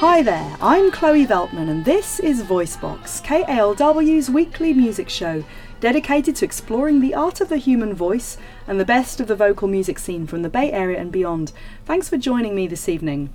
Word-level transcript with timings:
Hi 0.00 0.22
there, 0.22 0.56
I'm 0.60 0.90
Chloe 0.90 1.26
Veltman, 1.26 1.68
and 1.68 1.84
this 1.84 2.18
is 2.18 2.42
Voicebox, 2.42 3.20
KALW's 3.22 4.30
weekly 4.30 4.72
music 4.72 5.08
show 5.08 5.44
dedicated 5.80 6.36
to 6.36 6.44
exploring 6.44 7.00
the 7.00 7.14
art 7.14 7.40
of 7.40 7.48
the 7.48 7.56
human 7.56 7.94
voice 7.94 8.36
and 8.66 8.78
the 8.78 8.84
best 8.84 9.20
of 9.20 9.28
the 9.28 9.36
vocal 9.36 9.68
music 9.68 9.98
scene 9.98 10.26
from 10.26 10.42
the 10.42 10.48
Bay 10.48 10.72
Area 10.72 10.98
and 10.98 11.12
beyond. 11.12 11.52
Thanks 11.84 12.08
for 12.08 12.16
joining 12.16 12.54
me 12.54 12.66
this 12.66 12.88
evening. 12.88 13.30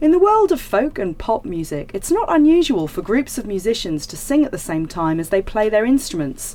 In 0.00 0.12
the 0.12 0.18
world 0.18 0.52
of 0.52 0.60
folk 0.60 0.96
and 0.98 1.18
pop 1.18 1.44
music, 1.44 1.90
it's 1.92 2.12
not 2.12 2.32
unusual 2.32 2.86
for 2.86 3.02
groups 3.02 3.36
of 3.36 3.46
musicians 3.46 4.06
to 4.06 4.16
sing 4.16 4.44
at 4.44 4.52
the 4.52 4.58
same 4.58 4.86
time 4.86 5.18
as 5.18 5.30
they 5.30 5.42
play 5.42 5.68
their 5.68 5.84
instruments. 5.84 6.54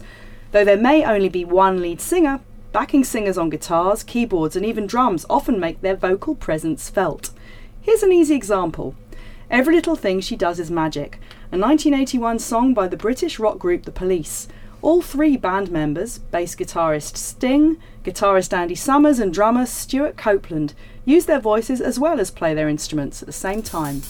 Though 0.51 0.63
there 0.63 0.77
may 0.77 1.03
only 1.03 1.27
be 1.27 1.43
one 1.43 1.81
lead 1.81 1.99
singer, 1.99 2.39
backing 2.71 3.03
singers 3.03 3.37
on 3.37 3.49
guitars, 3.49 4.01
keyboards, 4.01 4.55
and 4.55 4.65
even 4.65 4.87
drums 4.87 5.25
often 5.29 5.59
make 5.59 5.81
their 5.81 5.95
vocal 5.95 6.35
presence 6.35 6.89
felt. 6.89 7.31
Here's 7.81 8.03
an 8.03 8.13
easy 8.13 8.33
example. 8.35 8.95
Every 9.49 9.75
Little 9.75 9.97
Thing 9.97 10.21
She 10.21 10.37
Does 10.37 10.57
Is 10.57 10.71
Magic, 10.71 11.19
a 11.51 11.57
1981 11.57 12.39
song 12.39 12.73
by 12.73 12.87
the 12.87 12.95
British 12.95 13.39
rock 13.39 13.59
group 13.59 13.83
The 13.83 13.91
Police. 13.91 14.47
All 14.83 15.01
three 15.01 15.37
band 15.37 15.71
members, 15.71 16.17
bass 16.17 16.55
guitarist 16.55 17.15
Sting, 17.15 17.77
guitarist 18.03 18.51
Andy 18.51 18.75
Summers, 18.75 19.17
and 19.17 19.33
drummer 19.33 19.65
Stewart 19.65 20.17
Copeland, 20.17 20.73
use 21.05 21.25
their 21.25 21.39
voices 21.39 21.79
as 21.79 21.99
well 21.99 22.19
as 22.19 22.29
play 22.29 22.53
their 22.53 22.67
instruments 22.67 23.21
at 23.21 23.25
the 23.25 23.31
same 23.31 23.63
time. 23.63 24.01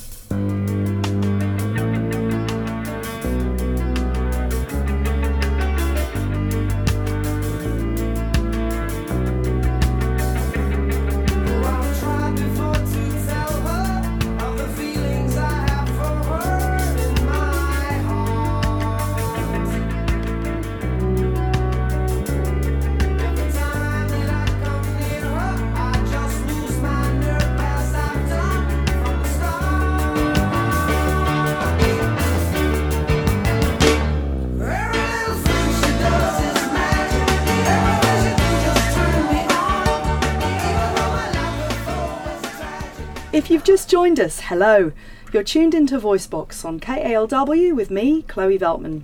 You've 43.64 43.80
just 43.80 43.90
joined 43.90 44.20
us, 44.20 44.42
hello. 44.42 44.92
You're 45.32 45.42
tuned 45.42 45.74
into 45.74 45.98
Voicebox 45.98 46.66
on 46.66 46.82
KALW 46.82 47.74
with 47.74 47.90
me, 47.90 48.24
Chloe 48.24 48.60
Veltman. 48.60 49.04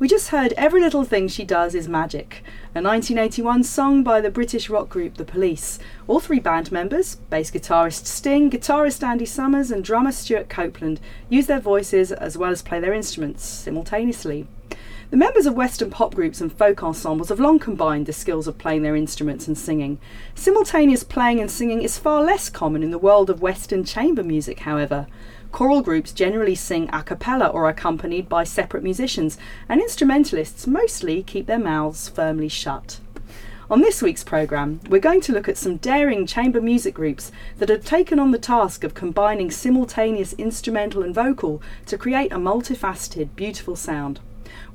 We 0.00 0.08
just 0.08 0.30
heard 0.30 0.52
Every 0.54 0.80
Little 0.80 1.04
Thing 1.04 1.28
She 1.28 1.44
Does 1.44 1.76
Is 1.76 1.86
Magic, 1.86 2.42
a 2.74 2.82
1981 2.82 3.62
song 3.62 4.02
by 4.02 4.20
the 4.20 4.28
British 4.28 4.68
rock 4.68 4.88
group 4.88 5.14
The 5.14 5.24
Police. 5.24 5.78
All 6.08 6.18
three 6.18 6.40
band 6.40 6.72
members, 6.72 7.14
bass 7.30 7.52
guitarist 7.52 8.06
Sting, 8.06 8.50
guitarist 8.50 9.06
Andy 9.06 9.26
Summers, 9.26 9.70
and 9.70 9.84
drummer 9.84 10.10
Stewart 10.10 10.48
Copeland, 10.48 10.98
use 11.28 11.46
their 11.46 11.60
voices 11.60 12.10
as 12.10 12.36
well 12.36 12.50
as 12.50 12.62
play 12.62 12.80
their 12.80 12.92
instruments 12.92 13.44
simultaneously. 13.44 14.48
The 15.10 15.16
members 15.16 15.44
of 15.44 15.54
Western 15.54 15.90
pop 15.90 16.14
groups 16.14 16.40
and 16.40 16.52
folk 16.52 16.84
ensembles 16.84 17.30
have 17.30 17.40
long 17.40 17.58
combined 17.58 18.06
the 18.06 18.12
skills 18.12 18.46
of 18.46 18.58
playing 18.58 18.82
their 18.82 18.94
instruments 18.94 19.48
and 19.48 19.58
singing. 19.58 19.98
Simultaneous 20.36 21.02
playing 21.02 21.40
and 21.40 21.50
singing 21.50 21.82
is 21.82 21.98
far 21.98 22.22
less 22.22 22.48
common 22.48 22.84
in 22.84 22.92
the 22.92 22.98
world 22.98 23.28
of 23.28 23.42
Western 23.42 23.82
chamber 23.82 24.22
music, 24.22 24.60
however. 24.60 25.08
Choral 25.50 25.82
groups 25.82 26.12
generally 26.12 26.54
sing 26.54 26.88
a 26.92 27.02
cappella 27.02 27.48
or 27.48 27.68
accompanied 27.68 28.28
by 28.28 28.44
separate 28.44 28.84
musicians, 28.84 29.36
and 29.68 29.80
instrumentalists 29.80 30.68
mostly 30.68 31.24
keep 31.24 31.46
their 31.46 31.58
mouths 31.58 32.08
firmly 32.08 32.48
shut. 32.48 33.00
On 33.68 33.80
this 33.80 34.02
week's 34.02 34.22
programme, 34.22 34.78
we're 34.88 35.00
going 35.00 35.22
to 35.22 35.32
look 35.32 35.48
at 35.48 35.58
some 35.58 35.78
daring 35.78 36.24
chamber 36.24 36.60
music 36.60 36.94
groups 36.94 37.32
that 37.58 37.68
have 37.68 37.84
taken 37.84 38.20
on 38.20 38.30
the 38.30 38.38
task 38.38 38.84
of 38.84 38.94
combining 38.94 39.50
simultaneous 39.50 40.34
instrumental 40.34 41.02
and 41.02 41.12
vocal 41.12 41.60
to 41.86 41.98
create 41.98 42.30
a 42.30 42.36
multifaceted, 42.36 43.34
beautiful 43.34 43.74
sound. 43.74 44.20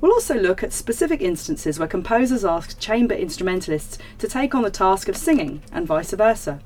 We'll 0.00 0.12
also 0.12 0.34
look 0.34 0.62
at 0.62 0.72
specific 0.72 1.20
instances 1.20 1.78
where 1.78 1.88
composers 1.88 2.44
ask 2.44 2.78
chamber 2.78 3.14
instrumentalists 3.14 3.98
to 4.18 4.28
take 4.28 4.54
on 4.54 4.62
the 4.62 4.70
task 4.70 5.08
of 5.08 5.16
singing, 5.16 5.62
and 5.72 5.86
vice 5.86 6.12
versa. 6.12 6.60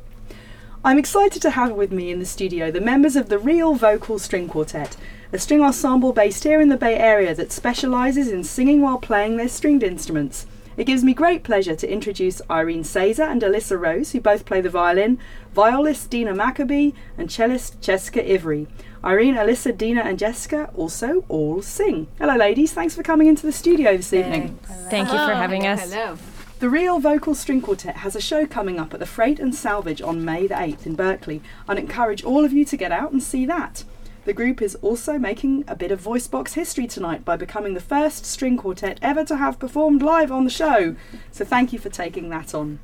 I'm 0.83 0.99
excited 0.99 1.43
to 1.43 1.51
have 1.51 1.73
with 1.73 1.93
me 1.93 2.11
in 2.11 2.21
the 2.21 2.25
studio 2.25 2.71
the 2.71 2.81
members 2.81 3.15
of 3.15 3.29
the 3.29 3.39
Real 3.39 3.75
Vocal 3.75 4.19
String 4.19 4.49
Quartet, 4.49 4.97
a 5.33 5.39
string 5.39 5.61
ensemble 5.61 6.13
based 6.13 6.45
here 6.45 6.61
in 6.61 6.71
the 6.71 6.77
Bay 6.77 6.97
Area 6.97 7.35
that 7.35 7.53
specialises 7.53 8.29
in 8.29 8.45
singing 8.45 8.81
while 8.81 8.99
playing 8.99 9.37
their 9.37 9.49
stringed 9.49 9.83
instruments. 9.83 10.47
It 10.81 10.87
gives 10.87 11.05
me 11.05 11.13
great 11.13 11.43
pleasure 11.43 11.77
to 11.77 11.93
introduce 11.93 12.41
Irene 12.51 12.85
Sazer 12.85 13.31
and 13.31 13.43
Alyssa 13.43 13.79
Rose, 13.79 14.13
who 14.13 14.21
both 14.23 14.47
play 14.47 14.63
the 14.63 14.71
violin, 14.71 15.19
violist 15.53 16.09
Dina 16.09 16.35
Maccabee, 16.35 16.93
and 17.19 17.31
cellist 17.31 17.83
Jessica 17.83 18.27
Ivory. 18.27 18.67
Irene, 19.05 19.35
Alyssa, 19.35 19.77
Dina, 19.77 20.01
and 20.01 20.19
Jessica 20.19 20.71
also 20.75 21.27
all 21.29 21.61
sing. 21.61 22.09
Hello, 22.19 22.35
ladies. 22.35 22.73
Thanks 22.73 22.95
for 22.95 23.03
coming 23.03 23.27
into 23.27 23.45
the 23.45 23.53
studio 23.53 23.95
this 23.95 24.15
evening. 24.15 24.59
Thank 24.89 25.09
you 25.09 25.19
for 25.19 25.35
having 25.35 25.67
us. 25.67 25.93
Hello. 25.93 26.17
The 26.61 26.71
Real 26.71 26.99
Vocal 26.99 27.35
String 27.35 27.61
Quartet 27.61 27.97
has 27.97 28.17
a 28.17 28.21
show 28.21 28.47
coming 28.47 28.81
up 28.81 28.95
at 28.95 29.01
the 29.01 29.07
Freight 29.07 29.39
and 29.39 29.55
Salvage 29.55 30.01
on 30.01 30.25
May 30.25 30.47
the 30.47 30.55
8th 30.55 30.87
in 30.87 30.95
Berkeley. 30.95 31.43
I'd 31.69 31.79
encourage 31.79 32.25
all 32.25 32.43
of 32.43 32.55
you 32.55 32.65
to 32.65 32.77
get 32.79 32.91
out 32.91 33.13
and 33.13 33.23
see 33.23 33.45
that. 33.45 33.85
The 34.27 34.35
group 34.35 34.61
is 34.61 34.75
also 34.77 35.19
making 35.19 35.65
a 35.67 35.75
bit 35.75 35.91
of 35.91 35.99
voice 35.99 36.29
box 36.29 36.53
history 36.53 36.87
tonight 36.87 37.25
by 37.25 37.37
becoming 37.37 37.73
the 37.73 37.81
first 37.81 38.27
string 38.27 38.59
quartet 38.59 38.99
ever 39.01 39.25
to 39.25 39.37
have 39.37 39.59
performed 39.59 40.03
live 40.03 40.31
on 40.31 40.45
the 40.45 40.51
show. 40.51 40.95
So 41.31 41.45
thank 41.45 41.73
you 41.73 41.79
for 41.79 41.89
taking 41.89 42.29
that 42.29 42.55
on. 42.55 42.81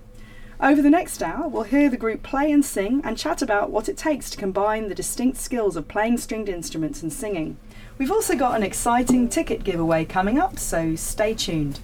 Over 0.59 0.81
the 0.81 0.89
next 0.89 1.23
hour, 1.23 1.47
we'll 1.47 1.65
hear 1.65 1.91
the 1.91 1.99
group 1.99 2.23
play 2.23 2.51
and 2.51 2.65
sing 2.65 3.03
and 3.05 3.19
chat 3.19 3.43
about 3.43 3.71
what 3.71 3.91
it 3.91 3.99
takes 3.99 4.31
to 4.31 4.39
combine 4.39 4.89
the 4.89 4.95
distinct 4.95 5.37
skills 5.37 5.77
of 5.77 5.87
playing 5.87 6.17
stringed 6.17 6.49
instruments 6.49 7.03
and 7.03 7.13
singing. 7.13 7.59
We've 7.99 8.11
also 8.11 8.35
got 8.35 8.57
an 8.57 8.63
exciting 8.63 9.29
ticket 9.29 9.65
giveaway 9.65 10.07
coming 10.07 10.39
up, 10.39 10.59
so 10.59 10.97
stay 10.97 11.35
tuned. 11.35 11.81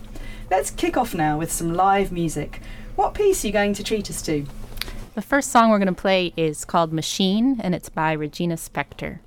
Let's 0.51 0.71
kick 0.71 0.97
off 0.97 1.15
now 1.15 1.37
with 1.37 1.53
some 1.53 1.75
live 1.75 2.11
music. 2.11 2.61
What 2.97 3.13
piece 3.13 3.45
are 3.45 3.49
you 3.49 3.53
going 3.53 3.75
to 3.75 3.84
treat 3.84 4.09
us 4.09 4.23
to? 4.23 4.47
The 5.15 5.21
first 5.21 5.51
song 5.51 5.69
we're 5.69 5.79
going 5.79 5.95
to 5.95 6.01
play 6.01 6.33
is 6.39 6.65
called 6.65 6.95
Machine, 6.95 7.61
and 7.61 7.75
it's 7.75 7.91
by 7.91 8.13
Regina 8.13 8.55
Spektor. 8.55 9.19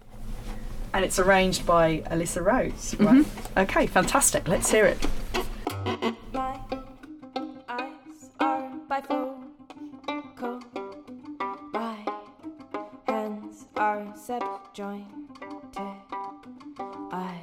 And 0.96 1.04
it's 1.04 1.20
arranged 1.20 1.66
by 1.66 1.98
Alyssa 2.10 2.42
Rose, 2.42 2.96
right? 3.00 3.18
Mm-hmm. 3.18 3.60
Okay, 3.60 3.86
fantastic. 3.86 4.48
Let's 4.48 4.72
hear 4.72 4.86
it. 4.86 4.98
My 6.32 6.58
eyes 7.68 8.30
are 8.40 8.72
bifocal. 8.90 10.64
My 11.74 11.98
hands 13.08 13.66
are 13.76 14.08
subjointed. 14.16 15.06
I 17.12 17.42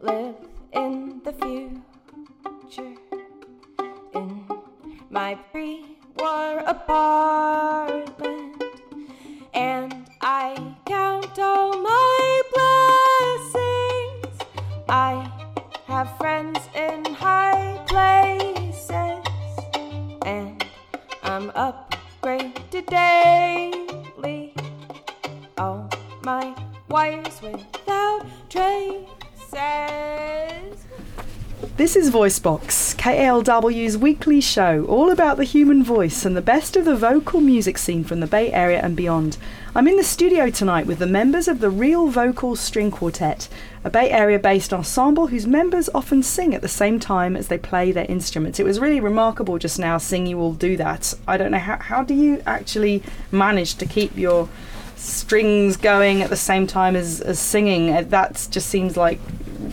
live 0.00 0.36
in 0.72 1.20
the 1.24 1.34
future. 1.34 2.94
In 4.14 4.48
my 5.10 5.34
pre-war 5.52 6.60
apartment. 6.60 7.75
Voicebox, 32.16 32.96
KALW's 32.96 33.98
weekly 33.98 34.40
show, 34.40 34.86
all 34.86 35.10
about 35.10 35.36
the 35.36 35.44
human 35.44 35.84
voice 35.84 36.24
and 36.24 36.34
the 36.34 36.40
best 36.40 36.74
of 36.74 36.86
the 36.86 36.96
vocal 36.96 37.42
music 37.42 37.76
scene 37.76 38.02
from 38.04 38.20
the 38.20 38.26
Bay 38.26 38.50
Area 38.50 38.80
and 38.80 38.96
beyond. 38.96 39.36
I'm 39.74 39.86
in 39.86 39.98
the 39.98 40.02
studio 40.02 40.48
tonight 40.48 40.86
with 40.86 40.98
the 40.98 41.06
members 41.06 41.46
of 41.46 41.60
the 41.60 41.68
Real 41.68 42.06
Vocal 42.06 42.56
String 42.56 42.90
Quartet, 42.90 43.50
a 43.84 43.90
Bay 43.90 44.10
Area 44.10 44.38
based 44.38 44.72
ensemble 44.72 45.26
whose 45.26 45.46
members 45.46 45.90
often 45.94 46.22
sing 46.22 46.54
at 46.54 46.62
the 46.62 46.68
same 46.68 46.98
time 46.98 47.36
as 47.36 47.48
they 47.48 47.58
play 47.58 47.92
their 47.92 48.06
instruments. 48.06 48.58
It 48.58 48.64
was 48.64 48.80
really 48.80 48.98
remarkable 48.98 49.58
just 49.58 49.78
now 49.78 49.98
seeing 49.98 50.26
you 50.26 50.40
all 50.40 50.54
do 50.54 50.78
that. 50.78 51.12
I 51.28 51.36
don't 51.36 51.50
know 51.50 51.58
how, 51.58 51.76
how 51.76 52.02
do 52.02 52.14
you 52.14 52.42
actually 52.46 53.02
manage 53.30 53.74
to 53.74 53.84
keep 53.84 54.16
your 54.16 54.48
strings 54.96 55.76
going 55.76 56.22
at 56.22 56.30
the 56.30 56.36
same 56.36 56.66
time 56.66 56.96
as, 56.96 57.20
as 57.20 57.38
singing? 57.38 58.08
That 58.08 58.48
just 58.50 58.70
seems 58.70 58.96
like, 58.96 59.20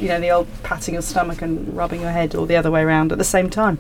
you 0.04 0.10
know, 0.10 0.20
the 0.20 0.30
old 0.30 0.48
patting 0.64 0.96
your 0.96 1.02
stomach 1.02 1.42
and 1.42 1.76
rubbing 1.76 2.02
your 2.02 2.12
head 2.12 2.36
or 2.36 2.46
the 2.46 2.58
other 2.58 2.70
way 2.70 2.82
around 2.82 3.14
at 3.14 3.18
the 3.18 3.24
same 3.24 3.50
time. 3.50 3.80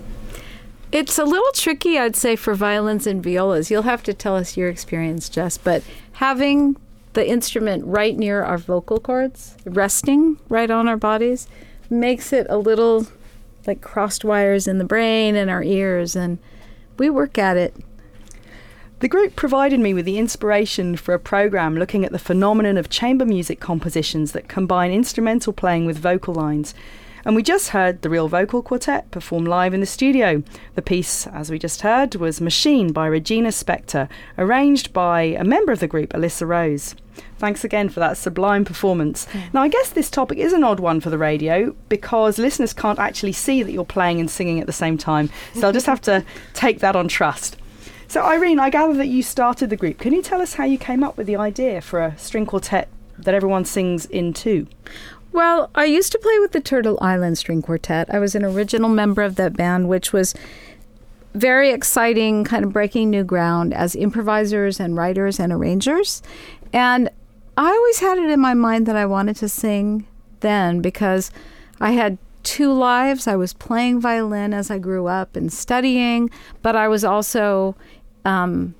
It's 0.90 1.20
a 1.20 1.26
little 1.26 1.52
tricky, 1.54 2.00
I'd 2.00 2.16
say, 2.16 2.38
for 2.38 2.56
violins 2.56 3.06
and 3.06 3.22
violas. 3.22 3.70
You'll 3.70 3.82
have 3.82 4.04
to 4.04 4.14
tell 4.14 4.38
us 4.38 4.56
your 4.56 4.70
experience, 4.70 5.28
Jess. 5.28 5.58
But 5.58 5.84
having 6.14 6.78
the 7.12 7.28
instrument 7.28 7.84
right 7.86 8.18
near 8.18 8.42
our 8.42 8.58
vocal 8.58 9.00
cords, 9.00 9.58
resting 9.66 10.40
right 10.48 10.72
on 10.72 10.88
our 10.88 10.96
bodies, 10.96 11.48
makes 11.90 12.32
it 12.32 12.48
a 12.50 12.58
little 12.58 13.06
like 13.68 13.82
crossed 13.82 14.24
wires 14.24 14.66
in 14.66 14.78
the 14.78 14.86
brain 14.86 15.36
and 15.36 15.50
our 15.50 15.64
ears. 15.64 16.16
And 16.16 16.38
we 16.98 17.10
work 17.10 17.38
at 17.38 17.58
it. 17.58 17.76
The 19.04 19.10
group 19.10 19.36
provided 19.36 19.82
me 19.82 19.94
with 19.94 20.06
the 20.06 20.18
inspiration 20.18 20.96
for 20.96 21.14
a 21.14 21.20
program 21.20 21.76
looking 21.76 22.06
at 22.06 22.14
the 22.14 22.18
phenomenon 22.18 22.78
of 22.78 22.90
chamber 22.90 23.26
music 23.26 23.60
compositions 23.60 24.32
that 24.32 24.48
combine 24.48 24.94
instrumental 24.94 25.52
playing 25.52 25.86
with 25.86 25.98
vocal 25.98 26.34
lines. 26.34 26.74
And 27.26 27.36
we 27.36 27.44
just 27.44 27.72
heard 27.72 28.02
the 28.02 28.10
Real 28.10 28.30
Vocal 28.30 28.62
Quartet 28.62 29.12
perform 29.12 29.44
live 29.44 29.74
in 29.74 29.82
the 29.82 29.86
studio. 29.86 30.42
The 30.76 30.82
piece, 30.82 31.28
as 31.28 31.52
we 31.52 31.60
just 31.60 31.82
heard, 31.82 32.16
was 32.16 32.40
Machine 32.40 32.94
by 32.94 33.08
Regina 33.08 33.50
Spektor, 33.50 34.08
arranged 34.38 34.94
by 34.94 35.24
a 35.24 35.44
member 35.44 35.74
of 35.74 35.82
the 35.82 35.88
group, 35.90 36.14
Alyssa 36.14 36.48
Rose. 36.48 36.96
Thanks 37.38 37.66
again 37.66 37.90
for 37.90 38.00
that 38.00 38.16
sublime 38.16 38.64
performance. 38.64 39.26
Mm. 39.26 39.54
Now, 39.54 39.64
I 39.64 39.68
guess 39.68 39.90
this 39.90 40.10
topic 40.10 40.38
is 40.38 40.54
an 40.54 40.64
odd 40.64 40.80
one 40.80 41.02
for 41.02 41.10
the 41.10 41.18
radio 41.18 41.76
because 41.90 42.40
listeners 42.40 42.72
can't 42.72 43.00
actually 43.00 43.34
see 43.34 43.64
that 43.64 43.74
you're 43.74 43.84
playing 43.84 44.22
and 44.22 44.32
singing 44.32 44.62
at 44.62 44.66
the 44.66 44.72
same 44.72 44.98
time. 44.98 45.30
So 45.56 45.68
I'll 45.68 45.74
just 45.74 45.88
have 45.88 46.02
to 46.04 46.24
take 46.54 46.80
that 46.80 46.96
on 46.96 47.10
trust. 47.10 47.58
So, 48.14 48.22
Irene, 48.22 48.60
I 48.60 48.70
gather 48.70 48.94
that 48.94 49.08
you 49.08 49.24
started 49.24 49.72
the 49.72 49.76
group. 49.76 49.98
Can 49.98 50.14
you 50.14 50.22
tell 50.22 50.40
us 50.40 50.54
how 50.54 50.66
you 50.66 50.78
came 50.78 51.04
up 51.04 51.18
with 51.18 51.26
the 51.26 51.36
idea 51.36 51.82
for 51.82 52.00
a 52.00 52.16
string 52.16 52.46
quartet 52.46 52.88
that 53.18 53.34
everyone 53.34 53.66
sings 53.66 54.06
in 54.06 54.34
two? 54.34 54.68
Well, 55.32 55.72
I 55.74 55.86
used 55.86 56.12
to 56.12 56.20
play 56.20 56.38
with 56.38 56.52
the 56.52 56.62
Turtle 56.62 57.00
Island 57.02 57.40
String 57.40 57.64
Quartet. 57.64 58.14
I 58.14 58.20
was 58.20 58.36
an 58.36 58.46
original 58.46 58.88
member 58.88 59.24
of 59.24 59.36
that 59.38 59.58
band, 59.58 59.90
which 59.90 60.14
was 60.14 60.36
very 61.34 61.72
exciting, 61.72 62.44
kind 62.44 62.64
of 62.64 62.72
breaking 62.72 63.10
new 63.10 63.24
ground 63.24 63.74
as 63.74 63.96
improvisers 63.96 64.80
and 64.80 64.96
writers 64.96 65.40
and 65.40 65.52
arrangers. 65.52 66.22
And 66.72 67.10
I 67.58 67.72
always 67.72 68.00
had 68.00 68.20
it 68.20 68.30
in 68.30 68.40
my 68.40 68.54
mind 68.54 68.86
that 68.86 68.96
I 68.96 69.08
wanted 69.08 69.38
to 69.38 69.50
sing 69.50 70.06
then 70.42 70.82
because 70.82 71.32
I 71.82 71.94
had 71.94 72.20
two 72.44 72.72
lives. 72.74 73.26
I 73.26 73.38
was 73.38 73.54
playing 73.54 74.02
violin 74.02 74.54
as 74.54 74.70
I 74.70 74.78
grew 74.78 75.08
up 75.08 75.36
and 75.36 75.52
studying, 75.52 76.30
but 76.62 76.76
I 76.76 76.88
was 76.88 77.04
also 77.04 77.76
um, 78.26 78.76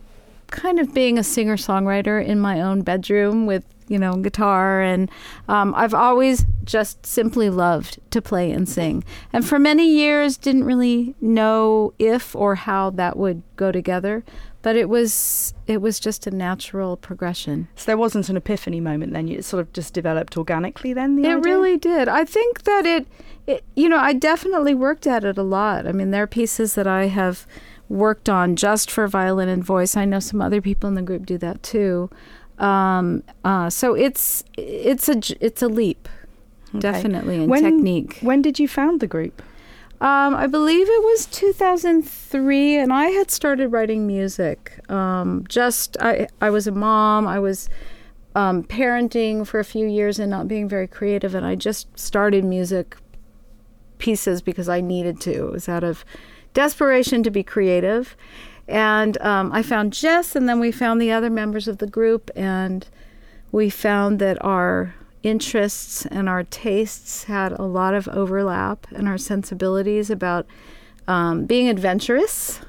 kind 0.48 0.80
of 0.80 0.94
being 0.94 1.18
a 1.18 1.24
singer 1.24 1.58
songwriter 1.58 2.24
in 2.24 2.40
my 2.40 2.62
own 2.62 2.82
bedroom 2.82 3.46
with 3.46 3.66
you 3.90 4.00
know 4.00 4.14
guitar 4.16 4.82
and 4.82 5.10
um, 5.50 5.74
i've 5.76 5.94
always 5.94 6.46
just 6.64 7.06
simply 7.06 7.50
loved 7.50 8.00
to 8.12 8.22
play 8.22 8.50
and 8.50 8.70
sing 8.70 9.04
and 9.34 9.46
for 9.46 9.60
many 9.60 9.86
years 9.86 10.38
didn't 10.38 10.64
really 10.64 11.16
know 11.20 11.94
if 12.00 12.36
or 12.36 12.56
how 12.56 12.90
that 12.90 13.18
would 13.18 13.42
go 13.58 13.72
together 13.72 14.24
but 14.62 14.78
it 14.78 14.88
was 14.88 15.54
it 15.68 15.82
was 15.82 16.00
just 16.00 16.26
a 16.26 16.32
natural 16.32 16.96
progression 16.96 17.68
So, 17.76 17.88
there 17.88 17.98
wasn't 17.98 18.30
an 18.30 18.38
epiphany 18.38 18.80
moment 18.80 19.12
then, 19.12 19.28
it 19.28 19.44
sort 19.44 19.60
of 19.60 19.74
just 19.74 19.94
developed 19.94 20.38
organically 20.38 20.94
then? 20.94 21.18
The 21.18 21.24
it 21.24 21.28
idea? 21.38 21.40
really 21.40 21.78
did 21.78 22.08
i 22.08 22.24
think 22.24 22.64
that 22.64 22.86
it, 22.86 23.06
it 23.48 23.64
you 23.76 23.90
know 23.90 23.98
i 23.98 24.14
definitely 24.14 24.74
worked 24.74 25.06
at 25.08 25.26
it 25.26 25.38
a 25.38 25.44
lot 25.44 25.86
i 25.88 25.92
mean 25.92 26.12
there 26.12 26.24
are 26.24 26.28
pieces 26.28 26.76
that 26.76 26.88
i 26.88 27.08
have 27.08 27.46
worked 27.90 28.30
on 28.30 28.56
just 28.56 28.90
for 28.90 29.08
violin 29.08 29.50
and 29.50 29.64
voice 29.64 29.96
i 29.98 30.06
know 30.06 30.20
some 30.20 30.42
other 30.42 30.62
people 30.62 30.88
in 30.88 30.96
the 30.96 31.02
group 31.02 31.26
do 31.26 31.38
that 31.38 31.62
too 31.64 32.10
um, 32.60 33.24
uh, 33.44 33.70
so 33.70 33.94
it's 33.96 34.44
it's 34.58 35.10
a 35.10 35.16
it's 35.44 35.62
a 35.62 35.68
leap 35.68 36.08
definitely 36.78 37.44
in 37.44 37.50
When- 37.50 37.64
technique 37.64 38.20
When 38.22 38.42
did 38.42 38.60
you 38.60 38.68
found 38.68 39.00
the 39.00 39.08
group? 39.08 39.42
um, 40.02 40.36
I 40.36 40.48
believe 40.48 40.88
it 40.90 41.04
was 41.04 41.26
2003, 41.28 42.76
and 42.78 42.92
I 42.92 43.06
had 43.06 43.32
started 43.32 43.70
writing 43.70 44.06
music. 44.06 44.80
Um, 44.90 45.46
just 45.48 45.96
I, 46.02 46.28
I 46.42 46.50
was 46.50 46.68
a 46.68 46.72
mom. 46.72 47.26
I 47.26 47.40
was 47.40 47.70
um, 48.36 48.64
parenting 48.64 49.48
for 49.48 49.60
a 49.60 49.64
few 49.66 49.88
years 49.88 50.20
and 50.20 50.30
not 50.30 50.48
being 50.50 50.68
very 50.68 50.88
creative, 50.88 51.34
and 51.36 51.46
I 51.46 51.56
just 51.56 51.88
started 51.98 52.44
music 52.44 52.98
pieces 53.98 54.42
because 54.42 54.68
I 54.68 54.82
needed 54.82 55.22
to. 55.22 55.48
It 55.48 55.52
was 55.52 55.70
out 55.70 55.84
of 55.84 56.04
desperation 56.54 57.24
to 57.24 57.32
be 57.32 57.44
creative, 57.44 58.16
and 58.68 59.20
um, 59.22 59.52
I 59.52 59.62
found 59.62 59.94
Jess, 59.94 60.36
and 60.36 60.48
then 60.48 60.60
we 60.60 60.72
found 60.72 61.02
the 61.02 61.12
other 61.12 61.30
members 61.30 61.68
of 61.68 61.80
the 61.80 61.88
group, 61.88 62.32
and 62.36 62.88
we 63.52 63.70
found 63.70 64.20
that 64.20 64.44
our 64.44 64.96
interests 65.22 66.06
and 66.08 66.28
our 66.28 66.44
tastes 66.44 67.26
had 67.26 67.52
a 67.54 67.64
lot 67.64 67.94
of 67.94 68.08
overlap, 68.10 68.88
and 68.92 69.08
our 69.08 69.18
sensibilities 69.18 70.10
about 70.10 70.46
um, 71.08 71.46
being 71.46 71.68
adventurous 71.68 72.62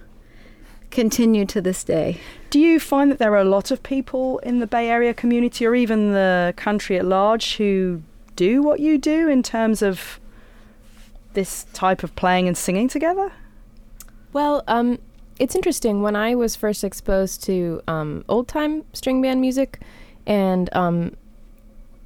continue 0.90 1.44
to 1.44 1.60
this 1.60 1.84
day. 1.84 2.20
Do 2.50 2.60
you 2.60 2.78
find 2.78 3.10
that 3.10 3.18
there 3.18 3.32
are 3.32 3.38
a 3.38 3.44
lot 3.44 3.70
of 3.70 3.82
people 3.82 4.38
in 4.38 4.60
the 4.60 4.66
Bay 4.66 4.88
Area 4.88 5.12
community 5.12 5.66
or 5.66 5.74
even 5.74 6.12
the 6.12 6.54
country 6.56 6.96
at 6.96 7.04
large 7.04 7.56
who 7.56 8.02
do 8.36 8.62
what 8.62 8.80
you 8.80 8.96
do 8.96 9.28
in 9.28 9.42
terms 9.42 9.82
of 9.82 10.20
this 11.34 11.66
type 11.72 12.04
of 12.04 12.14
playing 12.14 12.46
and 12.46 12.56
singing 12.56 12.88
together? 12.88 13.32
Well, 14.34 14.64
um, 14.66 14.98
it's 15.38 15.54
interesting. 15.54 16.02
When 16.02 16.16
I 16.16 16.34
was 16.34 16.56
first 16.56 16.82
exposed 16.82 17.42
to 17.44 17.80
um, 17.86 18.24
old 18.28 18.48
time 18.48 18.84
string 18.92 19.22
band 19.22 19.40
music, 19.40 19.80
and 20.26 20.68
um, 20.74 21.16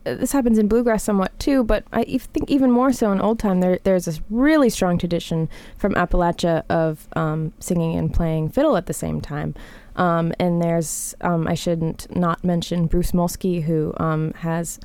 this 0.05 0.33
happens 0.33 0.59
in 0.59 0.69
bluegrass 0.69 1.03
somewhat 1.03 1.37
too, 1.39 1.65
but 1.65 1.85
I 1.91 2.05
think 2.05 2.51
even 2.51 2.71
more 2.71 2.93
so 2.93 3.11
in 3.13 3.21
old 3.23 3.39
time, 3.39 3.61
there, 3.61 3.79
there's 3.83 4.05
this 4.05 4.21
really 4.29 4.69
strong 4.69 4.99
tradition 4.99 5.49
from 5.79 5.95
Appalachia 5.95 6.65
of 6.69 7.09
um, 7.15 7.55
singing 7.61 7.97
and 7.97 8.13
playing 8.13 8.51
fiddle 8.51 8.77
at 8.77 8.87
the 8.87 8.95
same 8.95 9.23
time. 9.23 9.55
Um, 9.97 10.35
and 10.39 10.63
there's, 10.63 11.15
um, 11.23 11.49
I 11.49 11.55
shouldn't 11.55 12.15
not 12.15 12.45
mention 12.45 12.87
Bruce 12.87 13.13
Molsky, 13.13 13.63
who 13.63 13.95
um, 13.97 14.35
has 14.35 14.79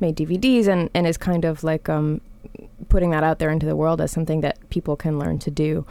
made 0.00 0.16
DVDs 0.16 0.66
and, 0.66 0.88
and 0.94 1.06
is 1.06 1.18
kind 1.18 1.44
of 1.44 1.62
like 1.62 1.90
um, 1.90 2.22
putting 2.88 3.10
that 3.10 3.22
out 3.22 3.38
there 3.38 3.50
into 3.50 3.66
the 3.66 3.76
world 3.76 4.00
as 4.00 4.10
something 4.10 4.40
that 4.40 4.70
people 4.70 4.96
can 4.96 5.18
learn 5.18 5.38
to 5.40 5.50
do. 5.50 5.84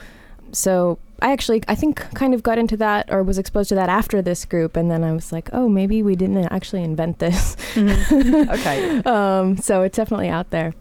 So 0.51 0.97
I 1.21 1.31
actually, 1.31 1.63
I 1.68 1.75
think, 1.75 1.97
kind 2.13 2.33
of 2.33 2.44
got 2.44 2.57
into 2.57 2.77
that 2.77 3.12
or 3.12 3.24
was 3.24 3.38
exposed 3.38 3.69
to 3.69 3.75
that 3.75 3.89
after 3.89 4.21
this 4.21 4.45
group, 4.45 4.75
and 4.77 4.89
then 4.92 5.03
I 5.03 5.12
was 5.12 5.31
like, 5.31 5.50
oh, 5.53 5.68
maybe 5.69 6.01
we 6.03 6.15
didn't 6.15 6.38
actually 6.51 6.84
invent 6.84 7.20
this. 7.20 7.55
Okay. 7.75 9.00
um, 9.05 9.58
so 9.58 9.81
it's 9.81 9.98
definitely 9.98 10.29
out 10.29 10.50
there. 10.51 10.74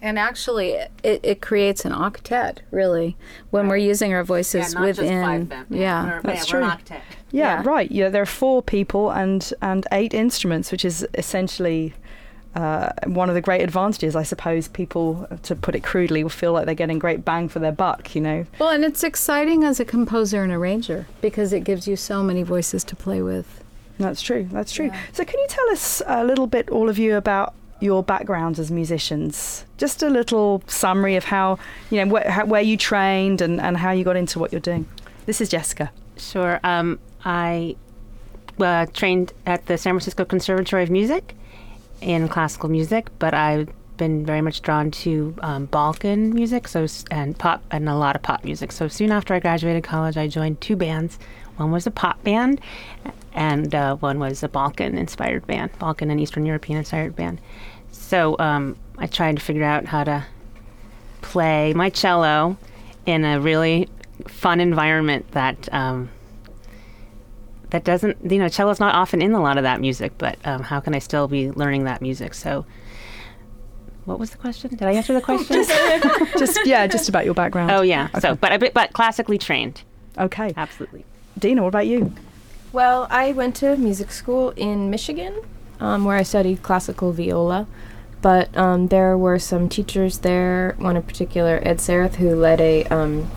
And 0.00 0.18
actually, 0.18 0.70
it, 1.04 1.20
it 1.22 1.40
creates 1.40 1.84
an 1.84 1.92
octet, 1.92 2.58
really, 2.72 3.16
when 3.50 3.68
we're 3.68 3.76
using 3.76 4.12
our 4.12 4.24
voices 4.24 4.72
yeah, 4.74 4.80
not 4.80 4.86
within. 4.88 5.06
just 5.06 5.22
five 5.24 5.48
them. 5.48 5.66
yeah. 5.70 6.04
We're- 6.04 6.20
That's 6.24 6.50
yeah, 6.50 6.56
an 6.56 6.62
true. 6.78 6.96
octet. 6.96 7.00
Yeah, 7.30 7.62
Yeah. 7.62 7.62
right. 7.64 7.90
Yeah, 7.90 8.08
there 8.08 8.22
are 8.22 8.26
four 8.26 8.62
people 8.62 9.10
and 9.12 9.52
and 9.62 9.86
eight 9.92 10.12
instruments, 10.12 10.72
which 10.72 10.84
is 10.84 11.06
essentially 11.14 11.94
uh, 12.54 12.90
one 13.06 13.28
of 13.28 13.34
the 13.34 13.40
great 13.40 13.62
advantages, 13.62 14.14
I 14.14 14.22
suppose. 14.22 14.68
People, 14.68 15.26
to 15.42 15.56
put 15.56 15.74
it 15.74 15.82
crudely, 15.82 16.22
will 16.22 16.30
feel 16.30 16.52
like 16.52 16.66
they're 16.66 16.74
getting 16.74 16.98
great 16.98 17.24
bang 17.24 17.48
for 17.48 17.58
their 17.58 17.72
buck. 17.72 18.14
You 18.14 18.20
know. 18.20 18.46
Well, 18.58 18.70
and 18.70 18.84
it's 18.84 19.02
exciting 19.02 19.64
as 19.64 19.80
a 19.80 19.84
composer 19.84 20.42
and 20.42 20.52
arranger 20.52 21.06
because 21.20 21.52
it 21.52 21.64
gives 21.64 21.88
you 21.88 21.96
so 21.96 22.22
many 22.22 22.42
voices 22.42 22.84
to 22.84 22.96
play 22.96 23.22
with. 23.22 23.62
That's 23.98 24.20
true. 24.20 24.48
That's 24.50 24.72
true. 24.72 24.90
So, 25.12 25.24
can 25.24 25.38
you 25.38 25.46
tell 25.48 25.68
us 25.70 26.02
a 26.06 26.24
little 26.24 26.46
bit, 26.46 26.68
all 26.70 26.88
of 26.88 26.98
you, 26.98 27.16
about 27.16 27.54
your 27.80 28.02
backgrounds 28.02 28.58
as 28.58 28.70
musicians? 28.70 29.64
Just 29.78 30.02
a 30.02 30.10
little 30.10 30.62
summary 30.66 31.16
of 31.16 31.24
how 31.24 31.58
you 31.90 32.04
know 32.04 32.18
wh- 32.18 32.26
how, 32.26 32.44
where 32.44 32.62
you 32.62 32.76
trained 32.76 33.40
and, 33.40 33.60
and 33.60 33.76
how 33.76 33.92
you 33.92 34.04
got 34.04 34.16
into 34.16 34.38
what 34.38 34.52
you're 34.52 34.60
doing. 34.60 34.86
This 35.24 35.40
is 35.40 35.48
Jessica. 35.48 35.90
Sure. 36.18 36.60
Um, 36.64 36.98
I 37.24 37.76
uh, 38.60 38.86
trained 38.92 39.32
at 39.46 39.66
the 39.66 39.78
San 39.78 39.92
Francisco 39.94 40.24
Conservatory 40.24 40.82
of 40.82 40.90
Music 40.90 41.34
in 42.02 42.28
classical 42.28 42.68
music, 42.68 43.08
but 43.18 43.32
I've 43.32 43.68
been 43.96 44.26
very 44.26 44.40
much 44.40 44.62
drawn 44.62 44.90
to 44.90 45.34
um, 45.40 45.66
Balkan 45.66 46.34
music, 46.34 46.66
so 46.66 46.86
and 47.10 47.38
pop 47.38 47.62
and 47.70 47.88
a 47.88 47.94
lot 47.94 48.16
of 48.16 48.22
pop 48.22 48.44
music. 48.44 48.72
So 48.72 48.88
soon 48.88 49.12
after 49.12 49.32
I 49.34 49.38
graduated 49.38 49.84
college, 49.84 50.16
I 50.16 50.26
joined 50.28 50.60
two 50.60 50.76
bands. 50.76 51.18
One 51.56 51.70
was 51.70 51.86
a 51.86 51.90
pop 51.90 52.22
band, 52.24 52.60
and 53.34 53.74
uh, 53.74 53.96
one 53.96 54.18
was 54.18 54.42
a 54.42 54.48
Balkan-inspired 54.48 55.46
band, 55.46 55.70
Balkan 55.78 56.10
and 56.10 56.20
Eastern 56.20 56.46
European-inspired 56.46 57.14
band. 57.14 57.40
So 57.92 58.36
um, 58.38 58.76
I 58.98 59.06
tried 59.06 59.36
to 59.36 59.42
figure 59.42 59.64
out 59.64 59.86
how 59.86 60.04
to 60.04 60.24
play 61.20 61.72
my 61.74 61.90
cello 61.90 62.56
in 63.06 63.24
a 63.24 63.40
really 63.40 63.88
fun 64.26 64.60
environment 64.60 65.30
that 65.32 65.72
um, 65.72 66.10
that 67.72 67.84
doesn't 67.84 68.16
you 68.30 68.38
know 68.38 68.48
cello's 68.48 68.78
not 68.80 68.94
often 68.94 69.20
in 69.20 69.32
a 69.32 69.40
lot 69.42 69.56
of 69.58 69.64
that 69.64 69.80
music 69.80 70.12
but 70.18 70.36
um, 70.46 70.62
how 70.62 70.78
can 70.80 70.94
i 70.94 70.98
still 70.98 71.26
be 71.28 71.50
learning 71.50 71.84
that 71.84 72.00
music 72.00 72.32
so 72.34 72.64
what 74.04 74.18
was 74.18 74.30
the 74.30 74.36
question 74.38 74.70
did 74.70 74.82
i 74.82 74.92
answer 74.92 75.12
the 75.14 75.20
question 75.20 75.64
just 76.38 76.58
yeah, 76.66 76.86
just 76.86 77.08
about 77.08 77.24
your 77.24 77.34
background. 77.34 77.70
oh 77.70 77.82
yeah 77.82 78.08
so 78.18 78.30
Okay. 78.30 78.38
but 78.40 78.52
I 78.52 78.58
but 78.58 78.92
classically 78.92 79.38
trained 79.38 79.82
Okay. 80.18 80.52
absolutely 80.56 81.04
Dina, 81.38 81.62
what 81.62 81.68
about 81.68 81.86
you? 81.86 82.12
Well, 82.72 83.06
I 83.10 83.32
went 83.32 83.56
to 83.56 83.74
music 83.78 84.12
school 84.12 84.50
in 84.50 84.90
Michigan, 84.90 85.34
um, 85.80 86.04
where 86.04 86.16
I 86.18 86.22
studied 86.22 86.62
classical 86.62 87.10
viola. 87.12 87.66
But 88.20 88.54
um, 88.56 88.88
there 88.88 89.16
were 89.16 89.38
some 89.38 89.68
teachers 89.70 90.18
there, 90.18 90.74
one 90.78 90.96
in 90.96 91.02
particular, 91.02 91.58
Ed 91.64 91.78
Sarath, 91.78 92.16
who 92.16 92.34
led 92.36 92.60
a, 92.60 92.84
um, 92.84 93.30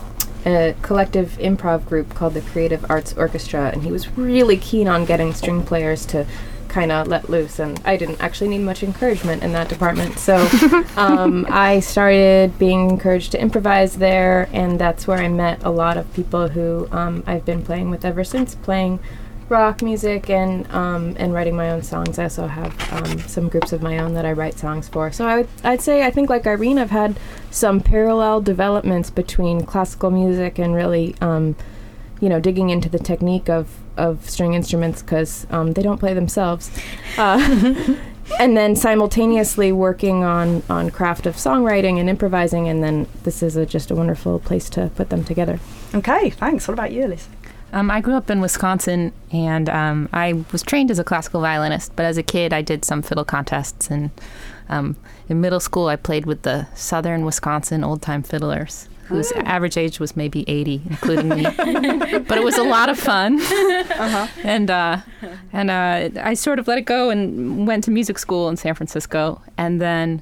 a 0.46 0.76
collective 0.82 1.38
improv 1.40 1.86
group 1.86 2.14
called 2.14 2.34
the 2.34 2.42
Creative 2.42 2.86
Arts 2.90 3.14
Orchestra, 3.18 3.70
and 3.74 3.84
he 3.84 3.92
was 3.92 4.18
really 4.18 4.58
keen 4.58 4.88
on 4.88 5.06
getting 5.06 5.34
string 5.34 5.64
players 5.64 6.06
to 6.08 6.26
kind 6.68 6.92
of 6.92 7.08
let 7.08 7.30
loose. 7.30 7.60
And 7.60 7.82
I 7.86 7.96
didn't 7.96 8.22
actually 8.22 8.50
need 8.50 8.60
much 8.60 8.84
encouragement 8.84 9.44
in 9.44 9.54
that 9.54 9.70
department, 9.70 10.20
so 10.20 10.36
um, 10.98 11.48
I 11.50 11.80
started 11.80 12.58
being 12.60 12.90
encouraged 12.90 13.32
to 13.32 13.42
improvise 13.42 13.98
there, 13.98 14.50
and 14.52 14.80
that's 14.80 15.08
where 15.08 15.18
I 15.18 15.28
met 15.30 15.64
a 15.64 15.70
lot 15.70 15.98
of 15.98 16.14
people 16.14 16.50
who 16.50 16.88
um, 16.92 17.24
I've 17.26 17.46
been 17.46 17.64
playing 17.64 17.90
with 17.90 18.06
ever 18.06 18.24
since, 18.24 18.56
playing 18.56 19.00
rock 19.50 19.82
music 19.82 20.30
and 20.30 20.70
um, 20.72 21.16
and 21.18 21.34
writing 21.34 21.56
my 21.56 21.72
own 21.72 21.84
songs. 21.84 22.18
I 22.20 22.24
also 22.24 22.48
have 22.48 22.94
um, 22.94 23.20
some 23.20 23.48
groups 23.48 23.74
of 23.74 23.82
my 23.82 24.00
own 24.00 24.14
that 24.14 24.26
I 24.26 24.32
write 24.34 24.58
songs 24.58 24.88
for. 24.88 25.12
So 25.12 25.28
I 25.28 25.38
would 25.38 25.48
I'd 25.64 25.82
say 25.82 26.04
I 26.04 26.12
think 26.12 26.30
like 26.30 26.48
Irene, 26.48 26.80
I've 26.80 26.92
had 26.92 27.20
some 27.52 27.80
parallel 27.80 28.42
developments 28.42 29.10
between 29.10 29.66
classical 29.66 30.12
music 30.12 30.60
and 30.60 30.74
really 30.74 31.16
um, 31.22 31.56
you 32.20 32.30
know 32.30 32.40
digging 32.40 32.70
into 32.70 32.90
the 32.90 33.00
technique 33.00 33.50
of 33.50 33.70
of 33.98 34.30
string 34.30 34.54
instruments 34.54 35.02
because 35.02 35.48
um, 35.50 35.74
they 35.74 35.82
don't 35.82 36.00
play 36.00 36.14
themselves. 36.14 36.72
Uh, 37.18 37.96
And 38.40 38.58
then 38.58 38.76
simultaneously 38.76 39.72
working 39.72 40.24
on, 40.24 40.64
on 40.70 40.90
craft 40.90 41.26
of 41.26 41.36
songwriting 41.36 42.00
and 42.00 42.10
improvising, 42.10 42.68
and 42.68 42.84
then 42.84 43.08
this 43.24 43.44
is 43.44 43.56
a, 43.56 43.66
just 43.66 43.92
a 43.92 43.96
wonderful 43.96 44.40
place 44.40 44.70
to 44.72 44.92
put 44.96 45.10
them 45.10 45.24
together. 45.24 45.60
Okay, 45.94 46.32
thanks. 46.32 46.68
What 46.68 46.74
about 46.74 46.92
you, 46.92 47.04
Alice? 47.04 47.30
Um, 47.74 47.92
I 47.92 48.00
grew 48.00 48.16
up 48.16 48.30
in 48.30 48.42
Wisconsin, 48.42 49.12
and 49.32 49.70
um, 49.70 50.10
I 50.14 50.46
was 50.52 50.62
trained 50.62 50.92
as 50.92 51.00
a 51.00 51.04
classical 51.04 51.42
violinist. 51.42 51.96
But 51.96 52.06
as 52.06 52.18
a 52.18 52.24
kid, 52.24 52.54
I 52.54 52.62
did 52.62 52.86
some 52.86 53.02
fiddle 53.02 53.26
contests, 53.26 53.90
and 53.90 54.12
um, 54.70 54.96
in 55.28 55.42
middle 55.42 55.60
school, 55.60 55.88
I 55.88 55.96
played 55.96 56.26
with 56.26 56.44
the 56.44 56.68
Southern 56.74 57.26
Wisconsin 57.26 57.84
Old 57.84 58.02
Time 58.02 58.24
Fiddlers, 58.24 58.88
whose 59.08 59.32
average 59.34 59.78
age 59.78 60.00
was 60.00 60.16
maybe 60.16 60.46
80, 60.48 60.82
including 60.90 61.30
me. 61.30 61.44
but 62.28 62.38
it 62.38 62.44
was 62.44 62.58
a 62.58 62.64
lot 62.64 62.90
of 62.90 62.98
fun, 62.98 63.42
and 64.44 64.72
uh, 64.72 65.02
and 65.52 65.70
uh, 65.70 66.10
I 66.22 66.34
sort 66.34 66.60
of 66.60 66.68
let 66.68 66.78
it 66.78 66.86
go 66.86 67.10
and 67.10 67.68
went 67.68 67.84
to 67.86 67.92
music 67.92 68.20
school 68.20 68.48
in 68.48 68.58
San 68.58 68.74
Francisco, 68.74 69.42
and 69.58 69.82
then 69.82 70.22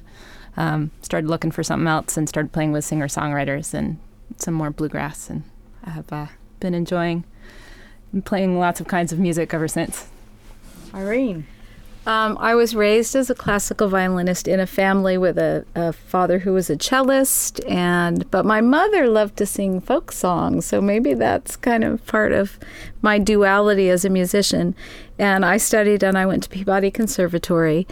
um, 0.56 0.90
started 1.02 1.28
looking 1.28 1.50
for 1.50 1.62
something 1.62 1.86
else 1.86 2.16
and 2.16 2.28
started 2.28 2.52
playing 2.52 2.72
with 2.72 2.84
singer 2.84 3.06
songwriters 3.06 3.74
and 3.74 3.98
some 4.38 4.54
more 4.54 4.70
bluegrass, 4.70 5.30
and 5.30 5.44
I 5.84 5.90
have 5.90 6.12
uh, 6.12 6.26
been 6.60 6.74
enjoying 6.74 7.24
playing 8.22 8.58
lots 8.58 8.80
of 8.80 8.86
kinds 8.86 9.12
of 9.12 9.18
music 9.18 9.54
ever 9.54 9.68
since. 9.68 10.08
Irene. 10.94 11.46
Um, 12.06 12.36
I 12.38 12.54
was 12.54 12.74
raised 12.74 13.16
as 13.16 13.30
a 13.30 13.34
classical 13.34 13.88
violinist 13.88 14.46
in 14.46 14.60
a 14.60 14.66
family 14.66 15.16
with 15.16 15.38
a, 15.38 15.64
a 15.74 15.94
father 15.94 16.40
who 16.40 16.52
was 16.52 16.68
a 16.68 16.76
cellist, 16.76 17.64
and 17.66 18.30
but 18.30 18.44
my 18.44 18.60
mother 18.60 19.08
loved 19.08 19.38
to 19.38 19.46
sing 19.46 19.80
folk 19.80 20.12
songs, 20.12 20.66
so 20.66 20.82
maybe 20.82 21.14
that's 21.14 21.56
kind 21.56 21.82
of 21.82 22.04
part 22.06 22.32
of 22.32 22.58
my 23.00 23.18
duality 23.18 23.88
as 23.88 24.04
a 24.04 24.10
musician. 24.10 24.74
And 25.18 25.46
I 25.46 25.56
studied, 25.56 26.02
and 26.02 26.18
I 26.18 26.26
went 26.26 26.42
to 26.42 26.50
Peabody 26.50 26.90
Conservatory, 26.90 27.86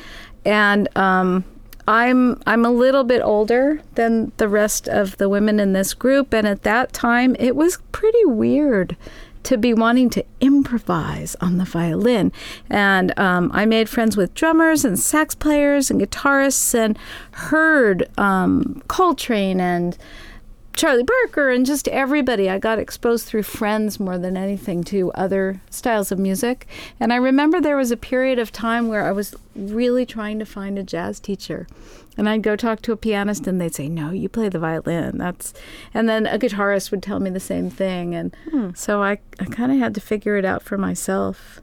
and 0.44 0.94
um, 0.94 1.44
I'm 1.88 2.40
I'm 2.46 2.66
a 2.66 2.70
little 2.70 3.04
bit 3.04 3.22
older 3.22 3.80
than 3.94 4.32
the 4.36 4.48
rest 4.48 4.88
of 4.88 5.16
the 5.16 5.30
women 5.30 5.58
in 5.58 5.72
this 5.72 5.94
group, 5.94 6.34
and 6.34 6.46
at 6.46 6.64
that 6.64 6.92
time 6.92 7.34
it 7.38 7.56
was 7.56 7.78
pretty 7.92 8.26
weird 8.26 8.94
to 9.44 9.56
be 9.56 9.74
wanting 9.74 10.10
to 10.10 10.24
improvise 10.40 11.34
on 11.40 11.58
the 11.58 11.64
violin. 11.64 12.32
And 12.70 13.18
um, 13.18 13.50
I 13.52 13.66
made 13.66 13.88
friends 13.88 14.16
with 14.16 14.34
drummers 14.34 14.84
and 14.84 14.98
sax 14.98 15.34
players 15.34 15.90
and 15.90 16.00
guitarists 16.00 16.74
and 16.74 16.98
heard 17.32 18.08
um, 18.18 18.82
Coltrane 18.88 19.60
and 19.60 19.96
Charlie 20.74 21.04
Parker 21.04 21.50
and 21.50 21.66
just 21.66 21.88
everybody. 21.88 22.48
I 22.48 22.58
got 22.58 22.78
exposed 22.78 23.26
through 23.26 23.44
friends 23.44 24.00
more 24.00 24.18
than 24.18 24.36
anything 24.36 24.82
to 24.84 25.12
other 25.12 25.60
styles 25.70 26.10
of 26.10 26.18
music. 26.18 26.66
And 26.98 27.12
I 27.12 27.16
remember 27.16 27.60
there 27.60 27.76
was 27.76 27.90
a 27.90 27.96
period 27.96 28.38
of 28.38 28.52
time 28.52 28.88
where 28.88 29.04
I 29.04 29.12
was 29.12 29.34
really 29.54 30.06
trying 30.06 30.38
to 30.38 30.46
find 30.46 30.78
a 30.78 30.82
jazz 30.82 31.20
teacher. 31.20 31.66
And 32.16 32.28
I'd 32.28 32.42
go 32.42 32.56
talk 32.56 32.82
to 32.82 32.92
a 32.92 32.96
pianist 32.96 33.46
and 33.46 33.60
they'd 33.60 33.74
say, 33.74 33.88
"No, 33.88 34.10
you 34.10 34.28
play 34.28 34.50
the 34.50 34.58
violin." 34.58 35.16
That's 35.16 35.54
and 35.94 36.08
then 36.08 36.26
a 36.26 36.38
guitarist 36.38 36.90
would 36.90 37.02
tell 37.02 37.20
me 37.20 37.30
the 37.30 37.40
same 37.40 37.70
thing 37.70 38.14
and 38.14 38.36
hmm. 38.50 38.70
so 38.74 39.02
I 39.02 39.18
I 39.40 39.46
kind 39.46 39.72
of 39.72 39.78
had 39.78 39.94
to 39.94 40.00
figure 40.00 40.36
it 40.36 40.44
out 40.44 40.62
for 40.62 40.76
myself 40.76 41.62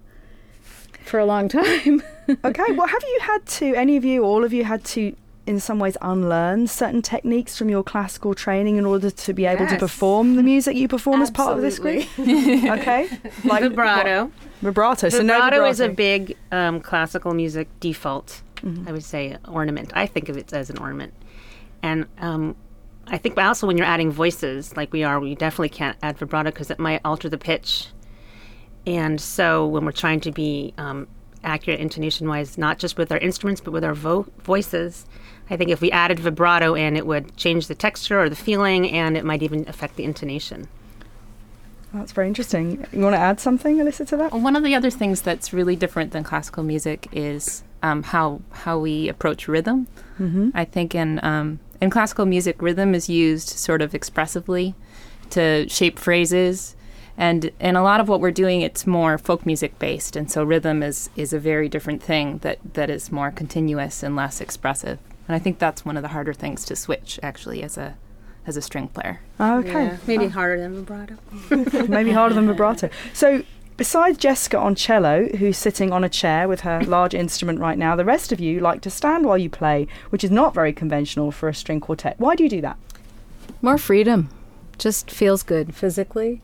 for 1.10 1.20
a 1.20 1.25
long 1.25 1.50
time. 1.60 2.01
Okay, 2.44 2.72
well, 2.74 2.88
have 2.88 3.04
you 3.04 3.20
had 3.22 3.46
to, 3.46 3.74
any 3.75 3.98
of 3.98 4.06
you, 4.06 4.24
all 4.24 4.44
of 4.44 4.54
you, 4.54 4.63
had 4.63 4.84
to, 4.86 5.16
in 5.50 5.60
some 5.60 5.79
ways, 5.79 5.98
unlearn 6.03 6.68
certain 6.68 7.01
techniques 7.01 7.58
from 7.58 7.70
your 7.70 7.82
classical 7.82 8.36
training 8.36 8.75
in 8.75 8.86
order 8.86 9.10
to 9.10 9.34
be 9.34 9.48
able 9.48 9.65
to 9.65 9.77
perform 9.77 10.36
the 10.36 10.44
music 10.44 10.77
you 10.77 10.88
perform 10.88 11.24
as 11.24 11.32
part 11.32 11.58
of 11.58 11.63
this 11.63 11.79
group? 11.79 12.06
okay, 12.20 13.10
like 13.44 13.63
vibrato 13.63 14.25
what- 14.25 14.34
vibrato. 14.62 15.10
So 15.10 15.24
no 15.24 15.41
vibrato 15.41 15.65
is 15.65 15.79
a 15.79 15.89
big 15.89 16.38
um, 16.51 16.79
classical 16.79 17.34
music 17.34 17.68
default. 17.79 18.44
Mm-hmm. 18.58 18.89
I 18.89 18.91
would 18.91 19.03
say 19.03 19.38
ornament. 19.48 19.91
I 19.96 20.06
think 20.06 20.29
of 20.29 20.38
it 20.38 20.53
as 20.53 20.70
an 20.70 20.77
ornament, 20.77 21.15
and 21.82 22.06
um, 22.20 22.56
I 23.08 23.18
think 23.18 23.36
also 23.39 23.65
when 23.65 23.75
you're 23.75 23.88
adding 23.88 24.12
voices 24.12 24.77
like 24.77 24.94
we 24.94 25.03
are, 25.03 25.20
we 25.20 25.34
definitely 25.34 25.70
can't 25.70 25.98
add 26.03 26.20
vibrato 26.20 26.51
because 26.51 26.70
it 26.70 26.77
might 26.77 27.01
alter 27.03 27.27
the 27.27 27.39
pitch. 27.39 27.88
And 28.86 29.20
so 29.20 29.65
when 29.65 29.84
we're 29.84 29.94
trying 29.94 30.20
to 30.22 30.32
be 30.32 30.75
um, 30.77 31.08
accurate 31.44 31.79
intonation-wise, 31.79 32.56
not 32.60 32.77
just 32.77 33.00
with 33.00 33.12
our 33.12 33.18
instruments 33.18 33.62
but 33.62 33.72
with 33.72 33.84
our 33.84 33.96
vo- 33.96 34.27
voices, 34.44 35.08
I 35.50 35.58
think 35.58 35.70
if 35.70 35.82
we 35.82 35.91
added 35.91 36.20
vibrato 36.20 36.75
in, 36.75 36.96
it 36.96 37.08
would 37.08 37.36
change 37.36 37.68
the 37.68 37.75
texture 37.75 38.22
or 38.22 38.29
the 38.29 38.36
feeling, 38.36 38.89
and 38.91 39.18
it 39.18 39.25
might 39.25 39.41
even 39.41 39.68
affect 39.68 39.96
the 39.96 40.03
intonation. 40.03 40.68
That's 41.94 42.12
very 42.12 42.27
interesting. 42.27 42.86
You 42.91 43.01
want 43.01 43.15
to 43.15 43.20
add 43.20 43.39
something, 43.39 43.77
Alyssa, 43.77 44.08
to 44.10 44.18
that? 44.18 44.32
One 44.32 44.56
of 44.56 44.63
the 44.63 44.75
other 44.75 44.91
things 44.91 45.22
that's 45.22 45.51
really 45.51 45.75
different 45.75 46.12
than 46.12 46.24
classical 46.24 46.62
music 46.63 47.08
is 47.12 47.63
um, 47.82 48.03
how 48.03 48.41
how 48.51 48.77
we 48.77 49.10
approach 49.10 49.48
rhythm. 49.48 49.88
Mm-hmm. 50.20 50.50
I 50.53 50.65
think 50.65 50.94
in 50.94 51.20
um, 51.24 51.60
in 51.82 51.89
classical 51.89 52.25
music, 52.25 52.62
rhythm 52.62 52.94
is 52.94 53.10
used 53.10 53.50
sort 53.50 53.82
of 53.82 53.96
expressively 53.96 54.75
to 55.32 55.68
shape 55.68 55.98
phrases, 55.98 56.75
and 57.18 57.51
in 57.60 57.75
a 57.75 57.82
lot 57.82 58.00
of 58.00 58.08
what 58.08 58.22
we're 58.22 58.32
doing, 58.32 58.62
it's 58.62 58.86
more 58.86 59.18
folk 59.18 59.46
music 59.46 59.79
based, 59.79 60.15
and 60.15 60.29
so 60.29 60.44
rhythm 60.44 60.84
is 60.84 61.10
is 61.15 61.34
a 61.34 61.39
very 61.39 61.70
different 61.70 62.03
thing 62.03 62.38
that 62.39 62.60
that 62.75 62.91
is 62.91 63.12
more 63.12 63.32
continuous 63.32 64.03
and 64.03 64.15
less 64.15 64.41
expressive. 64.41 65.00
And 65.29 65.36
I 65.36 65.39
think 65.39 65.59
that's 65.59 65.86
one 65.86 65.95
of 65.95 66.01
the 66.01 66.09
harder 66.09 66.33
things 66.33 66.65
to 66.65 66.75
switch 66.75 67.19
actually 67.21 67.62
as 67.62 67.77
a 67.77 67.95
as 68.48 68.57
a 68.57 68.63
string 68.63 68.88
player. 68.88 69.21
Oh, 69.39 69.59
okay, 69.59 69.95
maybe 70.07 70.25
oh. 70.25 70.29
harder 70.29 70.59
than 70.59 70.83
vibrato. 70.83 71.17
maybe 71.88 72.12
harder 72.12 72.33
than 72.33 72.48
vibrato. 72.48 72.89
So, 73.13 73.43
besides 73.77 74.17
Jessica 74.17 74.57
on 74.57 74.74
cello, 74.74 75.27
who's 75.38 75.55
sitting 75.55 75.91
on 75.91 76.03
a 76.03 76.09
chair 76.09 76.48
with 76.48 76.62
her 76.62 76.81
large 76.81 77.13
instrument 77.13 77.59
right 77.59 77.77
now, 77.77 77.95
the 77.95 78.05
rest 78.05 78.31
of 78.31 78.39
you 78.39 78.59
like 78.59 78.81
to 78.81 78.89
stand 78.89 79.24
while 79.24 79.38
you 79.38 79.51
play, 79.51 79.88
which 80.09 80.24
is 80.24 80.31
not 80.31 80.55
very 80.55 80.74
conventional 80.74 81.31
for 81.31 81.48
a 81.48 81.53
string 81.53 81.79
quartet. 81.79 82.15
Why 82.19 82.36
do 82.36 82.43
you 82.43 82.50
do 82.50 82.62
that? 82.62 82.77
More 83.62 83.77
freedom. 83.77 84.29
Just 84.79 85.12
feels 85.12 85.43
good 85.43 85.75
physically. 85.75 86.41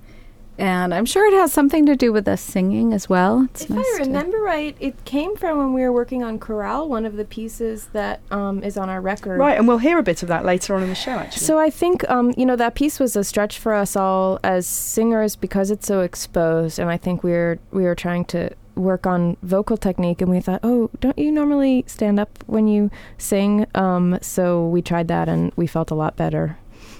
And 0.57 0.93
I'm 0.93 1.05
sure 1.05 1.25
it 1.25 1.33
has 1.33 1.51
something 1.51 1.85
to 1.85 1.95
do 1.95 2.13
with 2.13 2.27
us 2.27 2.39
singing 2.41 2.93
as 2.93 3.09
well. 3.09 3.43
It's 3.51 3.63
If 3.63 3.69
nice 3.71 3.85
I 3.95 3.97
to- 3.97 4.03
remember 4.05 4.37
right, 4.39 4.75
it 4.79 5.03
came 5.05 5.35
from 5.35 5.57
when 5.57 5.73
we 5.73 5.81
were 5.81 5.91
working 5.91 6.23
on 6.23 6.39
chorale, 6.39 6.87
one 6.87 7.05
of 7.05 7.17
the 7.17 7.25
pieces 7.25 7.87
that 7.91 8.21
um, 8.31 8.63
is 8.63 8.77
on 8.77 8.89
our 8.89 9.01
record. 9.01 9.37
Right, 9.39 9.57
and 9.57 9.67
we'll 9.67 9.79
hear 9.79 9.97
a 9.97 10.03
bit 10.03 10.23
of 10.23 10.29
that 10.29 10.45
later 10.45 10.73
on 10.75 10.83
in 10.83 10.89
the 10.89 10.95
show, 10.95 11.11
actually. 11.11 11.41
So 11.45 11.59
I 11.59 11.69
think 11.69 12.09
um, 12.09 12.33
you 12.37 12.45
know 12.45 12.55
that 12.55 12.75
piece 12.75 12.99
was 12.99 13.15
a 13.15 13.23
stretch 13.23 13.59
for 13.59 13.73
us 13.73 13.95
all 13.97 14.39
as 14.43 14.65
singers 14.65 15.35
because 15.35 15.71
it's 15.71 15.87
so 15.87 16.01
exposed, 16.01 16.79
and 16.79 16.89
I 16.89 16.97
think 16.97 17.23
we 17.23 17.31
were 17.31 17.59
we 17.71 17.83
were 17.83 17.95
trying 17.95 18.23
to 18.25 18.49
work 18.75 19.05
on 19.07 19.37
vocal 19.41 19.77
technique, 19.77 20.21
and 20.21 20.29
we 20.29 20.39
thought, 20.41 20.59
oh, 20.63 20.89
don't 20.99 21.17
you 21.17 21.31
normally 21.31 21.83
stand 21.87 22.19
up 22.19 22.43
when 22.45 22.67
you 22.67 22.91
sing? 23.17 23.65
Um, 23.75 24.19
so 24.21 24.67
we 24.67 24.81
tried 24.81 25.07
that, 25.09 25.27
and 25.29 25.51
we 25.55 25.67
felt 25.67 25.91
a 25.91 25.95
lot 25.95 26.15
better 26.17 26.57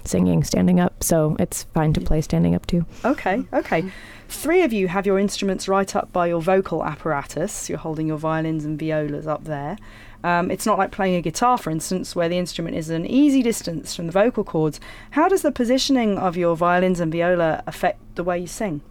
singing 0.08 0.44
standing 0.44 0.80
up. 0.80 1.04
So 1.04 1.36
it's 1.40 1.64
fine 1.74 1.94
to 1.94 2.02
play 2.02 2.22
standing 2.22 2.56
up 2.56 2.66
too. 2.66 2.86
Okay, 3.04 3.44
okay. 3.54 3.92
Three 4.28 4.64
of 4.64 4.74
you 4.74 4.88
have 4.88 5.06
your 5.06 5.20
instruments 5.20 5.68
right 5.68 5.96
up 5.96 6.12
by 6.12 6.28
your 6.28 6.42
vocal 6.42 6.84
apparatus. 6.84 7.70
You're 7.70 7.78
holding 7.78 8.08
your 8.08 8.18
violins 8.18 8.66
and 8.66 8.78
violas 8.78 9.28
up 9.28 9.46
there. 9.46 9.78
Um, 10.24 10.50
it's 10.50 10.66
not 10.66 10.80
like 10.80 10.92
playing 10.92 11.16
a 11.16 11.22
guitar, 11.22 11.58
for 11.58 11.70
instance, 11.70 12.16
where 12.16 12.28
the 12.28 12.38
instrument 12.38 12.76
is 12.76 12.90
an 12.90 13.06
easy 13.06 13.44
distance 13.44 13.96
from 13.96 14.08
the 14.08 14.12
vocal 14.12 14.44
cords. 14.44 14.80
How 15.12 15.28
does 15.28 15.44
the 15.44 15.52
positioning 15.52 16.18
of 16.18 16.36
your 16.36 16.56
violins 16.56 17.00
and 17.00 17.12
viola 17.12 17.64
affect 17.68 18.00
the 18.16 18.24
way 18.24 18.40
you 18.40 18.48
sing? 18.48 18.82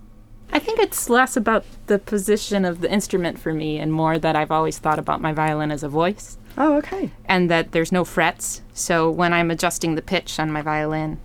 I 0.52 0.60
think 0.60 0.78
it's 0.78 1.10
less 1.10 1.36
about 1.36 1.64
the 1.86 1.98
position 1.98 2.64
of 2.64 2.80
the 2.80 2.92
instrument 2.92 3.40
for 3.40 3.52
me 3.52 3.80
and 3.80 3.92
more 3.92 4.18
that 4.18 4.36
I've 4.36 4.52
always 4.52 4.78
thought 4.78 5.00
about 5.00 5.20
my 5.20 5.32
violin 5.32 5.72
as 5.72 5.82
a 5.82 5.88
voice 5.88 6.38
Oh, 6.56 6.76
okay. 6.78 7.10
and 7.26 7.50
that 7.50 7.72
there's 7.72 7.92
no 7.92 8.04
frets. 8.04 8.62
So 8.72 9.10
when 9.10 9.32
I'm 9.32 9.50
adjusting 9.50 9.94
the 9.94 10.02
pitch 10.02 10.38
on 10.38 10.52
my 10.52 10.62
violin, 10.62 11.18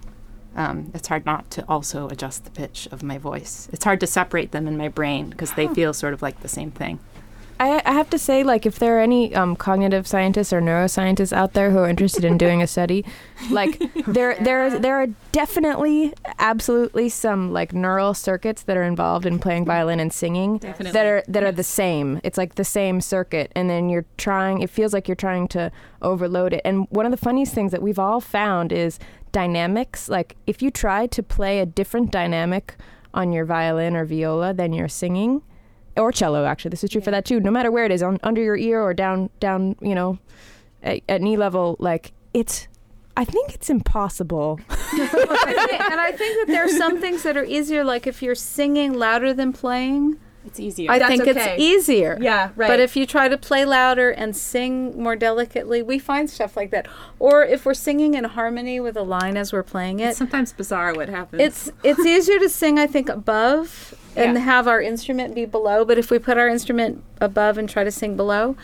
um, 0.55 0.91
it's 0.93 1.07
hard 1.07 1.25
not 1.25 1.49
to 1.51 1.65
also 1.69 2.07
adjust 2.09 2.43
the 2.45 2.51
pitch 2.51 2.87
of 2.91 3.03
my 3.03 3.17
voice. 3.17 3.69
It's 3.71 3.83
hard 3.85 3.99
to 3.99 4.07
separate 4.07 4.51
them 4.51 4.67
in 4.67 4.77
my 4.77 4.87
brain 4.87 5.29
because 5.29 5.53
they 5.53 5.67
feel 5.67 5.93
sort 5.93 6.13
of 6.13 6.21
like 6.21 6.41
the 6.41 6.47
same 6.47 6.71
thing. 6.71 6.99
I, 7.59 7.81
I 7.85 7.91
have 7.91 8.09
to 8.11 8.17
say, 8.17 8.43
like, 8.43 8.65
if 8.65 8.79
there 8.79 8.97
are 8.97 9.01
any 9.01 9.35
um, 9.35 9.55
cognitive 9.55 10.07
scientists 10.07 10.53
or 10.53 10.61
neuroscientists 10.61 11.33
out 11.33 11.53
there 11.53 11.71
who 11.71 11.79
are 11.79 11.89
interested 11.89 12.23
in 12.23 12.37
doing 12.37 12.61
a 12.61 12.67
study, 12.67 13.03
like, 13.51 13.77
there 14.07 14.35
there 14.35 14.79
there 14.79 14.95
are 14.95 15.07
definitely, 15.33 16.13
absolutely 16.39 17.09
some 17.09 17.51
like 17.51 17.73
neural 17.73 18.13
circuits 18.13 18.63
that 18.63 18.77
are 18.77 18.83
involved 18.83 19.25
in 19.25 19.39
playing 19.39 19.65
violin 19.65 19.99
and 19.99 20.13
singing 20.13 20.57
Definitely. 20.59 20.93
that 20.93 21.05
are 21.05 21.23
that 21.27 21.43
are 21.43 21.51
the 21.51 21.63
same. 21.63 22.21
It's 22.23 22.37
like 22.37 22.55
the 22.55 22.63
same 22.63 23.01
circuit, 23.01 23.51
and 23.55 23.69
then 23.69 23.89
you're 23.89 24.05
trying. 24.17 24.61
It 24.61 24.69
feels 24.69 24.93
like 24.93 25.09
you're 25.09 25.15
trying 25.15 25.49
to 25.49 25.69
overload 26.01 26.53
it. 26.53 26.61
And 26.63 26.87
one 26.91 27.05
of 27.05 27.11
the 27.11 27.17
funniest 27.17 27.53
things 27.53 27.73
that 27.73 27.81
we've 27.81 27.99
all 27.99 28.21
found 28.21 28.71
is 28.71 28.99
dynamics. 29.33 30.07
Like, 30.07 30.37
if 30.47 30.61
you 30.61 30.71
try 30.71 31.07
to 31.07 31.21
play 31.21 31.59
a 31.59 31.65
different 31.65 32.09
dynamic 32.11 32.77
on 33.13 33.33
your 33.33 33.43
violin 33.43 33.95
or 33.97 34.05
viola 34.05 34.53
than 34.53 34.71
you're 34.71 34.87
singing 34.87 35.41
or 35.99 36.11
cello 36.11 36.45
actually 36.45 36.69
this 36.69 36.83
is 36.83 36.89
true 36.89 37.01
for 37.01 37.11
that 37.11 37.25
too 37.25 37.39
no 37.39 37.51
matter 37.51 37.71
where 37.71 37.85
it 37.85 37.91
is 37.91 38.01
on 38.01 38.19
under 38.23 38.41
your 38.41 38.57
ear 38.57 38.81
or 38.81 38.93
down 38.93 39.29
down 39.39 39.75
you 39.81 39.93
know 39.93 40.17
at, 40.81 41.01
at 41.07 41.21
knee 41.21 41.37
level 41.37 41.75
like 41.79 42.13
it's 42.33 42.67
i 43.17 43.25
think 43.25 43.53
it's 43.53 43.69
impossible 43.69 44.59
and 44.99 45.99
I 45.99 46.11
think 46.11 46.39
that 46.39 46.51
there 46.51 46.65
are 46.65 46.69
some 46.69 46.99
things 46.99 47.23
that 47.23 47.37
are 47.37 47.45
easier, 47.45 47.83
like 47.83 48.07
if 48.07 48.21
you're 48.21 48.35
singing 48.35 48.93
louder 48.93 49.33
than 49.33 49.53
playing. 49.53 50.17
It's 50.45 50.59
easier. 50.59 50.89
I 50.89 50.99
That's 50.99 51.09
think 51.09 51.27
okay. 51.27 51.53
it's 51.53 51.61
easier. 51.61 52.17
Yeah, 52.19 52.51
right. 52.55 52.67
But 52.69 52.79
if 52.79 52.95
you 52.95 53.05
try 53.05 53.27
to 53.27 53.37
play 53.37 53.65
louder 53.65 54.09
and 54.09 54.35
sing 54.35 54.99
more 55.01 55.15
delicately, 55.15 55.83
we 55.83 55.99
find 55.99 56.29
stuff 56.29 56.55
like 56.55 56.71
that. 56.71 56.87
Or 57.19 57.43
if 57.43 57.65
we're 57.65 57.73
singing 57.73 58.13
in 58.13 58.23
harmony 58.23 58.79
with 58.79 58.95
a 58.95 59.03
line 59.03 59.35
as 59.35 59.51
we're 59.51 59.63
playing 59.63 59.99
it, 59.99 60.09
it's 60.09 60.17
sometimes 60.17 60.53
bizarre 60.53 60.93
what 60.93 61.09
happens. 61.09 61.41
it's 61.41 61.71
it's 61.83 62.03
easier 62.05 62.39
to 62.39 62.49
sing, 62.49 62.79
I 62.79 62.87
think, 62.87 63.09
above 63.09 63.93
and 64.19 64.35
Yeah. 64.35 64.43
have 64.43 64.67
our 64.67 64.81
instrument 64.81 65.33
be 65.33 65.45
below. 65.45 65.85
But 65.85 65.97
if 65.97 66.11
we 66.11 66.19
put 66.19 66.37
our 66.37 66.47
instrument 66.47 67.03
above 67.21 67.57
and 67.57 67.69
try 67.69 67.83
to 67.83 67.91
sing 67.91 68.15
below, 68.15 68.55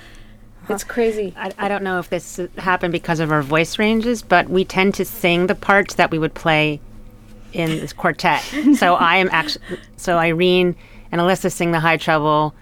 it's 0.68 0.84
crazy. 0.84 1.34
I, 1.38 1.52
I 1.58 1.68
don't 1.68 1.84
know 1.84 2.00
if 2.00 2.10
this 2.10 2.40
happened 2.58 2.92
because 2.92 3.20
of 3.20 3.32
our 3.32 3.42
voice 3.42 3.78
ranges, 3.78 4.22
but 4.22 4.50
we 4.50 4.66
tend 4.66 4.96
to 4.96 5.06
sing 5.06 5.48
the 5.48 5.56
parts 5.56 5.96
that 5.96 6.12
we 6.12 6.18
would 6.20 6.34
play 6.34 6.80
in 7.54 7.70
this 7.70 7.94
quartet. 7.94 8.42
so 8.76 8.96
I 8.96 9.18
am 9.18 9.30
actually, 9.32 9.64
so 9.96 10.18
Irene 10.18 10.76
and 11.12 11.22
Alyssa 11.22 11.52
sing 11.52 11.72
the 11.72 11.80
high 11.80 11.98
treble, 11.98 12.54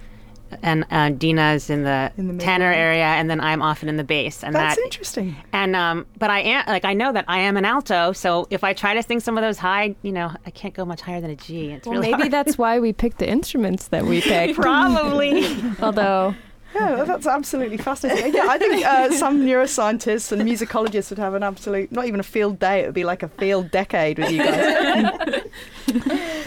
and 0.61 0.85
uh, 0.91 1.09
Dina's 1.09 1.69
in 1.69 1.83
the, 1.83 2.11
In 2.17 2.27
the 2.27 2.33
middle. 2.33 2.45
tenor 2.45 2.71
area, 2.71 3.05
and 3.05 3.29
then 3.29 3.39
I'm 3.39 3.61
often 3.61 3.89
in 3.89 3.97
the 3.97 4.03
bass. 4.03 4.43
And 4.43 4.53
That's 4.53 4.75
that, 4.75 4.83
interesting. 4.83 5.35
and 5.51 5.75
um, 5.75 6.05
but 6.19 6.29
I 6.29 6.41
am 6.41 6.65
like 6.67 6.85
I 6.85 6.93
know 6.93 7.11
that 7.13 7.25
I 7.27 7.39
am 7.39 7.57
an 7.57 7.65
alto, 7.65 8.11
so 8.13 8.47
if 8.49 8.63
I 8.63 8.73
try 8.73 8.93
to 8.93 9.01
sing 9.03 9.19
some 9.19 9.37
of 9.37 9.41
those 9.41 9.57
high, 9.57 9.95
you 10.01 10.11
know, 10.11 10.31
I 10.45 10.51
can't 10.51 10.73
go 10.73 10.85
much 10.85 11.01
higher 11.01 11.21
than 11.21 11.31
a 11.31 11.35
G. 11.35 11.71
It's 11.71 11.87
well 11.87 11.95
really 11.99 12.11
maybe 12.11 12.21
hard. 12.23 12.31
that's 12.33 12.57
why 12.57 12.79
we 12.79 12.93
picked 12.93 13.19
the 13.19 13.29
instruments 13.29 13.87
that 13.89 14.05
we 14.05 14.21
picked 14.33 14.55
probably. 14.59 15.45
although 15.81 16.35
Yeah, 16.75 17.03
that's 17.05 17.27
absolutely 17.27 17.77
fascinating. 17.77 18.33
Yeah, 18.33 18.47
I 18.49 18.57
think 18.57 18.83
uh, 18.85 19.11
some 19.11 19.41
neuroscientists 19.45 20.31
and 20.31 20.41
musicologists 20.41 21.11
would 21.11 21.19
have 21.19 21.35
an 21.35 21.43
absolute, 21.43 21.91
not 21.91 22.05
even 22.07 22.19
a 22.19 22.23
field 22.23 22.57
day, 22.59 22.79
it 22.81 22.85
would 22.87 22.95
be 22.95 23.03
like 23.03 23.21
a 23.21 23.27
field 23.27 23.69
decade 23.69 24.17
with 24.17 24.31
you 24.31 24.39
guys. 24.43 25.43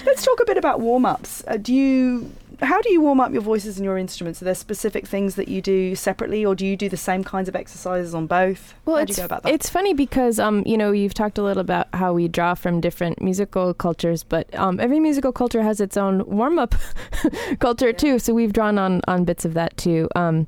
Let's 0.04 0.24
talk 0.24 0.40
a 0.40 0.44
bit 0.44 0.56
about 0.56 0.80
warm 0.80 1.06
ups. 1.06 1.44
Uh, 1.46 1.56
do 1.58 1.72
you. 1.74 2.30
How 2.62 2.80
do 2.80 2.90
you 2.90 3.00
warm 3.00 3.20
up 3.20 3.32
your 3.32 3.42
voices 3.42 3.76
and 3.76 3.84
your 3.84 3.98
instruments? 3.98 4.40
Are 4.40 4.46
there 4.46 4.54
specific 4.54 5.06
things 5.06 5.34
that 5.34 5.48
you 5.48 5.60
do 5.60 5.94
separately, 5.94 6.44
or 6.44 6.54
do 6.54 6.64
you 6.64 6.76
do 6.76 6.88
the 6.88 6.96
same 6.96 7.22
kinds 7.22 7.48
of 7.48 7.56
exercises 7.56 8.14
on 8.14 8.26
both? 8.26 8.74
Well, 8.84 8.96
how 8.96 9.04
do 9.04 9.10
it's 9.10 9.18
you 9.18 9.22
go 9.22 9.26
about 9.26 9.42
that? 9.42 9.52
it's 9.52 9.68
funny 9.68 9.92
because 9.94 10.38
um 10.38 10.62
you 10.66 10.76
know 10.76 10.90
you've 10.92 11.14
talked 11.14 11.38
a 11.38 11.42
little 11.42 11.60
about 11.60 11.88
how 11.94 12.12
we 12.12 12.28
draw 12.28 12.54
from 12.54 12.80
different 12.80 13.20
musical 13.20 13.74
cultures, 13.74 14.22
but 14.22 14.52
um 14.54 14.80
every 14.80 15.00
musical 15.00 15.32
culture 15.32 15.62
has 15.62 15.80
its 15.80 15.96
own 15.96 16.24
warm 16.26 16.58
up 16.58 16.74
culture 17.58 17.92
too. 17.92 18.18
So 18.18 18.32
we've 18.32 18.52
drawn 18.52 18.78
on 18.78 19.02
on 19.06 19.24
bits 19.24 19.44
of 19.44 19.54
that 19.54 19.76
too. 19.76 20.08
Um, 20.16 20.46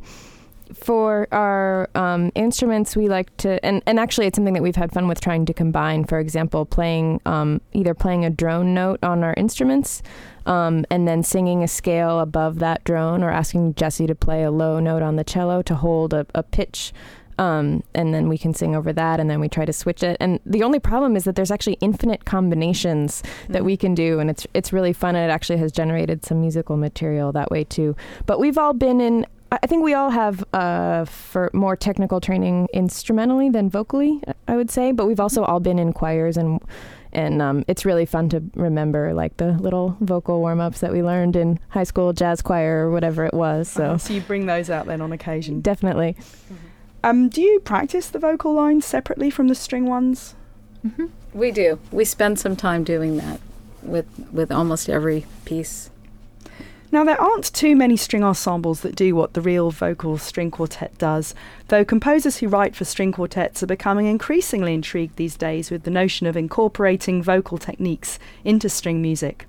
for 0.74 1.28
our 1.32 1.88
um, 1.94 2.30
instruments, 2.34 2.96
we 2.96 3.08
like 3.08 3.36
to, 3.38 3.64
and, 3.64 3.82
and 3.86 3.98
actually, 3.98 4.26
it's 4.26 4.36
something 4.36 4.54
that 4.54 4.62
we've 4.62 4.76
had 4.76 4.92
fun 4.92 5.08
with 5.08 5.20
trying 5.20 5.46
to 5.46 5.54
combine. 5.54 6.04
For 6.04 6.18
example, 6.18 6.64
playing 6.66 7.20
um, 7.26 7.60
either 7.72 7.94
playing 7.94 8.24
a 8.24 8.30
drone 8.30 8.74
note 8.74 8.98
on 9.02 9.24
our 9.24 9.34
instruments, 9.36 10.02
um, 10.46 10.84
and 10.90 11.06
then 11.06 11.22
singing 11.22 11.62
a 11.62 11.68
scale 11.68 12.20
above 12.20 12.58
that 12.58 12.84
drone, 12.84 13.22
or 13.22 13.30
asking 13.30 13.74
Jesse 13.74 14.06
to 14.06 14.14
play 14.14 14.42
a 14.42 14.50
low 14.50 14.80
note 14.80 15.02
on 15.02 15.16
the 15.16 15.24
cello 15.24 15.62
to 15.62 15.74
hold 15.74 16.12
a, 16.14 16.26
a 16.34 16.42
pitch. 16.42 16.92
Um, 17.38 17.84
and 17.94 18.12
then 18.12 18.28
we 18.28 18.36
can 18.36 18.52
sing 18.52 18.74
over 18.74 18.92
that, 18.92 19.20
and 19.20 19.30
then 19.30 19.38
we 19.38 19.48
try 19.48 19.64
to 19.64 19.72
switch 19.72 20.02
it. 20.02 20.16
And 20.18 20.40
the 20.44 20.64
only 20.64 20.80
problem 20.80 21.14
is 21.14 21.22
that 21.22 21.36
there's 21.36 21.52
actually 21.52 21.78
infinite 21.80 22.24
combinations 22.24 23.22
that 23.48 23.64
we 23.64 23.76
can 23.76 23.94
do, 23.94 24.18
and 24.18 24.28
it's 24.28 24.44
it's 24.54 24.72
really 24.72 24.92
fun. 24.92 25.14
And 25.14 25.30
it 25.30 25.32
actually 25.32 25.58
has 25.58 25.70
generated 25.70 26.24
some 26.24 26.40
musical 26.40 26.76
material 26.76 27.30
that 27.32 27.50
way 27.50 27.62
too. 27.62 27.94
But 28.26 28.40
we've 28.40 28.58
all 28.58 28.72
been 28.74 29.00
in. 29.00 29.24
I 29.52 29.58
I 29.62 29.66
think 29.66 29.82
we 29.84 29.94
all 29.94 30.10
have 30.10 30.44
uh, 30.52 31.04
for 31.06 31.50
more 31.52 31.76
technical 31.76 32.20
training 32.20 32.68
instrumentally 32.72 33.48
than 33.50 33.70
vocally. 33.70 34.22
I 34.46 34.56
would 34.56 34.70
say, 34.70 34.92
but 34.92 35.06
we've 35.06 35.20
also 35.20 35.42
all 35.44 35.60
been 35.60 35.78
in 35.78 35.92
choirs 35.92 36.36
and. 36.36 36.60
And 37.10 37.40
um, 37.40 37.64
it's 37.66 37.86
really 37.86 38.04
fun 38.04 38.28
to 38.28 38.42
remember, 38.54 39.14
like 39.14 39.34
the 39.38 39.52
little 39.52 39.96
vocal 40.00 40.40
warm 40.40 40.60
ups 40.60 40.80
that 40.80 40.92
we 40.92 41.02
learned 41.02 41.36
in 41.36 41.58
high 41.70 41.84
school 41.84 42.12
jazz 42.12 42.42
choir 42.42 42.84
or 42.86 42.90
whatever 42.90 43.24
it 43.24 43.32
was. 43.32 43.66
So 43.66 43.92
Uh, 43.92 43.96
so 43.98 44.12
you 44.12 44.20
bring 44.20 44.44
those 44.44 44.68
out 44.68 44.84
then 44.84 45.00
on 45.00 45.10
occasion. 45.10 45.62
definitely, 45.62 46.16
Um, 47.02 47.30
do 47.30 47.40
you 47.40 47.60
practice 47.60 48.10
the 48.10 48.18
vocal 48.18 48.52
lines 48.52 48.84
separately 48.84 49.30
from 49.30 49.48
the 49.48 49.54
string 49.54 49.86
ones? 49.86 50.34
We 51.32 51.50
do. 51.50 51.78
We 51.90 52.04
spend 52.04 52.38
some 52.38 52.56
time 52.56 52.84
doing 52.84 53.16
that 53.16 53.40
with 53.82 54.04
with 54.30 54.52
almost 54.52 54.90
every 54.90 55.24
piece. 55.46 55.88
Now, 56.90 57.04
there 57.04 57.20
aren't 57.20 57.52
too 57.52 57.76
many 57.76 57.98
string 57.98 58.24
ensembles 58.24 58.80
that 58.80 58.96
do 58.96 59.14
what 59.14 59.34
the 59.34 59.42
real 59.42 59.70
vocal 59.70 60.16
string 60.16 60.50
quartet 60.50 60.96
does, 60.96 61.34
though 61.68 61.84
composers 61.84 62.38
who 62.38 62.48
write 62.48 62.74
for 62.74 62.86
string 62.86 63.12
quartets 63.12 63.62
are 63.62 63.66
becoming 63.66 64.06
increasingly 64.06 64.72
intrigued 64.72 65.16
these 65.16 65.36
days 65.36 65.70
with 65.70 65.82
the 65.82 65.90
notion 65.90 66.26
of 66.26 66.34
incorporating 66.34 67.22
vocal 67.22 67.58
techniques 67.58 68.18
into 68.42 68.70
string 68.70 69.02
music. 69.02 69.44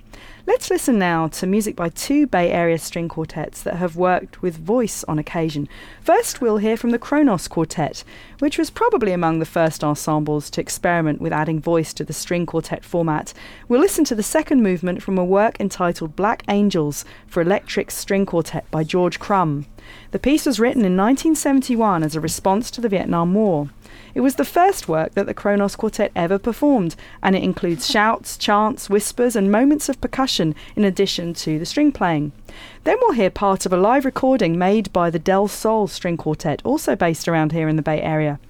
Let's 0.47 0.69
listen 0.69 0.97
now 0.97 1.27
to 1.27 1.45
music 1.45 1.75
by 1.75 1.89
two 1.89 2.25
Bay 2.25 2.51
Area 2.51 2.79
string 2.79 3.07
quartets 3.07 3.61
that 3.61 3.75
have 3.75 3.95
worked 3.95 4.41
with 4.41 4.57
voice 4.57 5.03
on 5.03 5.19
occasion. 5.19 5.69
First, 6.01 6.41
we'll 6.41 6.57
hear 6.57 6.75
from 6.75 6.89
the 6.89 6.97
Kronos 6.97 7.47
Quartet, 7.47 8.03
which 8.39 8.57
was 8.57 8.69
probably 8.69 9.11
among 9.11 9.39
the 9.39 9.45
first 9.45 9.83
ensembles 9.83 10.49
to 10.49 10.61
experiment 10.61 11.21
with 11.21 11.31
adding 11.33 11.61
voice 11.61 11.93
to 11.93 12.03
the 12.03 12.13
string 12.13 12.45
quartet 12.45 12.83
format. 12.83 13.33
We'll 13.67 13.79
listen 13.79 14.05
to 14.05 14.15
the 14.15 14.23
second 14.23 14.63
movement 14.63 15.03
from 15.03 15.17
a 15.17 15.23
work 15.23 15.59
entitled 15.59 16.15
Black 16.15 16.43
Angels 16.47 17.05
for 17.27 17.41
Electric 17.41 17.91
String 17.91 18.25
Quartet 18.25 18.69
by 18.71 18.83
George 18.83 19.19
Crumb. 19.19 19.67
The 20.11 20.19
piece 20.19 20.45
was 20.45 20.59
written 20.59 20.83
in 20.83 20.97
1971 20.97 22.03
as 22.03 22.15
a 22.15 22.19
response 22.19 22.71
to 22.71 22.81
the 22.81 22.89
Vietnam 22.89 23.33
War. 23.33 23.69
It 24.19 24.21
was 24.21 24.35
the 24.35 24.43
first 24.43 24.89
work 24.89 25.13
that 25.13 25.27
the 25.27 25.33
Kronos 25.33 25.77
Quartet 25.77 26.11
ever 26.13 26.37
performed, 26.37 26.97
and 27.23 27.37
it 27.37 27.41
includes 27.41 27.87
shouts, 27.89 28.37
chants, 28.37 28.89
whispers, 28.89 29.33
and 29.33 29.49
moments 29.49 29.87
of 29.87 30.01
percussion 30.01 30.55
in 30.75 30.83
addition 30.83 31.33
to 31.35 31.57
the 31.57 31.65
string 31.65 31.93
playing. 31.93 32.33
Then 32.83 32.97
we'll 32.99 33.13
hear 33.13 33.29
part 33.29 33.65
of 33.65 33.71
a 33.71 33.77
live 33.77 34.03
recording 34.03 34.57
made 34.57 34.91
by 34.91 35.09
the 35.09 35.19
Del 35.19 35.47
Sol 35.47 35.87
String 35.87 36.17
Quartet, 36.17 36.61
also 36.65 36.97
based 36.97 37.29
around 37.29 37.53
here 37.53 37.69
in 37.69 37.77
the 37.77 37.81
Bay 37.81 38.01
Area. 38.01 38.41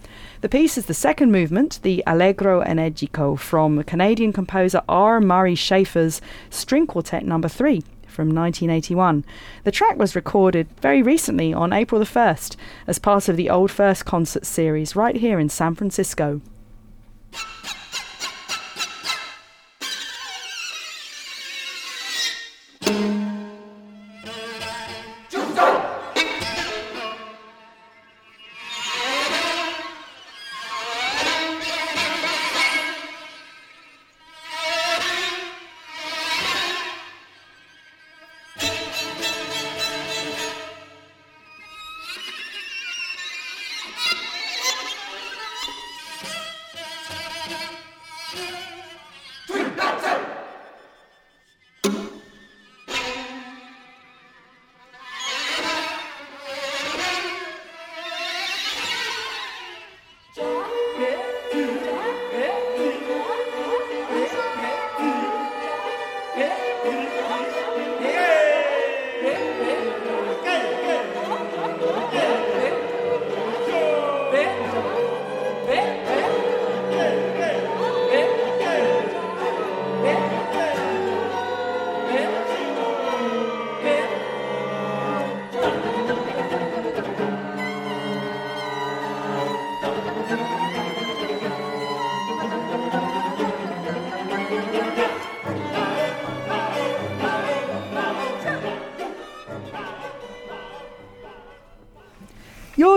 The 0.41 0.49
piece 0.49 0.75
is 0.75 0.87
the 0.87 0.95
second 0.95 1.31
movement, 1.31 1.79
the 1.83 2.03
Allegro 2.07 2.63
Energico, 2.63 3.37
from 3.37 3.83
Canadian 3.83 4.33
composer 4.33 4.81
R. 4.89 5.21
Murray 5.21 5.53
Schafer's 5.53 6.19
String 6.49 6.87
Quartet 6.87 7.23
Number 7.23 7.47
3 7.47 7.83
from 8.09 8.27
1981. 8.27 9.23
The 9.63 9.71
track 9.71 9.97
was 9.97 10.15
recorded 10.15 10.67
very 10.81 11.01
recently 11.01 11.53
on 11.53 11.71
April 11.73 11.99
the 11.99 12.05
1st 12.05 12.55
as 12.87 12.99
part 12.99 13.29
of 13.29 13.37
the 13.37 13.49
Old 13.49 13.71
First 13.71 14.05
concert 14.05 14.45
series 14.45 14.95
right 14.95 15.15
here 15.15 15.39
in 15.39 15.49
San 15.49 15.75
Francisco. 15.75 16.41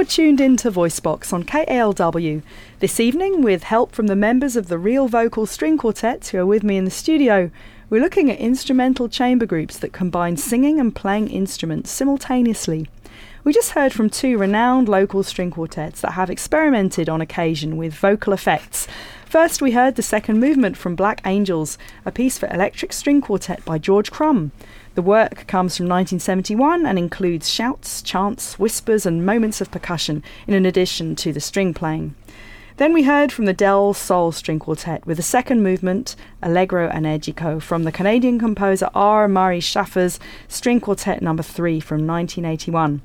You're 0.02 0.08
tuned 0.08 0.40
into 0.40 0.68
Voicebox 0.68 1.32
on 1.32 1.44
KALW. 1.44 2.42
This 2.80 2.98
evening, 2.98 3.40
with 3.40 3.62
help 3.62 3.92
from 3.92 4.08
the 4.08 4.16
members 4.16 4.56
of 4.56 4.66
the 4.66 4.76
Real 4.76 5.06
Vocal 5.06 5.46
String 5.46 5.78
Quartet 5.78 6.26
who 6.26 6.38
are 6.38 6.44
with 6.44 6.64
me 6.64 6.76
in 6.76 6.84
the 6.84 6.90
studio, 6.90 7.52
we're 7.88 8.02
looking 8.02 8.28
at 8.28 8.40
instrumental 8.40 9.08
chamber 9.08 9.46
groups 9.46 9.78
that 9.78 9.92
combine 9.92 10.36
singing 10.36 10.80
and 10.80 10.92
playing 10.92 11.28
instruments 11.30 11.92
simultaneously. 11.92 12.88
We 13.44 13.52
just 13.52 13.72
heard 13.72 13.92
from 13.92 14.10
two 14.10 14.38
renowned 14.38 14.88
local 14.88 15.22
string 15.22 15.52
quartets 15.52 16.00
that 16.00 16.14
have 16.14 16.30
experimented 16.30 17.08
on 17.08 17.20
occasion 17.20 17.76
with 17.76 17.94
vocal 17.94 18.32
effects. 18.32 18.88
First, 19.24 19.62
we 19.62 19.70
heard 19.70 19.94
the 19.94 20.02
second 20.02 20.40
movement 20.40 20.76
from 20.76 20.96
Black 20.96 21.20
Angels, 21.24 21.78
a 22.04 22.10
piece 22.10 22.38
for 22.38 22.52
electric 22.52 22.92
string 22.92 23.20
quartet 23.20 23.64
by 23.64 23.78
George 23.78 24.10
Crumb. 24.10 24.50
The 24.94 25.02
work 25.02 25.46
comes 25.46 25.76
from 25.76 25.86
1971 25.86 26.84
and 26.84 26.98
includes 26.98 27.48
shouts, 27.48 28.02
chants, 28.02 28.58
whispers, 28.58 29.06
and 29.06 29.24
moments 29.24 29.62
of 29.62 29.70
percussion, 29.70 30.22
in 30.46 30.66
addition 30.66 31.16
to 31.16 31.32
the 31.32 31.40
string 31.40 31.72
playing. 31.72 32.14
Then 32.76 32.92
we 32.92 33.04
heard 33.04 33.32
from 33.32 33.44
the 33.44 33.52
Del 33.52 33.94
Sol 33.94 34.32
String 34.32 34.58
Quartet 34.58 35.06
with 35.06 35.16
the 35.16 35.22
second 35.22 35.62
movement, 35.62 36.16
Allegro 36.42 36.90
Energico, 36.90 37.60
from 37.60 37.84
the 37.84 37.92
Canadian 37.92 38.38
composer 38.38 38.88
R. 38.94 39.28
Murray 39.28 39.60
Schafer's 39.60 40.18
String 40.48 40.80
Quartet 40.80 41.22
Number 41.22 41.42
3 41.42 41.80
from 41.80 42.06
1981. 42.06 43.00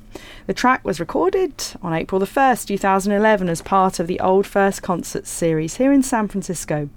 The 0.46 0.54
track 0.54 0.84
was 0.84 1.00
recorded 1.00 1.54
on 1.82 1.94
April 1.94 2.20
the 2.20 2.26
1st, 2.26 2.68
2011, 2.68 3.50
as 3.50 3.62
part 3.62 4.00
of 4.00 4.08
the 4.08 4.20
Old 4.20 4.48
First 4.48 4.82
Concerts 4.82 5.30
series 5.30 5.76
here 5.76 5.92
in 5.92 6.02
San 6.02 6.28
Francisco. 6.28 6.90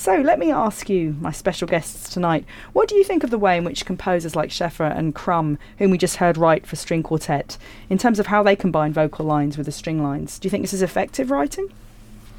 So 0.00 0.16
let 0.16 0.38
me 0.38 0.50
ask 0.50 0.88
you, 0.88 1.14
my 1.20 1.30
special 1.30 1.68
guests 1.68 2.08
tonight, 2.08 2.46
what 2.72 2.88
do 2.88 2.94
you 2.94 3.04
think 3.04 3.22
of 3.22 3.28
the 3.28 3.36
way 3.36 3.58
in 3.58 3.64
which 3.64 3.84
composers 3.84 4.34
like 4.34 4.48
Schafer 4.48 4.90
and 4.90 5.14
Crumb, 5.14 5.58
whom 5.76 5.90
we 5.90 5.98
just 5.98 6.16
heard 6.16 6.38
write 6.38 6.66
for 6.66 6.76
string 6.76 7.02
quartet, 7.02 7.58
in 7.90 7.98
terms 7.98 8.18
of 8.18 8.28
how 8.28 8.42
they 8.42 8.56
combine 8.56 8.94
vocal 8.94 9.26
lines 9.26 9.58
with 9.58 9.66
the 9.66 9.72
string 9.72 10.02
lines? 10.02 10.38
Do 10.38 10.46
you 10.46 10.50
think 10.50 10.62
this 10.62 10.72
is 10.72 10.80
effective 10.80 11.30
writing? 11.30 11.70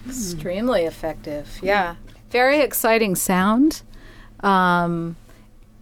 Extremely 0.08 0.86
effective. 0.86 1.60
Yeah. 1.62 1.98
Very 2.32 2.62
exciting 2.62 3.14
sound. 3.14 3.84
Um, 4.40 5.16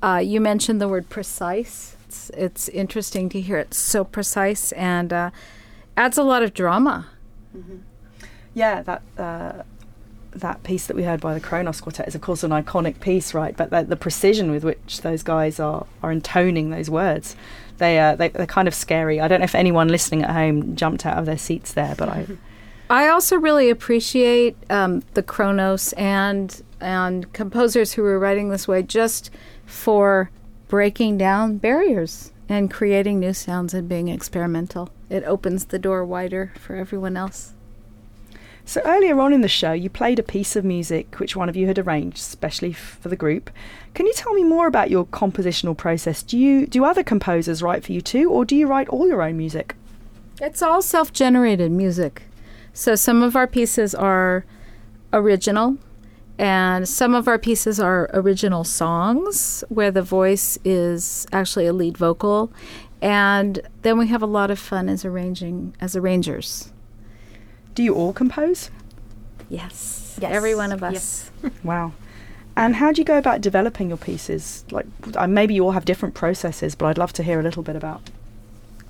uh, 0.04 0.22
you 0.22 0.42
mentioned 0.42 0.82
the 0.82 0.90
word 0.90 1.08
precise. 1.08 1.96
It's, 2.10 2.30
it's 2.32 2.68
interesting 2.68 3.30
to 3.30 3.40
hear 3.40 3.58
it 3.58 3.74
so 3.74 4.04
precise 4.04 4.74
and 4.74 5.14
uh, 5.14 5.30
adds 5.96 6.18
a 6.18 6.24
lot 6.24 6.44
of 6.44 6.54
drama. 6.54 7.08
Yeah, 8.54 8.82
that 8.82 9.02
uh, 9.18 9.64
that 10.32 10.64
piece 10.64 10.88
that 10.88 10.96
we 10.96 11.04
heard 11.04 11.22
by 11.22 11.34
the 11.34 11.40
Kronos 11.40 11.82
Quartet 11.82 12.08
is, 12.08 12.16
of 12.16 12.22
course, 12.22 12.44
an 12.44 12.52
iconic 12.52 13.00
piece, 13.00 13.34
right? 13.34 13.56
But 13.56 13.70
the, 13.70 13.84
the 13.84 13.96
precision 13.96 14.52
with 14.52 14.64
which 14.64 15.02
those 15.02 15.24
guys 15.24 15.60
are 15.60 15.86
are 16.04 16.12
intoning 16.12 16.70
those 16.70 16.90
words, 16.90 17.36
they 17.78 18.00
are 18.00 18.16
they 18.16 18.30
they're 18.30 18.46
kind 18.46 18.68
of 18.68 18.76
scary. 18.76 19.20
I 19.20 19.28
don't 19.28 19.40
know 19.40 19.46
if 19.46 19.56
anyone 19.56 19.88
listening 19.88 20.24
at 20.24 20.32
home 20.32 20.76
jumped 20.76 21.06
out 21.06 21.18
of 21.18 21.26
their 21.26 21.38
seats 21.38 21.74
there, 21.74 21.96
but 21.98 22.10
I. 22.10 22.28
I 22.92 23.08
also 23.08 23.36
really 23.36 23.70
appreciate 23.70 24.58
um, 24.72 25.04
the 25.14 25.22
Kronos 25.22 25.94
and 25.94 26.62
and 26.82 27.32
composers 27.34 27.94
who 27.94 28.02
were 28.02 28.18
writing 28.18 28.50
this 28.50 28.68
way 28.68 28.82
just 28.82 29.30
for 29.66 30.32
breaking 30.68 31.18
down 31.18 31.58
barriers 31.58 32.32
and 32.48 32.72
creating 32.72 33.20
new 33.20 33.34
sounds 33.34 33.74
and 33.76 33.88
being 33.88 34.08
experimental. 34.08 34.90
It 35.10 35.24
opens 35.24 35.66
the 35.66 35.78
door 35.78 36.04
wider 36.04 36.52
for 36.58 36.76
everyone 36.76 37.16
else. 37.16 37.54
So 38.70 38.82
earlier 38.86 39.20
on 39.20 39.34
in 39.34 39.42
the 39.42 39.48
show, 39.48 39.72
you 39.72 39.90
played 39.90 40.20
a 40.20 40.24
piece 40.24 40.56
of 40.56 40.64
music 40.64 41.16
which 41.16 41.36
one 41.36 41.50
of 41.50 41.56
you 41.56 41.66
had 41.66 41.80
arranged, 41.80 42.18
especially 42.18 42.70
f- 42.70 43.00
for 43.02 43.10
the 43.10 43.16
group. 43.16 43.50
Can 43.96 44.06
you 44.06 44.14
tell 44.14 44.32
me 44.36 44.44
more 44.44 44.68
about 44.68 44.92
your 44.92 45.08
compositional 45.08 45.76
process? 45.76 46.22
Do 46.22 46.38
you 46.38 46.68
do 46.68 46.86
other 46.86 47.02
composers 47.02 47.64
write 47.64 47.84
for 47.84 47.94
you 47.94 48.02
too, 48.02 48.30
or 48.30 48.46
do 48.46 48.56
you 48.56 48.68
write 48.68 48.88
all 48.90 49.08
your 49.08 49.24
own 49.24 49.38
music? 49.38 49.74
It's 50.40 50.62
all 50.62 50.84
self 50.84 51.12
generated 51.12 51.72
music. 51.72 52.22
So 52.72 52.94
some 52.94 53.24
of 53.24 53.36
our 53.36 53.48
pieces 53.48 53.96
are 53.96 54.46
original, 55.12 55.80
and 56.38 56.88
some 56.88 57.16
of 57.16 57.28
our 57.28 57.40
pieces 57.40 57.80
are 57.80 58.08
original 58.14 58.64
songs 58.64 59.64
where 59.70 59.90
the 59.90 60.04
voice 60.04 60.60
is 60.64 61.26
actually 61.32 61.66
a 61.66 61.74
lead 61.74 61.98
vocal. 61.98 62.54
And 63.02 63.62
then 63.82 63.98
we 63.98 64.10
have 64.10 64.22
a 64.22 64.28
lot 64.28 64.52
of 64.52 64.60
fun 64.60 64.90
as 64.90 65.06
arranging 65.06 65.74
as 65.82 65.96
arrangers. 65.96 66.72
Do 67.80 67.84
you 67.84 67.96
all 67.96 68.12
compose? 68.12 68.72
Yes. 69.48 70.20
Every 70.22 70.54
one 70.54 70.74
of 70.74 70.84
us. 70.84 71.32
Wow. 71.64 71.94
And 72.58 72.76
how 72.76 72.92
do 72.92 73.00
you 73.00 73.06
go 73.06 73.18
about 73.18 73.40
developing 73.40 73.88
your 73.88 73.98
pieces? 73.98 74.66
Like, 74.70 74.86
maybe 75.30 75.54
you 75.54 75.64
all 75.64 75.72
have 75.72 75.86
different 75.86 76.14
processes, 76.14 76.76
but 76.76 76.88
I'd 76.88 76.98
love 76.98 77.14
to 77.14 77.24
hear 77.24 77.40
a 77.40 77.44
little 77.44 77.64
bit 77.64 77.78
about 77.78 78.02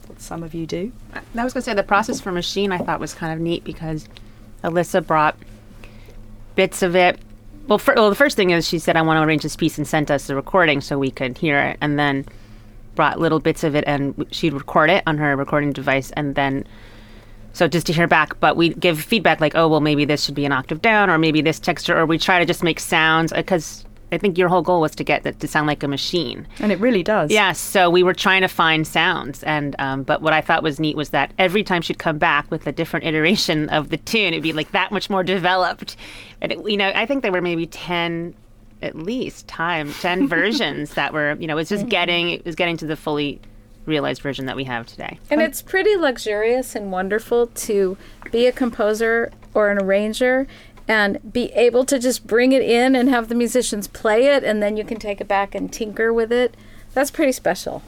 what 0.07 0.19
some 0.19 0.41
of 0.41 0.55
you 0.55 0.65
do. 0.65 0.91
I 1.13 1.43
was 1.43 1.53
going 1.53 1.61
to 1.61 1.69
say 1.69 1.75
the 1.75 1.83
process 1.83 2.19
for 2.19 2.31
Machine 2.31 2.71
I 2.71 2.79
thought 2.79 2.99
was 2.99 3.13
kind 3.13 3.31
of 3.31 3.39
neat 3.39 3.63
because 3.63 4.09
Alyssa 4.63 5.05
brought 5.05 5.37
bits 6.55 6.81
of 6.81 6.95
it. 6.95 7.19
Well, 7.67 7.77
fir- 7.77 7.93
well, 7.95 8.09
the 8.09 8.15
first 8.15 8.35
thing 8.35 8.49
is 8.49 8.67
she 8.67 8.79
said, 8.79 8.97
I 8.97 9.03
want 9.03 9.17
to 9.19 9.21
arrange 9.21 9.43
this 9.43 9.55
piece 9.55 9.77
and 9.77 9.87
sent 9.87 10.09
us 10.09 10.25
the 10.25 10.35
recording 10.35 10.81
so 10.81 10.97
we 10.97 11.11
could 11.11 11.37
hear 11.37 11.59
it. 11.59 11.77
And 11.79 11.99
then 11.99 12.25
brought 12.95 13.19
little 13.19 13.39
bits 13.39 13.63
of 13.63 13.75
it 13.75 13.83
and 13.85 14.25
she'd 14.31 14.53
record 14.53 14.89
it 14.89 15.03
on 15.05 15.19
her 15.19 15.35
recording 15.35 15.73
device 15.73 16.09
and 16.13 16.33
then 16.33 16.65
so 17.53 17.67
just 17.67 17.85
to 17.87 17.93
hear 17.93 18.07
back 18.07 18.39
but 18.39 18.55
we 18.55 18.69
give 18.69 18.99
feedback 19.01 19.39
like 19.41 19.55
oh 19.55 19.67
well 19.67 19.81
maybe 19.81 20.05
this 20.05 20.23
should 20.23 20.35
be 20.35 20.45
an 20.45 20.51
octave 20.51 20.81
down 20.81 21.09
or 21.09 21.17
maybe 21.17 21.41
this 21.41 21.59
texture 21.59 21.97
or 21.97 22.05
we 22.05 22.17
try 22.17 22.39
to 22.39 22.45
just 22.45 22.63
make 22.63 22.79
sounds 22.79 23.31
because 23.33 23.85
i 24.11 24.17
think 24.17 24.37
your 24.37 24.47
whole 24.49 24.61
goal 24.61 24.81
was 24.81 24.95
to 24.95 25.03
get 25.03 25.23
that 25.23 25.39
to 25.39 25.47
sound 25.47 25.67
like 25.67 25.83
a 25.83 25.87
machine 25.87 26.47
And 26.59 26.71
it 26.71 26.79
really 26.79 27.03
does. 27.03 27.31
yeah, 27.31 27.51
so 27.53 27.89
we 27.89 28.01
were 28.03 28.13
trying 28.13 28.41
to 28.41 28.47
find 28.47 28.87
sounds, 28.87 29.43
and 29.43 29.75
um, 29.79 30.03
but 30.03 30.21
what 30.21 30.33
I 30.33 30.41
thought 30.41 30.63
was 30.63 30.79
neat 30.79 30.95
was 30.95 31.09
that 31.09 31.31
every 31.37 31.63
time 31.63 31.81
she'd 31.83 31.99
come 31.99 32.17
back 32.17 32.49
with 32.51 32.65
a 32.67 32.71
different 32.71 33.05
iteration 33.05 33.69
of 33.69 33.89
the 33.89 33.97
tune, 33.97 34.33
it'd 34.33 34.41
be 34.43 34.51
like 34.53 34.71
that 34.71 34.91
much 34.91 35.09
more 35.09 35.23
developed. 35.23 35.95
And 36.41 36.51
it, 36.51 36.57
you 36.69 36.75
know, 36.77 36.91
I 36.95 37.05
think 37.05 37.21
there 37.21 37.31
were 37.31 37.41
maybe 37.41 37.67
ten, 37.67 38.33
at 38.81 38.95
least 38.95 39.47
time, 39.47 39.93
ten 40.01 40.27
versions 40.37 40.95
that 40.95 41.13
were, 41.13 41.35
you 41.39 41.45
know, 41.47 41.53
it 41.53 41.61
was 41.61 41.69
just 41.69 41.87
getting 41.87 42.31
it 42.31 42.45
was 42.45 42.55
getting 42.55 42.77
to 42.77 42.87
the 42.87 42.95
fully 42.95 43.39
realized 43.85 44.21
version 44.21 44.45
that 44.45 44.55
we 44.55 44.65
have 44.65 44.85
today. 44.85 45.19
And 45.29 45.41
it's 45.41 45.61
pretty 45.61 45.95
luxurious 45.95 46.75
and 46.75 46.91
wonderful 46.91 47.47
to 47.47 47.97
be 48.31 48.45
a 48.45 48.51
composer 48.51 49.31
or 49.53 49.69
an 49.69 49.81
arranger 49.81 50.47
and 50.87 51.19
be 51.31 51.51
able 51.53 51.85
to 51.85 51.99
just 51.99 52.25
bring 52.25 52.51
it 52.51 52.61
in 52.61 52.95
and 52.95 53.09
have 53.09 53.29
the 53.29 53.35
musicians 53.35 53.87
play 53.87 54.27
it 54.27 54.43
and 54.43 54.61
then 54.61 54.75
you 54.75 54.83
can 54.83 54.97
take 54.97 55.21
it 55.21 55.27
back 55.27 55.53
and 55.53 55.71
tinker 55.71 56.11
with 56.11 56.31
it. 56.31 56.55
That's 56.93 57.11
pretty 57.11 57.31
special. 57.31 57.83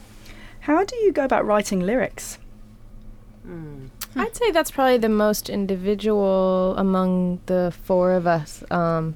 How 0.62 0.84
do 0.84 0.96
you 0.98 1.12
go 1.12 1.26
about 1.26 1.46
writing 1.46 1.80
lyrics? 1.80 2.38
I'd 4.16 4.36
say 4.36 4.52
that's 4.52 4.70
probably 4.72 4.98
the 4.98 5.10
most 5.10 5.50
individual 5.50 6.76
among 6.78 7.40
the 7.48 7.74
four 7.84 8.12
of 8.14 8.28
us. 8.28 8.64
Um, 8.70 9.16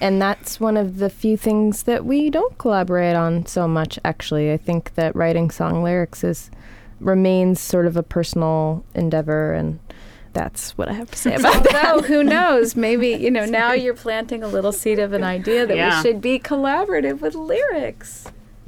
and 0.00 0.20
that's 0.20 0.58
one 0.60 0.76
of 0.76 0.98
the 0.98 1.08
few 1.10 1.36
things 1.36 1.84
that 1.84 2.04
we 2.04 2.30
don't 2.30 2.56
collaborate 2.58 3.16
on 3.16 3.46
so 3.46 3.66
much, 3.68 3.98
actually. 4.04 4.52
I 4.52 4.56
think 4.56 4.94
that 4.94 5.14
writing 5.16 5.50
song 5.50 5.82
lyrics 5.82 6.22
is 6.24 6.50
remains 7.00 7.60
sort 7.60 7.86
of 7.86 7.96
a 7.96 8.02
personal 8.02 8.84
endeavor, 8.94 9.52
and 9.54 9.78
that's 10.32 10.76
what 10.78 10.88
I 10.88 10.92
have 10.94 11.10
to 11.10 11.18
say 11.18 11.34
about 11.36 11.64
that. 11.64 11.86
Although, 11.94 12.06
who 12.06 12.22
knows? 12.24 12.76
Maybe, 12.76 13.08
you 13.08 13.30
know, 13.30 13.44
now 13.62 13.72
you're 13.72 13.94
planting 13.94 14.42
a 14.42 14.48
little 14.48 14.72
seed 14.72 14.98
of 14.98 15.12
an 15.12 15.24
idea 15.24 15.66
that 15.66 15.76
Yeah. 15.76 15.96
we 15.96 16.02
should 16.02 16.20
be 16.20 16.38
collaborative 16.38 17.20
with 17.20 17.34
lyrics. 17.34 18.26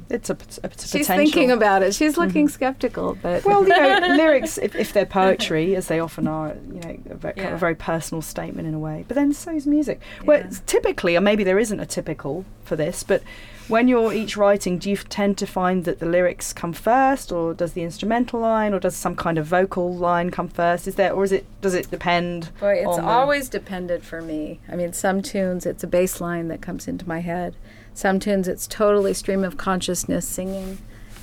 It's 0.09 0.29
a, 0.29 0.33
it's 0.33 0.57
a 0.57 0.69
She's 0.69 1.07
potential. 1.07 1.15
thinking 1.15 1.51
about 1.51 1.83
it. 1.83 1.93
She's 1.93 2.17
looking 2.17 2.47
mm-hmm. 2.47 2.53
skeptical, 2.53 3.15
but 3.21 3.45
well, 3.45 3.61
you 3.61 3.69
know, 3.69 4.07
lyrics, 4.17 4.57
if, 4.57 4.75
if 4.75 4.91
they're 4.91 5.05
poetry, 5.05 5.75
as 5.75 5.87
they 5.87 5.99
often 5.99 6.27
are, 6.27 6.55
you 6.73 6.79
know, 6.79 6.97
a 7.11 7.15
very, 7.15 7.33
kind 7.35 7.49
of 7.49 7.53
a 7.53 7.57
very 7.57 7.75
personal 7.75 8.21
statement 8.21 8.67
in 8.67 8.73
a 8.73 8.79
way. 8.79 9.05
But 9.07 9.15
then 9.15 9.33
so 9.33 9.51
is 9.51 9.67
music. 9.67 10.01
Well, 10.25 10.41
it's 10.41 10.61
typically, 10.65 11.15
or 11.15 11.21
maybe 11.21 11.43
there 11.43 11.59
isn't 11.59 11.79
a 11.79 11.85
typical 11.85 12.45
for 12.63 12.75
this, 12.75 13.03
but 13.03 13.21
when 13.69 13.87
you're 13.87 14.11
each 14.11 14.35
writing, 14.35 14.79
do 14.79 14.89
you 14.89 14.97
tend 14.97 15.37
to 15.37 15.45
find 15.47 15.85
that 15.85 15.99
the 15.99 16.05
lyrics 16.05 16.51
come 16.51 16.73
first, 16.73 17.31
or 17.31 17.53
does 17.53 17.73
the 17.73 17.83
instrumental 17.83 18.39
line, 18.39 18.73
or 18.73 18.79
does 18.79 18.95
some 18.95 19.15
kind 19.15 19.37
of 19.37 19.45
vocal 19.45 19.95
line 19.95 20.31
come 20.31 20.47
first? 20.49 20.87
Is 20.87 20.95
there, 20.95 21.13
or 21.13 21.23
is 21.23 21.31
it? 21.31 21.45
Does 21.61 21.75
it 21.75 21.89
depend? 21.91 22.49
Boy, 22.59 22.79
it's 22.79 22.87
on 22.87 23.05
the- 23.05 23.09
always 23.11 23.47
dependent 23.47 24.03
for 24.03 24.21
me. 24.21 24.59
I 24.67 24.75
mean, 24.75 24.91
some 24.93 25.21
tunes 25.21 25.65
it's 25.65 25.83
a 25.83 25.87
bass 25.87 26.19
line 26.19 26.47
that 26.47 26.61
comes 26.61 26.87
into 26.87 27.07
my 27.07 27.19
head. 27.19 27.55
Some 27.93 28.19
tunes 28.19 28.47
it's 28.47 28.67
totally 28.67 29.13
stream 29.13 29.43
of 29.43 29.57
consciousness 29.57 30.27
singing. 30.27 30.79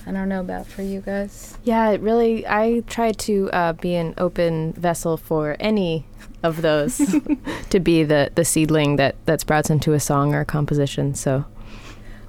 I 0.07 0.13
don't 0.13 0.29
know 0.29 0.41
about 0.41 0.67
for 0.69 0.83
you 0.83 1.01
guys. 1.01 1.59
Yeah, 1.65 1.91
it 1.91 2.01
really. 2.01 2.47
I 2.47 2.85
try 2.87 3.11
to 3.11 3.51
uh, 3.53 3.73
be 3.73 3.97
an 3.97 4.15
open 4.19 4.73
vessel 4.75 5.17
for 5.17 5.57
any 5.59 6.07
of 6.45 6.63
those 6.63 6.99
to 7.71 7.81
be 7.81 8.05
the 8.05 8.31
the 8.37 8.45
seedling 8.45 8.97
that 8.97 9.17
that 9.27 9.41
sprouts 9.41 9.69
into 9.69 9.95
a 9.95 10.01
song 10.01 10.33
or 10.33 10.41
a 10.41 10.45
composition. 10.45 11.15
So 11.17 11.45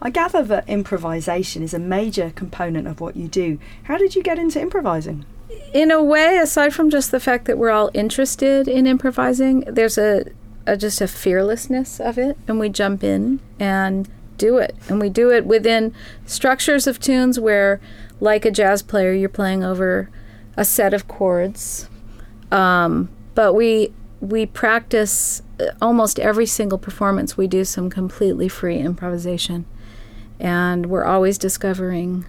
I 0.02 0.10
gather 0.10 0.44
that 0.44 0.70
improvisation 0.70 1.64
is 1.64 1.74
a 1.74 1.80
major 1.80 2.32
component 2.36 2.88
of 2.88 3.02
what 3.02 3.16
you 3.16 3.28
do. 3.28 3.60
How 3.84 3.98
did 3.98 4.16
you 4.16 4.24
get 4.24 4.38
into 4.38 4.62
improvising? 4.62 5.26
In 5.74 5.92
a 5.92 6.04
way, 6.04 6.38
aside 6.38 6.74
from 6.74 6.90
just 6.90 7.12
the 7.12 7.20
fact 7.20 7.46
that 7.46 7.58
we're 7.58 7.72
all 7.72 7.90
interested 7.94 8.68
in 8.68 8.86
improvising, 8.86 9.62
there's 9.62 9.98
a, 9.98 10.26
a 10.66 10.78
just 10.78 11.02
a 11.02 11.08
fearlessness 11.08 12.00
of 12.00 12.18
it, 12.18 12.38
and 12.48 12.60
we 12.60 12.70
jump 12.70 13.04
in 13.04 13.40
and 13.60 14.08
do 14.38 14.58
it, 14.58 14.76
and 14.88 15.00
we 15.02 15.10
do 15.10 15.32
it 15.32 15.46
within 15.46 15.94
structures 16.26 16.86
of 16.86 17.00
tunes 17.00 17.40
where, 17.40 17.82
like 18.20 18.46
a 18.46 18.52
jazz 18.52 18.84
player, 18.84 19.14
you're 19.14 19.30
playing 19.30 19.64
over 19.64 20.10
a 20.56 20.66
set 20.66 20.94
of 20.94 21.08
chords 21.08 21.90
Um, 22.52 23.10
but 23.36 23.54
we 23.54 23.92
we 24.20 24.46
practice 24.46 25.44
uh, 25.60 25.66
almost 25.82 26.20
every 26.20 26.46
single 26.46 26.78
performance. 26.78 27.38
We 27.38 27.48
do 27.48 27.64
some 27.64 27.90
completely 27.90 28.48
free 28.48 28.78
improvisation, 28.78 29.66
and 30.40 30.88
we're 30.88 31.06
always 31.06 31.38
discovering 31.38 32.26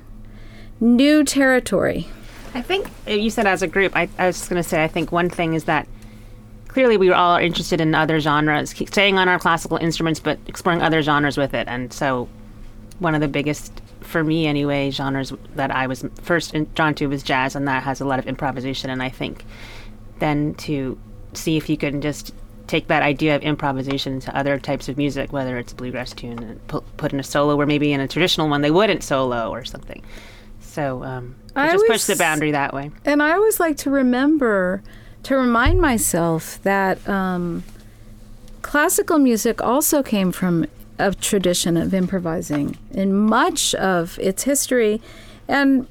new 0.81 1.25
territory. 1.25 2.09
I 2.55 2.62
think 2.62 2.88
uh, 3.07 3.12
you 3.12 3.31
said 3.31 3.47
as 3.47 3.62
a 3.62 3.66
group. 3.66 3.94
I, 3.94 4.09
I 4.18 4.27
was 4.27 4.38
just 4.38 4.51
going 4.51 4.62
to 4.62 4.68
say. 4.68 4.83
I 4.83 4.88
think 4.88 5.12
one 5.12 5.29
thing 5.29 5.55
is 5.55 5.64
that 5.64 5.87
clearly 6.68 6.97
we 6.97 7.11
all 7.11 7.33
are 7.33 7.40
interested 7.40 7.81
in 7.81 7.94
other 7.94 8.21
genres, 8.21 8.71
staying 8.71 9.18
on 9.18 9.29
our 9.29 9.38
classical 9.38 9.77
instruments, 9.77 10.21
but 10.21 10.38
exploring 10.47 10.83
other 10.83 11.03
genres 11.03 11.37
with 11.37 11.55
it. 11.55 11.68
And 11.68 11.92
so, 11.92 12.29
one 12.99 13.14
of 13.14 13.21
the 13.21 13.29
biggest, 13.29 13.81
for 14.01 14.25
me 14.25 14.47
anyway, 14.47 14.90
genres 14.90 15.33
that 15.55 15.71
I 15.71 15.87
was 15.87 16.05
first 16.23 16.55
drawn 16.75 16.94
to 16.97 17.07
was 17.07 17.23
jazz, 17.23 17.55
and 17.55 17.68
that 17.68 17.83
has 17.83 18.01
a 18.01 18.05
lot 18.05 18.18
of 18.18 18.27
improvisation. 18.27 18.90
And 18.90 19.03
I 19.03 19.09
think 19.09 19.44
then 20.18 20.55
to 20.55 20.99
see 21.35 21.57
if 21.57 21.68
you 21.68 21.77
can 21.77 22.01
just 22.01 22.33
take 22.68 22.87
that 22.87 23.02
idea 23.02 23.35
of 23.35 23.42
improvisation 23.42 24.20
to 24.20 24.37
other 24.37 24.59
types 24.59 24.88
of 24.88 24.96
music, 24.96 25.33
whether 25.33 25.59
it's 25.59 25.72
a 25.72 25.74
bluegrass 25.74 26.12
tune, 26.12 26.38
and 26.38 26.66
put, 26.68 26.85
put 26.96 27.12
in 27.12 27.18
a 27.18 27.24
solo, 27.24 27.57
where 27.57 27.66
maybe 27.66 27.92
in 27.92 28.00
a 28.00 28.07
traditional 28.07 28.48
one 28.48 28.61
they 28.61 28.70
wouldn't 28.70 29.02
solo 29.02 29.50
or 29.50 29.64
something. 29.64 30.02
So 30.61 31.02
um, 31.02 31.35
I 31.57 31.72
just 31.72 31.87
push 31.87 32.04
the 32.04 32.14
boundary 32.14 32.52
that 32.52 32.72
way. 32.72 32.92
And 33.04 33.22
I 33.22 33.33
always 33.33 33.59
like 33.59 33.76
to 33.78 33.90
remember, 33.90 34.83
to 35.24 35.37
remind 35.37 35.81
myself 35.81 36.62
that 36.62 37.07
um, 37.09 37.64
classical 38.62 39.18
music 39.18 39.61
also 39.61 40.02
came 40.02 40.31
from 40.31 40.66
a 40.98 41.14
tradition 41.14 41.76
of 41.76 41.94
improvising 41.94 42.76
in 42.92 43.14
much 43.14 43.74
of 43.74 44.18
its 44.20 44.44
history. 44.44 45.00
And 45.48 45.87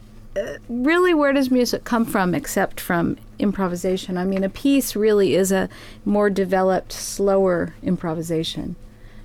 really, 0.69 1.13
where 1.13 1.33
does 1.33 1.51
music 1.51 1.83
come 1.83 2.05
from 2.05 2.33
except 2.33 2.79
from 2.79 3.17
improvisation? 3.39 4.17
I 4.17 4.25
mean, 4.25 4.43
a 4.43 4.49
piece 4.49 4.95
really 4.95 5.35
is 5.35 5.51
a 5.51 5.69
more 6.05 6.29
developed, 6.29 6.91
slower 6.91 7.75
improvisation. 7.81 8.75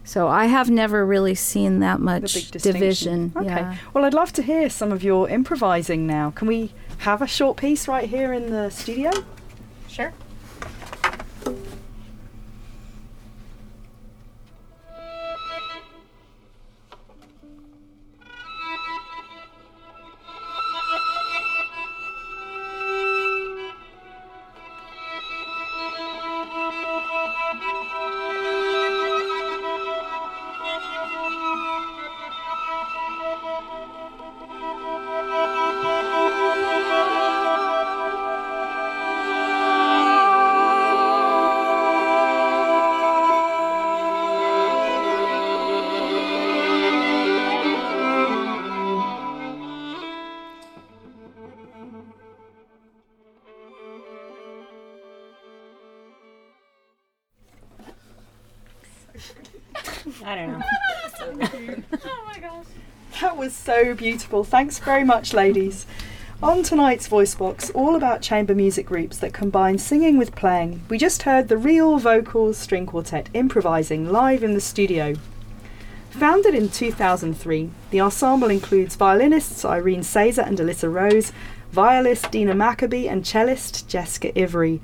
So 0.05 0.29
I 0.29 0.47
have 0.47 0.69
never 0.69 1.07
really 1.07 1.35
seen 1.35 1.79
that 1.79 2.01
much 2.01 2.51
division. 2.51 3.33
Okay. 3.37 3.47
Yeah. 3.47 3.77
Well, 3.95 4.05
I'd 4.05 4.15
love 4.15 4.33
to 4.35 4.43
hear 4.43 4.69
some 4.69 4.91
of 4.91 5.05
your 5.05 5.29
improvising 5.29 6.07
now. 6.07 6.31
Can 6.33 6.49
we 6.49 6.73
have 6.99 7.23
a 7.23 7.27
short 7.27 7.57
piece 7.57 7.87
right 7.87 8.09
here 8.09 8.33
in 8.33 8.51
the 8.51 8.71
studio? 8.71 9.11
Sure. 9.89 10.13
Know. 62.41 62.63
That 63.21 63.37
was 63.37 63.55
so 63.55 63.95
beautiful. 63.95 64.45
Thanks 64.45 64.79
very 64.79 65.05
much, 65.05 65.33
ladies. 65.33 65.87
On 66.43 66.63
tonight's 66.63 67.07
Voice 67.07 67.37
Box, 67.37 67.71
all 67.71 67.95
about 67.95 68.21
chamber 68.21 68.55
music 68.55 68.87
groups 68.87 69.19
that 69.19 69.33
combine 69.33 69.79
singing 69.79 70.19
with 70.19 70.35
playing, 70.35 70.83
we 70.89 70.99
just 70.99 71.23
heard 71.23 71.47
the 71.47 71.57
Real 71.57 71.99
Vocals 71.99 72.59
String 72.59 72.87
Quartet 72.87 73.29
improvising 73.33 74.11
live 74.11 74.43
in 74.43 74.55
the 74.55 74.61
studio. 74.61 75.15
Founded 76.11 76.55
in 76.55 76.69
2003, 76.69 77.71
the 77.91 78.01
ensemble 78.01 78.51
includes 78.51 78.97
violinists 78.97 79.65
Irene 79.65 80.01
Sazer 80.01 80.47
and 80.47 80.59
Alyssa 80.59 80.93
Rose, 80.93 81.33
violist 81.71 82.31
Dina 82.31 82.55
Maccabee, 82.55 83.09
and 83.09 83.25
cellist 83.25 83.89
Jessica 83.89 84.37
Ivory. 84.39 84.81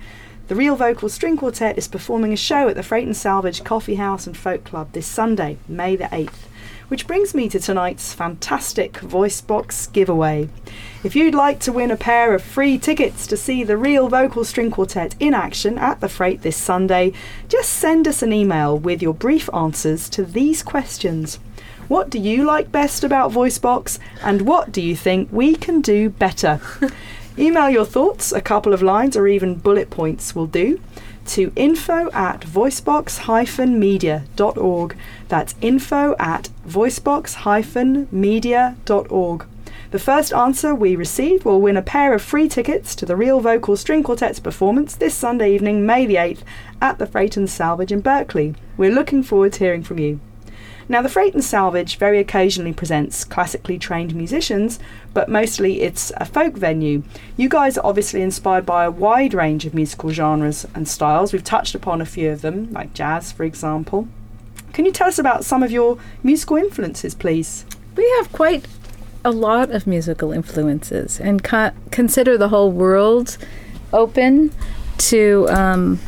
The 0.47 0.55
Real 0.55 0.77
Vocal 0.77 1.09
String 1.09 1.37
Quartet 1.37 1.77
is 1.77 1.89
performing 1.89 2.33
a 2.33 2.37
show 2.37 2.69
at 2.69 2.77
the 2.77 2.83
Freight 2.83 3.05
and 3.05 3.17
Salvage 3.17 3.65
Coffee 3.65 3.97
House 3.97 4.27
and 4.27 4.37
Folk 4.37 4.65
Club 4.65 4.93
this 4.93 5.07
Sunday, 5.07 5.59
May 5.67 5.97
the 5.97 6.05
8th. 6.05 6.48
Which 6.89 7.07
brings 7.07 7.35
me 7.35 7.51
to 7.51 7.61
tonight's 7.61 8.15
fantastic 8.15 8.97
Voice 8.99 9.43
Box 9.43 9.89
giveaway. 9.89 10.49
If 11.05 11.15
you'd 11.15 11.35
like 11.35 11.61
to 11.61 11.73
win 11.73 11.91
a 11.91 11.97
pair 11.97 12.35
of 12.35 12.43
free 12.43 12.79
tickets 12.79 13.27
to 13.27 13.37
see 13.37 13.63
the 13.63 13.77
Real 13.77 14.09
Vocal 14.09 14.43
String 14.43 14.71
Quartet 14.71 15.15
in 15.21 15.35
action 15.35 15.77
at 15.77 16.01
the 16.01 16.09
Freight 16.09 16.41
this 16.41 16.57
Sunday, 16.57 17.13
just 17.47 17.75
send 17.75 18.09
us 18.09 18.23
an 18.23 18.33
email 18.33 18.79
with 18.79 19.03
your 19.03 19.13
brief 19.13 19.51
answers 19.53 20.09
to 20.09 20.25
these 20.25 20.63
questions. 20.63 21.39
What 21.89 22.09
do 22.09 22.19
you 22.19 22.45
like 22.45 22.73
best 22.73 23.05
about 23.05 23.33
VoiceBox, 23.33 23.99
and 24.23 24.43
what 24.43 24.73
do 24.73 24.81
you 24.81 24.97
think 24.97 25.29
we 25.31 25.57
can 25.57 25.83
do 25.83 26.09
better? 26.09 26.59
Email 27.39 27.71
your 27.71 27.85
thoughts, 27.85 28.33
a 28.33 28.41
couple 28.41 28.73
of 28.73 28.83
lines 28.83 29.17
or 29.17 29.29
even 29.29 29.55
bullet 29.55 29.91
points 29.91 30.35
will 30.35 30.47
do, 30.47 30.81
to 31.27 31.53
info 31.55 32.11
at 32.11 32.41
voicebox-media.org. 32.41 34.97
That's 35.29 35.55
info 35.61 36.17
at 36.19 36.49
voicebox-media.org. 36.67 39.47
The 39.91 39.99
first 39.99 40.35
answer 40.35 40.75
we 40.75 40.97
receive 40.97 41.47
will 41.47 41.63
win 41.63 41.79
a 41.79 41.83
pair 41.83 42.13
of 42.13 42.21
free 42.21 42.47
tickets 42.49 42.95
to 42.97 43.07
the 43.07 43.17
Real 43.17 43.41
Vocal 43.41 43.75
String 43.77 44.03
Quartet's 44.03 44.41
performance 44.41 44.95
this 44.95 45.15
Sunday 45.15 45.55
evening, 45.55 45.87
May 45.87 46.05
the 46.05 46.17
8th, 46.17 46.43
at 46.81 46.99
the 46.99 47.07
Freight 47.07 47.39
and 47.39 47.49
Salvage 47.49 47.93
in 47.93 48.01
Berkeley. 48.01 48.55
We're 48.77 48.93
looking 48.93 49.23
forward 49.23 49.55
to 49.55 49.61
hearing 49.61 49.83
from 49.83 49.99
you. 49.99 50.21
Now, 50.91 51.03
the 51.03 51.11
Freight 51.11 51.35
and 51.35 51.45
Salvage 51.45 51.99
very 51.99 52.19
occasionally 52.19 52.73
presents 52.73 53.23
classically 53.25 53.79
trained 53.79 54.15
musicians, 54.15 54.79
but 55.13 55.29
mostly 55.29 55.83
it's 55.83 56.11
a 56.17 56.25
folk 56.25 56.55
venue. 56.55 57.03
You 57.37 57.51
guys 57.51 57.77
are 57.77 57.85
obviously 57.85 58.23
inspired 58.23 58.65
by 58.65 58.85
a 58.85 58.91
wide 58.91 59.35
range 59.35 59.67
of 59.67 59.75
musical 59.75 60.11
genres 60.11 60.67
and 60.75 60.89
styles. 60.89 61.33
We've 61.33 61.45
touched 61.45 61.75
upon 61.75 62.01
a 62.01 62.07
few 62.07 62.31
of 62.31 62.41
them, 62.41 62.73
like 62.73 62.95
jazz, 62.95 63.33
for 63.33 63.45
example. 63.45 64.09
Can 64.79 64.85
you 64.85 64.93
tell 64.93 65.09
us 65.09 65.19
about 65.19 65.45
some 65.45 65.65
of 65.65 65.73
your 65.73 65.99
musical 66.23 66.57
influences, 66.57 67.13
please? 67.13 67.67
We 67.97 68.09
have 68.19 68.31
quite 68.31 68.65
a 69.25 69.33
lot 69.33 69.73
of 69.73 69.89
musical 69.89 70.31
influences 70.31 71.19
and 71.19 71.43
co- 71.43 71.73
consider 71.91 72.39
the 72.39 72.51
whole 72.51 72.71
world 72.71 73.39
open 73.93 74.53
to 74.99 75.49
um, 75.51 75.99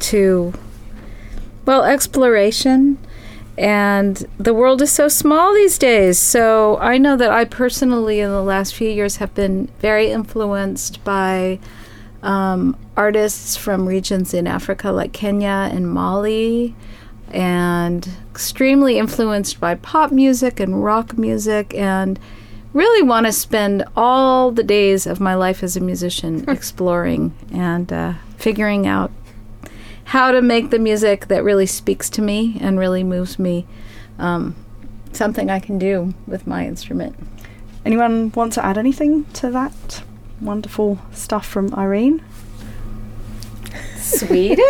to 0.00 0.52
well 1.64 1.84
exploration. 1.84 2.98
And 3.56 4.28
the 4.36 4.52
world 4.52 4.82
is 4.82 4.92
so 4.92 5.08
small 5.08 5.54
these 5.54 5.78
days. 5.78 6.18
So 6.18 6.76
i 6.82 6.98
know 6.98 7.16
that 7.16 7.30
i 7.30 7.46
personally 7.46 8.20
in 8.20 8.28
the 8.28 8.42
last 8.42 8.74
few 8.74 8.90
years 8.90 9.16
have 9.16 9.34
been 9.34 9.68
very 9.80 10.10
influenced 10.10 11.02
by 11.02 11.58
um, 12.22 12.76
artists 12.94 13.56
from 13.56 13.88
regions 13.88 14.34
in 14.34 14.46
africa 14.46 14.90
like 14.90 15.12
kenya 15.12 15.70
and 15.72 15.90
mali 15.90 16.74
and 17.32 18.08
extremely 18.30 18.98
influenced 18.98 19.60
by 19.60 19.74
pop 19.74 20.10
music 20.10 20.60
and 20.60 20.82
rock 20.82 21.16
music 21.16 21.74
and 21.74 22.18
really 22.72 23.02
want 23.02 23.26
to 23.26 23.32
spend 23.32 23.84
all 23.96 24.50
the 24.50 24.62
days 24.62 25.06
of 25.06 25.20
my 25.20 25.34
life 25.34 25.62
as 25.62 25.76
a 25.76 25.80
musician 25.80 26.44
exploring 26.48 27.34
and 27.52 27.92
uh, 27.92 28.14
figuring 28.36 28.86
out 28.86 29.10
how 30.04 30.30
to 30.30 30.40
make 30.40 30.70
the 30.70 30.78
music 30.78 31.28
that 31.28 31.44
really 31.44 31.66
speaks 31.66 32.08
to 32.08 32.22
me 32.22 32.56
and 32.60 32.78
really 32.78 33.04
moves 33.04 33.38
me 33.38 33.66
um, 34.18 34.54
something 35.12 35.50
I 35.50 35.60
can 35.60 35.78
do 35.78 36.14
with 36.26 36.46
my 36.46 36.66
instrument. 36.66 37.16
Anyone 37.84 38.32
want 38.32 38.52
to 38.54 38.64
add 38.64 38.78
anything 38.78 39.24
to 39.34 39.50
that 39.50 40.02
wonderful 40.40 40.98
stuff 41.12 41.46
from 41.46 41.74
Irene? 41.74 42.24
Sweden? 43.96 44.64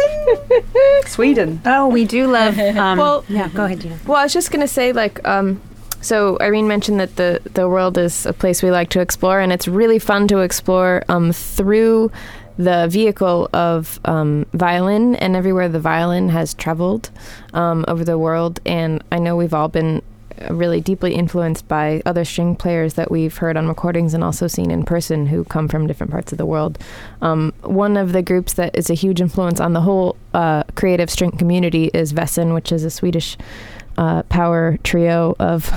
Sweden. 1.06 1.60
Oh, 1.64 1.88
we 1.88 2.04
do 2.04 2.26
love. 2.26 2.58
Um, 2.78 2.98
Well- 2.98 3.24
yeah, 3.28 3.48
go 3.48 3.64
ahead, 3.64 3.80
Gina. 3.80 3.98
Well, 4.06 4.16
I 4.18 4.24
was 4.24 4.32
just 4.32 4.50
gonna 4.50 4.68
say, 4.68 4.92
like, 4.92 5.26
um, 5.26 5.60
so 6.00 6.38
Irene 6.40 6.68
mentioned 6.68 7.00
that 7.00 7.16
the 7.16 7.40
the 7.54 7.68
world 7.68 7.98
is 7.98 8.26
a 8.26 8.32
place 8.32 8.62
we 8.62 8.70
like 8.70 8.88
to 8.90 9.00
explore, 9.00 9.40
and 9.40 9.52
it's 9.52 9.66
really 9.68 9.98
fun 9.98 10.28
to 10.28 10.38
explore 10.38 11.02
um, 11.08 11.32
through 11.32 12.10
the 12.56 12.86
vehicle 12.90 13.48
of 13.52 14.00
um, 14.04 14.44
violin 14.52 15.14
and 15.16 15.36
everywhere 15.36 15.68
the 15.68 15.78
violin 15.80 16.28
has 16.28 16.54
traveled 16.54 17.10
um, 17.54 17.84
over 17.88 18.04
the 18.04 18.18
world. 18.18 18.60
And 18.66 19.02
I 19.12 19.18
know 19.20 19.36
we've 19.36 19.54
all 19.54 19.68
been 19.68 20.02
really 20.50 20.80
deeply 20.80 21.14
influenced 21.14 21.66
by 21.68 22.02
other 22.06 22.24
string 22.24 22.56
players 22.56 22.94
that 22.94 23.10
we've 23.10 23.36
heard 23.36 23.56
on 23.56 23.68
recordings 23.68 24.14
and 24.14 24.24
also 24.24 24.46
seen 24.46 24.70
in 24.70 24.84
person 24.84 25.26
who 25.26 25.44
come 25.44 25.68
from 25.68 25.86
different 25.86 26.10
parts 26.10 26.32
of 26.32 26.38
the 26.38 26.46
world. 26.46 26.78
Um, 27.22 27.52
one 27.62 27.96
of 27.96 28.12
the 28.12 28.22
groups 28.22 28.54
that 28.54 28.76
is 28.76 28.90
a 28.90 28.94
huge 28.94 29.20
influence 29.20 29.60
on 29.60 29.72
the 29.72 29.80
whole 29.80 30.16
uh, 30.34 30.64
creative 30.74 31.10
string 31.10 31.32
community 31.32 31.90
is 31.94 32.12
Väsen, 32.12 32.54
which 32.54 32.72
is 32.72 32.84
a 32.84 32.90
Swedish 32.90 33.36
uh, 33.98 34.22
power 34.24 34.78
trio 34.84 35.34
of 35.40 35.68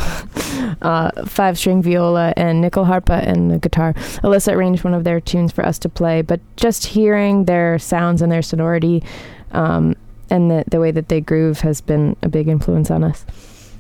uh, 0.82 1.10
five 1.26 1.58
string 1.58 1.82
viola 1.82 2.34
and 2.38 2.64
nyckelharpa 2.64 3.26
and 3.28 3.52
the 3.52 3.58
guitar. 3.58 3.94
Alyssa 4.24 4.54
arranged 4.54 4.84
one 4.84 4.94
of 4.94 5.04
their 5.04 5.20
tunes 5.20 5.52
for 5.52 5.66
us 5.66 5.80
to 5.80 5.90
play, 5.90 6.22
but 6.22 6.40
just 6.56 6.86
hearing 6.86 7.46
their 7.46 7.80
sounds 7.80 8.22
and 8.22 8.32
their 8.32 8.44
sonority 8.44 9.04
um, 9.52 9.96
and 10.30 10.50
the, 10.50 10.64
the 10.68 10.80
way 10.80 10.92
that 10.92 11.10
they 11.10 11.20
groove 11.20 11.62
has 11.62 11.82
been 11.82 12.16
a 12.22 12.30
big 12.30 12.48
influence 12.48 12.92
on 12.92 13.04
us. 13.04 13.26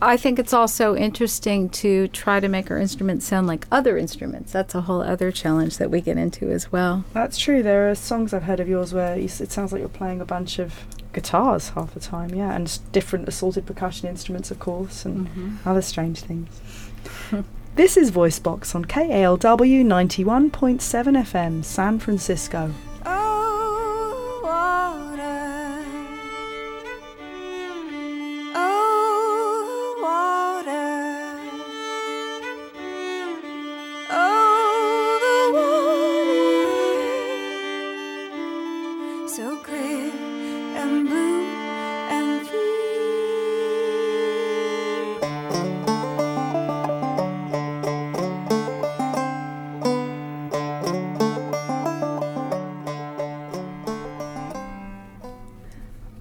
I 0.04 0.18
think 0.18 0.40
it's 0.40 0.54
also 0.54 0.96
interesting 0.96 1.70
to 1.70 2.08
try 2.08 2.40
to 2.40 2.48
make 2.48 2.72
our 2.72 2.78
instruments 2.80 3.26
sound 3.26 3.46
like 3.46 3.68
other 3.72 3.98
instruments. 3.98 4.52
That's 4.52 4.74
a 4.74 4.82
whole 4.82 5.02
other 5.02 5.32
challenge 5.32 5.78
that 5.78 5.92
we 5.92 6.02
get 6.02 6.18
into 6.18 6.50
as 6.50 6.72
well. 6.72 7.06
That's 7.14 7.38
true. 7.38 7.62
There 7.62 7.90
are 7.90 7.94
songs 7.94 8.34
I've 8.34 8.44
heard 8.44 8.60
of 8.60 8.68
yours 8.68 8.94
where 8.94 9.16
you, 9.16 9.26
it 9.26 9.52
sounds 9.52 9.72
like 9.72 9.80
you're 9.80 9.90
playing 9.90 10.20
a 10.20 10.26
bunch 10.26 10.58
of 10.58 10.86
guitars 11.14 11.70
half 11.70 11.94
the 11.94 12.00
time, 12.00 12.34
yeah, 12.34 12.54
and 12.54 12.80
different 12.92 13.28
assorted 13.28 13.68
percussion 13.68 14.08
instruments, 14.08 14.50
of 14.50 14.60
course, 14.60 15.06
and 15.06 15.28
mm-hmm. 15.28 15.70
other 15.70 15.82
strange 15.82 16.22
things. 16.22 16.60
this 17.76 17.96
is 17.96 18.12
Voicebox 18.12 18.74
on 18.74 18.86
KALW 18.86 19.86
91.7 19.86 20.50
FM, 20.52 21.64
San 21.64 22.00
Francisco. 22.00 22.74
Oh, 23.06 24.42
water. 24.44 25.41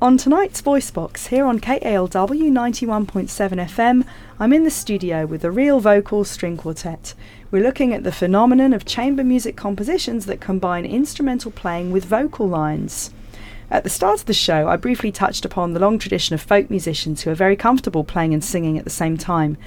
On 0.02 0.16
tonight's 0.16 0.62
Voice 0.62 0.90
Box, 0.90 1.26
here 1.26 1.44
on 1.44 1.60
KALW 1.60 2.08
91.7 2.08 3.66
FM, 3.66 4.06
I'm 4.38 4.52
in 4.54 4.64
the 4.64 4.70
studio 4.70 5.26
with 5.26 5.42
the 5.42 5.50
Real 5.50 5.78
Vocal 5.78 6.24
String 6.24 6.56
Quartet. 6.56 7.12
We're 7.50 7.62
looking 7.62 7.92
at 7.92 8.02
the 8.02 8.10
phenomenon 8.10 8.72
of 8.72 8.86
chamber 8.86 9.22
music 9.22 9.56
compositions 9.56 10.24
that 10.24 10.40
combine 10.40 10.86
instrumental 10.86 11.50
playing 11.50 11.90
with 11.90 12.06
vocal 12.06 12.48
lines. 12.48 13.10
At 13.70 13.84
the 13.84 13.90
start 13.90 14.20
of 14.20 14.24
the 14.24 14.32
show, 14.32 14.68
I 14.68 14.76
briefly 14.76 15.12
touched 15.12 15.44
upon 15.44 15.74
the 15.74 15.80
long 15.80 15.98
tradition 15.98 16.32
of 16.32 16.40
folk 16.40 16.70
musicians 16.70 17.20
who 17.20 17.30
are 17.30 17.34
very 17.34 17.54
comfortable 17.54 18.02
playing 18.02 18.32
and 18.32 18.42
singing 18.42 18.78
at 18.78 18.84
the 18.84 18.90
same 18.90 19.18
time. 19.18 19.58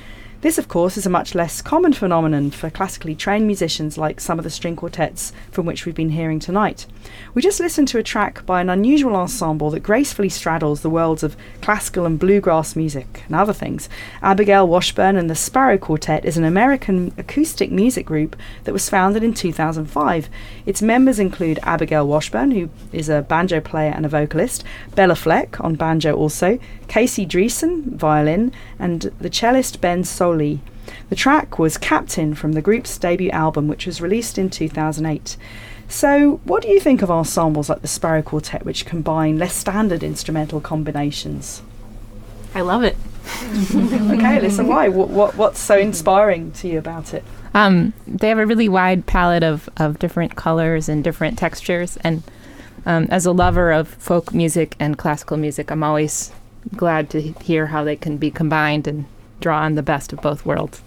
This, 0.43 0.57
of 0.57 0.67
course, 0.67 0.97
is 0.97 1.05
a 1.05 1.09
much 1.09 1.35
less 1.35 1.61
common 1.61 1.93
phenomenon 1.93 2.51
for 2.51 2.69
classically 2.69 3.15
trained 3.15 3.47
musicians 3.47 3.97
like 3.97 4.19
some 4.19 4.37
of 4.37 4.43
the 4.43 4.49
string 4.49 4.75
quartets 4.75 5.31
from 5.51 5.65
which 5.65 5.85
we've 5.85 5.95
been 5.95 6.09
hearing 6.09 6.41
tonight. 6.41 6.85
We 7.33 7.41
just 7.41 7.61
listened 7.61 7.87
to 7.87 7.97
a 7.97 8.03
track 8.03 8.45
by 8.45 8.59
an 8.59 8.69
unusual 8.69 9.15
ensemble 9.15 9.69
that 9.69 9.79
gracefully 9.79 10.27
straddles 10.27 10.81
the 10.81 10.89
worlds 10.89 11.23
of 11.23 11.37
classical 11.61 12.05
and 12.05 12.19
bluegrass 12.19 12.75
music 12.75 13.23
and 13.27 13.37
other 13.37 13.53
things. 13.53 13.87
Abigail 14.21 14.67
Washburn 14.67 15.15
and 15.15 15.29
the 15.29 15.33
Sparrow 15.35 15.77
Quartet 15.77 16.25
is 16.25 16.35
an 16.35 16.43
American 16.43 17.13
acoustic 17.17 17.71
music 17.71 18.05
group 18.05 18.35
that 18.65 18.73
was 18.73 18.89
founded 18.89 19.23
in 19.23 19.33
2005. 19.33 20.29
Its 20.65 20.81
members 20.81 21.19
include 21.19 21.57
Abigail 21.63 22.05
Washburn, 22.05 22.51
who 22.51 22.69
is 22.91 23.07
a 23.07 23.21
banjo 23.21 23.61
player 23.61 23.93
and 23.95 24.05
a 24.05 24.09
vocalist, 24.09 24.65
Béla 24.91 25.17
Fleck 25.17 25.61
on 25.61 25.75
banjo 25.75 26.13
also, 26.13 26.59
Casey 26.93 27.25
Driessen, 27.25 27.85
violin, 27.95 28.51
and 28.77 29.11
the 29.19 29.31
cellist 29.31 29.81
Ben 29.81 30.03
Sollee. 30.03 30.59
The 31.09 31.15
track 31.15 31.57
was 31.57 31.75
Captain 31.75 32.35
from 32.35 32.51
the 32.51 32.61
group's 32.61 32.99
debut 32.99 33.31
album, 33.31 33.67
which 33.67 33.87
was 33.87 33.99
released 33.99 34.37
in 34.37 34.51
2008. 34.51 35.35
So, 35.87 36.39
what 36.43 36.61
do 36.61 36.67
you 36.67 36.79
think 36.79 37.01
of 37.01 37.09
ensembles 37.09 37.67
like 37.67 37.81
the 37.81 37.87
Sparrow 37.87 38.21
Quartet, 38.21 38.63
which 38.63 38.85
combine 38.85 39.39
less 39.39 39.55
standard 39.55 40.03
instrumental 40.03 40.61
combinations? 40.61 41.63
I 42.53 42.61
love 42.61 42.83
it. 42.83 42.95
okay, 43.73 44.39
listen, 44.39 44.67
why? 44.67 44.87
What, 44.89 45.09
what, 45.09 45.35
what's 45.35 45.59
so 45.59 45.75
inspiring 45.75 46.51
to 46.51 46.67
you 46.67 46.77
about 46.77 47.15
it? 47.15 47.23
Um, 47.55 47.93
they 48.05 48.29
have 48.29 48.37
a 48.37 48.45
really 48.45 48.69
wide 48.69 49.07
palette 49.07 49.43
of, 49.43 49.67
of 49.77 49.97
different 49.97 50.35
colors 50.35 50.87
and 50.87 51.03
different 51.03 51.39
textures. 51.39 51.97
And 52.03 52.21
um, 52.85 53.07
as 53.09 53.25
a 53.25 53.31
lover 53.31 53.71
of 53.71 53.87
folk 53.87 54.31
music 54.31 54.75
and 54.79 54.95
classical 54.95 55.37
music, 55.37 55.71
I'm 55.71 55.81
always 55.81 56.31
glad 56.75 57.09
to 57.11 57.21
hear 57.21 57.67
how 57.67 57.83
they 57.83 57.95
can 57.95 58.17
be 58.17 58.31
combined 58.31 58.87
and 58.87 59.05
draw 59.39 59.61
on 59.61 59.75
the 59.75 59.83
best 59.83 60.13
of 60.13 60.21
both 60.21 60.45
worlds. 60.45 60.81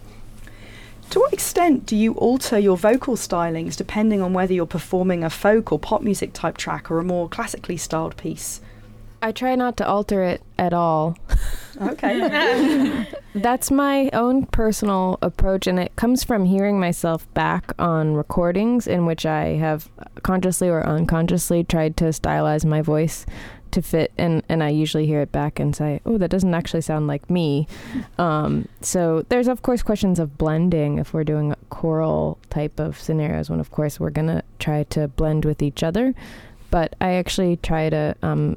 To 1.11 1.21
what 1.21 1.33
extent 1.33 1.87
do 1.87 1.95
you 1.95 2.15
alter 2.15 2.59
your 2.59 2.77
vocal 2.77 3.15
stylings 3.15 3.77
depending 3.77 4.21
on 4.21 4.33
whether 4.33 4.53
you're 4.53 4.67
performing 4.67 5.23
a 5.23 5.31
folk 5.31 5.71
or 5.71 5.79
pop 5.79 6.03
music 6.03 6.33
type 6.33 6.57
track 6.57 6.91
or 6.91 6.99
a 6.99 7.05
more 7.05 7.29
classically 7.29 7.77
styled 7.77 8.17
piece? 8.17 8.61
I 9.23 9.33
try 9.33 9.55
not 9.55 9.77
to 9.79 9.87
alter 9.87 10.23
it 10.25 10.43
at 10.59 10.73
all. 10.73 11.17
Okay. 11.81 13.07
That's 13.35 13.71
my 13.71 14.11
own 14.13 14.47
personal 14.47 15.19
approach, 15.23 15.67
and 15.67 15.79
it 15.79 15.95
comes 15.97 16.25
from 16.25 16.45
hearing 16.45 16.79
myself 16.81 17.33
back 17.35 17.73
on 17.79 18.15
recordings 18.15 18.87
in 18.87 19.07
which 19.07 19.27
I 19.27 19.57
have 19.57 19.91
consciously 20.23 20.69
or 20.69 20.87
unconsciously 20.87 21.65
tried 21.65 21.97
to 21.99 22.07
stylize 22.07 22.65
my 22.65 22.83
voice 22.83 23.27
to 23.73 23.83
fit, 23.83 24.13
and, 24.17 24.43
and 24.49 24.63
I 24.63 24.71
usually 24.71 25.07
hear 25.07 25.21
it 25.21 25.33
back 25.33 25.59
and 25.59 25.75
say, 25.75 26.01
oh, 26.07 26.19
that 26.19 26.31
doesn't 26.31 26.55
actually 26.55 26.81
sound 26.83 27.07
like 27.07 27.29
me. 27.31 27.67
Um, 28.19 28.69
so 28.81 29.27
there's, 29.29 29.47
of 29.47 29.61
course, 29.61 29.83
questions 29.83 30.19
of 30.19 30.39
blending 30.39 30.99
if 30.99 31.13
we're 31.13 31.25
doing 31.25 31.55
choral 31.69 32.39
type 32.49 32.81
of 32.81 32.99
scenarios, 32.99 33.51
when, 33.51 33.61
of 33.61 33.71
course, 33.71 34.01
we're 34.01 34.11
going 34.11 34.29
to 34.29 34.43
try 34.59 34.85
to 34.85 35.09
blend 35.09 35.45
with 35.45 35.61
each 35.61 35.83
other. 35.83 36.15
But 36.71 36.97
I 36.99 37.13
actually 37.13 37.57
try 37.59 37.91
to 37.91 38.17
um, 38.23 38.57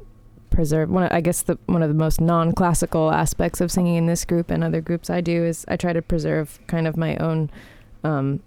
preserve 0.50 0.90
one 0.90 1.04
of, 1.04 1.12
I 1.12 1.20
guess 1.20 1.42
the 1.42 1.58
one 1.66 1.82
of 1.82 1.88
the 1.88 1.94
most 1.94 2.20
non-classical 2.20 3.10
aspects 3.12 3.60
of 3.60 3.70
singing 3.70 3.96
in 3.96 4.06
this 4.06 4.24
group 4.24 4.50
and 4.50 4.64
other 4.64 4.80
groups 4.80 5.10
I 5.10 5.20
do 5.20 5.44
is 5.44 5.64
I 5.68 5.76
try 5.76 5.92
to 5.92 6.02
preserve 6.02 6.58
kind 6.66 6.86
of 6.86 6.96
my 6.96 7.16
own 7.16 7.50
um, 8.04 8.42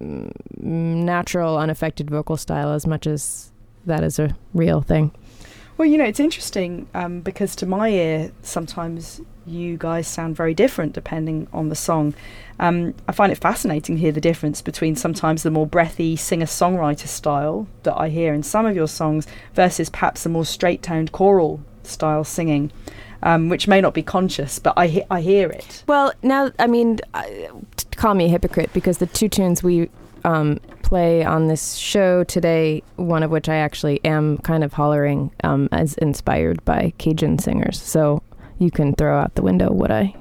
natural 0.00 1.58
unaffected 1.58 2.10
vocal 2.10 2.36
style 2.36 2.72
as 2.72 2.86
much 2.86 3.06
as 3.06 3.50
that 3.86 4.02
is 4.04 4.18
a 4.18 4.36
real 4.54 4.80
thing. 4.80 5.12
Well, 5.78 5.86
you 5.86 5.98
know, 5.98 6.04
it's 6.04 6.20
interesting 6.20 6.88
um, 6.94 7.20
because 7.20 7.54
to 7.56 7.66
my 7.66 7.88
ear, 7.90 8.32
sometimes 8.42 9.20
you 9.46 9.76
guys 9.76 10.08
sound 10.08 10.34
very 10.34 10.54
different 10.54 10.92
depending 10.92 11.46
on 11.52 11.68
the 11.68 11.76
song. 11.76 12.14
Um, 12.58 12.94
I 13.06 13.12
find 13.12 13.30
it 13.30 13.36
fascinating 13.38 13.96
to 13.96 14.00
hear 14.00 14.10
the 14.12 14.20
difference 14.20 14.62
between 14.62 14.96
sometimes 14.96 15.42
the 15.42 15.50
more 15.50 15.66
breathy 15.66 16.16
singer 16.16 16.46
songwriter 16.46 17.06
style 17.06 17.68
that 17.82 17.94
I 17.96 18.08
hear 18.08 18.32
in 18.32 18.42
some 18.42 18.64
of 18.66 18.74
your 18.74 18.88
songs 18.88 19.26
versus 19.54 19.90
perhaps 19.90 20.22
the 20.22 20.30
more 20.30 20.46
straight 20.46 20.82
toned 20.82 21.12
choral 21.12 21.60
style 21.82 22.24
singing, 22.24 22.72
um, 23.22 23.48
which 23.50 23.68
may 23.68 23.80
not 23.82 23.92
be 23.94 24.02
conscious, 24.02 24.58
but 24.58 24.72
I, 24.76 24.86
he- 24.88 25.04
I 25.10 25.20
hear 25.20 25.50
it. 25.50 25.84
Well, 25.86 26.12
now 26.22 26.50
I 26.58 26.66
mean, 26.66 26.98
call 27.96 28.14
me 28.14 28.24
a 28.24 28.28
hypocrite 28.28 28.70
because 28.72 28.98
the 28.98 29.06
two 29.06 29.28
tunes 29.28 29.62
we 29.62 29.90
um, 30.24 30.58
play 30.86 31.24
on 31.24 31.48
this 31.48 31.74
show 31.74 32.22
today, 32.24 32.80
one 32.94 33.24
of 33.24 33.30
which 33.32 33.48
I 33.48 33.56
actually 33.56 34.00
am 34.04 34.38
kind 34.38 34.62
of 34.62 34.72
hollering 34.72 35.32
um, 35.42 35.68
as 35.72 35.94
inspired 35.94 36.64
by 36.64 36.92
Cajun 36.98 37.38
singers. 37.40 37.82
So 37.82 38.22
you 38.58 38.70
can 38.70 38.94
throw 38.94 39.18
out 39.18 39.34
the 39.34 39.42
window 39.42 39.72
what 39.72 39.90
I 39.90 40.14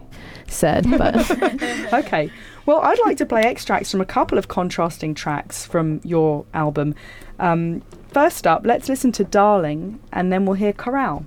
said, 0.47 0.89
but 0.97 1.15
Okay. 1.93 2.31
Well, 2.65 2.81
I'd 2.81 2.99
like 3.05 3.17
to 3.17 3.27
play 3.27 3.43
extracts 3.43 3.91
from 3.91 4.01
a 4.01 4.05
couple 4.05 4.39
of 4.39 4.47
contrasting 4.47 5.13
tracks 5.13 5.67
from 5.67 6.01
your 6.03 6.45
album. 6.55 6.95
Um, 7.37 7.83
first 8.07 8.47
up, 8.47 8.65
let's 8.65 8.89
listen 8.89 9.11
to 9.13 9.23
Darling, 9.23 9.99
and 10.11 10.33
then 10.33 10.47
we'll 10.47 10.55
hear 10.55 10.73
Chorale. 10.73 11.23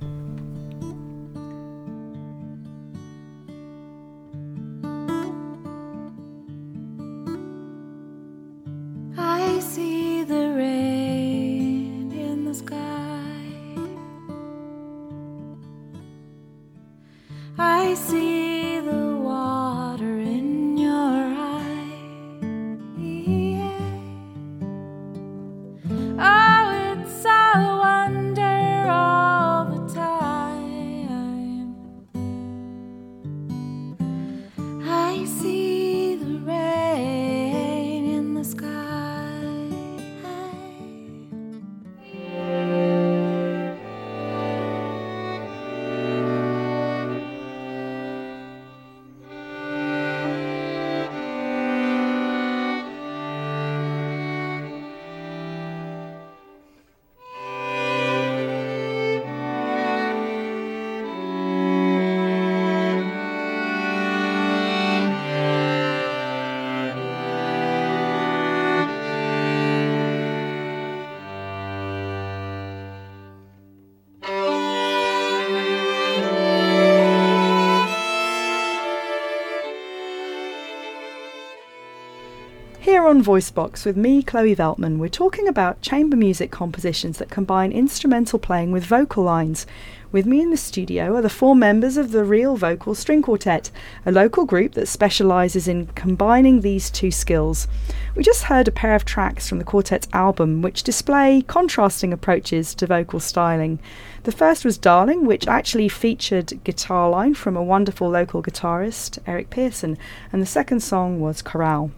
On 83.08 83.24
VoiceBox 83.24 83.86
with 83.86 83.96
me, 83.96 84.22
Chloe 84.22 84.54
Veltman. 84.54 84.98
We're 84.98 85.08
talking 85.08 85.48
about 85.48 85.80
chamber 85.80 86.14
music 86.14 86.50
compositions 86.50 87.16
that 87.16 87.30
combine 87.30 87.72
instrumental 87.72 88.38
playing 88.38 88.70
with 88.70 88.84
vocal 88.84 89.24
lines. 89.24 89.66
With 90.10 90.24
me 90.24 90.40
in 90.40 90.50
the 90.50 90.56
studio 90.56 91.16
are 91.16 91.20
the 91.20 91.28
four 91.28 91.54
members 91.54 91.98
of 91.98 92.12
the 92.12 92.24
Real 92.24 92.56
Vocal 92.56 92.94
String 92.94 93.20
Quartet, 93.20 93.70
a 94.06 94.10
local 94.10 94.46
group 94.46 94.72
that 94.72 94.88
specialises 94.88 95.68
in 95.68 95.88
combining 95.88 96.62
these 96.62 96.90
two 96.90 97.10
skills. 97.10 97.68
We 98.16 98.22
just 98.22 98.44
heard 98.44 98.68
a 98.68 98.72
pair 98.72 98.94
of 98.94 99.04
tracks 99.04 99.46
from 99.46 99.58
the 99.58 99.64
quartet's 99.64 100.08
album 100.14 100.62
which 100.62 100.82
display 100.82 101.42
contrasting 101.46 102.14
approaches 102.14 102.74
to 102.76 102.86
vocal 102.86 103.20
styling. 103.20 103.80
The 104.22 104.32
first 104.32 104.64
was 104.64 104.78
Darling, 104.78 105.26
which 105.26 105.46
actually 105.46 105.90
featured 105.90 106.64
guitar 106.64 107.10
line 107.10 107.34
from 107.34 107.54
a 107.54 107.62
wonderful 107.62 108.08
local 108.08 108.42
guitarist, 108.42 109.18
Eric 109.26 109.50
Pearson, 109.50 109.98
and 110.32 110.40
the 110.40 110.46
second 110.46 110.80
song 110.80 111.20
was 111.20 111.42
Chorale. 111.42 111.90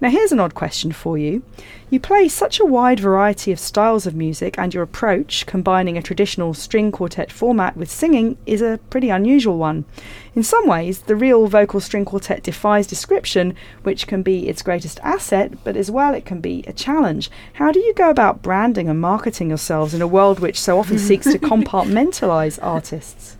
Now, 0.00 0.10
here's 0.10 0.30
an 0.30 0.38
odd 0.38 0.54
question 0.54 0.92
for 0.92 1.18
you. 1.18 1.42
You 1.90 1.98
play 1.98 2.28
such 2.28 2.60
a 2.60 2.64
wide 2.64 3.00
variety 3.00 3.50
of 3.50 3.58
styles 3.58 4.06
of 4.06 4.14
music, 4.14 4.56
and 4.56 4.72
your 4.72 4.84
approach, 4.84 5.44
combining 5.44 5.98
a 5.98 6.02
traditional 6.02 6.54
string 6.54 6.92
quartet 6.92 7.32
format 7.32 7.55
with 7.76 7.90
singing, 7.90 8.36
is 8.46 8.62
a 8.62 8.80
pretty 8.90 9.10
unusual 9.10 9.58
one. 9.58 9.84
In 10.34 10.42
some 10.42 10.66
ways, 10.66 11.00
the 11.00 11.16
real 11.16 11.46
vocal 11.46 11.80
string 11.80 12.04
quartet 12.04 12.42
defies 12.42 12.86
description, 12.86 13.54
which 13.82 14.06
can 14.06 14.22
be 14.22 14.48
its 14.48 14.62
greatest 14.62 15.00
asset, 15.02 15.64
but 15.64 15.76
as 15.76 15.90
well 15.90 16.14
it 16.14 16.24
can 16.24 16.40
be 16.40 16.62
a 16.66 16.72
challenge. 16.72 17.30
How 17.54 17.72
do 17.72 17.80
you 17.80 17.94
go 17.94 18.10
about 18.10 18.42
branding 18.42 18.88
and 18.88 19.00
marketing 19.00 19.48
yourselves 19.48 19.94
in 19.94 20.02
a 20.02 20.06
world 20.06 20.40
which 20.40 20.60
so 20.60 20.78
often 20.78 20.98
seeks 21.08 21.26
to 21.32 21.38
compartmentalize 21.38 22.58
artists? 22.62 23.36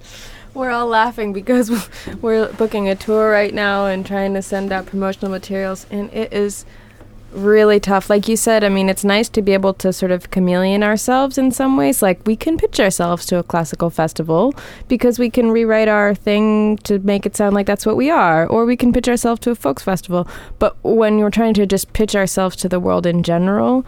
We're 0.54 0.70
all 0.70 0.86
laughing 0.86 1.34
because 1.34 1.70
we're 2.22 2.50
booking 2.52 2.88
a 2.88 2.96
tour 2.96 3.30
right 3.30 3.52
now 3.52 3.86
and 3.86 4.06
trying 4.06 4.32
to 4.34 4.42
send 4.42 4.72
out 4.72 4.86
promotional 4.86 5.30
materials, 5.30 5.86
and 5.90 6.12
it 6.14 6.32
is 6.32 6.64
really 7.36 7.78
tough. 7.78 8.08
Like 8.10 8.28
you 8.28 8.36
said, 8.36 8.64
I 8.64 8.68
mean, 8.68 8.88
it's 8.88 9.04
nice 9.04 9.28
to 9.30 9.42
be 9.42 9.52
able 9.52 9.74
to 9.74 9.92
sort 9.92 10.10
of 10.10 10.30
chameleon 10.30 10.82
ourselves 10.82 11.38
in 11.38 11.50
some 11.52 11.76
ways. 11.76 12.02
Like 12.02 12.26
we 12.26 12.36
can 12.36 12.56
pitch 12.56 12.80
ourselves 12.80 13.26
to 13.26 13.38
a 13.38 13.42
classical 13.42 13.90
festival 13.90 14.54
because 14.88 15.18
we 15.18 15.30
can 15.30 15.50
rewrite 15.50 15.88
our 15.88 16.14
thing 16.14 16.78
to 16.78 16.98
make 17.00 17.26
it 17.26 17.36
sound 17.36 17.54
like 17.54 17.66
that's 17.66 17.86
what 17.86 17.96
we 17.96 18.10
are, 18.10 18.46
or 18.46 18.64
we 18.64 18.76
can 18.76 18.92
pitch 18.92 19.08
ourselves 19.08 19.40
to 19.40 19.50
a 19.50 19.54
folks 19.54 19.82
festival. 19.82 20.26
But 20.58 20.76
when 20.82 21.18
you're 21.18 21.30
trying 21.30 21.54
to 21.54 21.66
just 21.66 21.92
pitch 21.92 22.16
ourselves 22.16 22.56
to 22.56 22.68
the 22.68 22.80
world 22.80 23.06
in 23.06 23.22
general, 23.22 23.84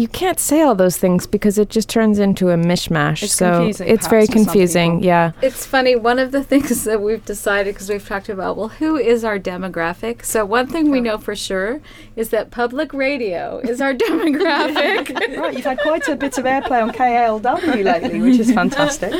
you 0.00 0.08
can't 0.08 0.40
say 0.40 0.62
all 0.62 0.74
those 0.74 0.96
things 0.96 1.26
because 1.26 1.58
it 1.58 1.68
just 1.68 1.88
turns 1.90 2.18
into 2.18 2.48
a 2.48 2.56
mishmash. 2.56 3.22
It's 3.22 3.34
so 3.34 3.52
confusing, 3.52 3.88
it's 3.88 4.06
very 4.06 4.22
perhaps, 4.22 4.32
for 4.32 4.38
some 4.38 4.44
confusing. 4.46 5.02
Yeah. 5.02 5.32
It's 5.42 5.66
funny. 5.66 5.94
One 5.94 6.18
of 6.18 6.32
the 6.32 6.42
things 6.50 6.84
that 6.84 7.02
we've 7.02 7.24
decided 7.24 7.74
because 7.74 7.90
we've 7.90 8.06
talked 8.06 8.30
about, 8.30 8.56
well, 8.56 8.68
who 8.68 8.96
is 8.96 9.24
our 9.24 9.38
demographic? 9.38 10.24
So 10.24 10.46
one 10.46 10.66
thing 10.68 10.90
we 10.90 11.02
know 11.02 11.18
for 11.18 11.36
sure 11.36 11.82
is 12.16 12.30
that 12.30 12.50
public 12.50 12.94
radio 12.94 13.58
is 13.58 13.80
our 13.80 13.94
demographic. 14.06 15.10
Right, 15.40 15.54
you've 15.54 15.64
had 15.64 15.78
quite 15.80 16.08
a 16.08 16.16
bit 16.16 16.38
of 16.38 16.44
airplay 16.44 16.82
on 16.82 16.90
KALW 16.90 17.84
lately, 17.84 18.20
which 18.20 18.38
is 18.38 18.52
fantastic. 18.52 19.14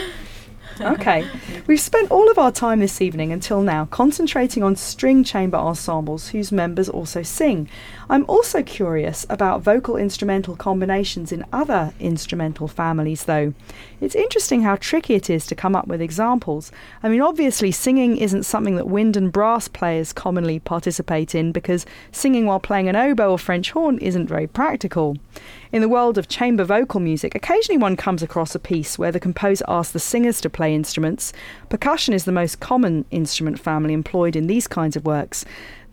Okay, 0.80 1.28
we've 1.66 1.80
spent 1.80 2.10
all 2.10 2.30
of 2.30 2.38
our 2.38 2.50
time 2.50 2.80
this 2.80 3.02
evening 3.02 3.32
until 3.32 3.60
now 3.60 3.84
concentrating 3.86 4.62
on 4.62 4.76
string 4.76 5.22
chamber 5.24 5.58
ensembles 5.58 6.28
whose 6.28 6.50
members 6.50 6.88
also 6.88 7.22
sing. 7.22 7.68
I'm 8.10 8.24
also 8.26 8.64
curious 8.64 9.24
about 9.30 9.62
vocal 9.62 9.96
instrumental 9.96 10.56
combinations 10.56 11.30
in 11.30 11.44
other 11.52 11.94
instrumental 12.00 12.66
families, 12.66 13.26
though. 13.26 13.54
It's 14.00 14.16
interesting 14.16 14.62
how 14.62 14.74
tricky 14.74 15.14
it 15.14 15.30
is 15.30 15.46
to 15.46 15.54
come 15.54 15.76
up 15.76 15.86
with 15.86 16.00
examples. 16.00 16.72
I 17.04 17.08
mean, 17.08 17.20
obviously, 17.20 17.70
singing 17.70 18.16
isn't 18.16 18.42
something 18.42 18.74
that 18.74 18.88
wind 18.88 19.16
and 19.16 19.30
brass 19.30 19.68
players 19.68 20.12
commonly 20.12 20.58
participate 20.58 21.36
in 21.36 21.52
because 21.52 21.86
singing 22.10 22.46
while 22.46 22.58
playing 22.58 22.88
an 22.88 22.96
oboe 22.96 23.30
or 23.30 23.38
French 23.38 23.70
horn 23.70 23.96
isn't 23.98 24.26
very 24.26 24.48
practical. 24.48 25.16
In 25.70 25.80
the 25.80 25.88
world 25.88 26.18
of 26.18 26.26
chamber 26.26 26.64
vocal 26.64 26.98
music, 26.98 27.36
occasionally 27.36 27.78
one 27.78 27.96
comes 27.96 28.24
across 28.24 28.56
a 28.56 28.58
piece 28.58 28.98
where 28.98 29.12
the 29.12 29.20
composer 29.20 29.64
asks 29.68 29.92
the 29.92 30.00
singers 30.00 30.40
to 30.40 30.50
play 30.50 30.74
instruments. 30.74 31.32
Percussion 31.68 32.12
is 32.12 32.24
the 32.24 32.32
most 32.32 32.58
common 32.58 33.04
instrument 33.12 33.60
family 33.60 33.94
employed 33.94 34.34
in 34.34 34.48
these 34.48 34.66
kinds 34.66 34.96
of 34.96 35.04
works. 35.04 35.44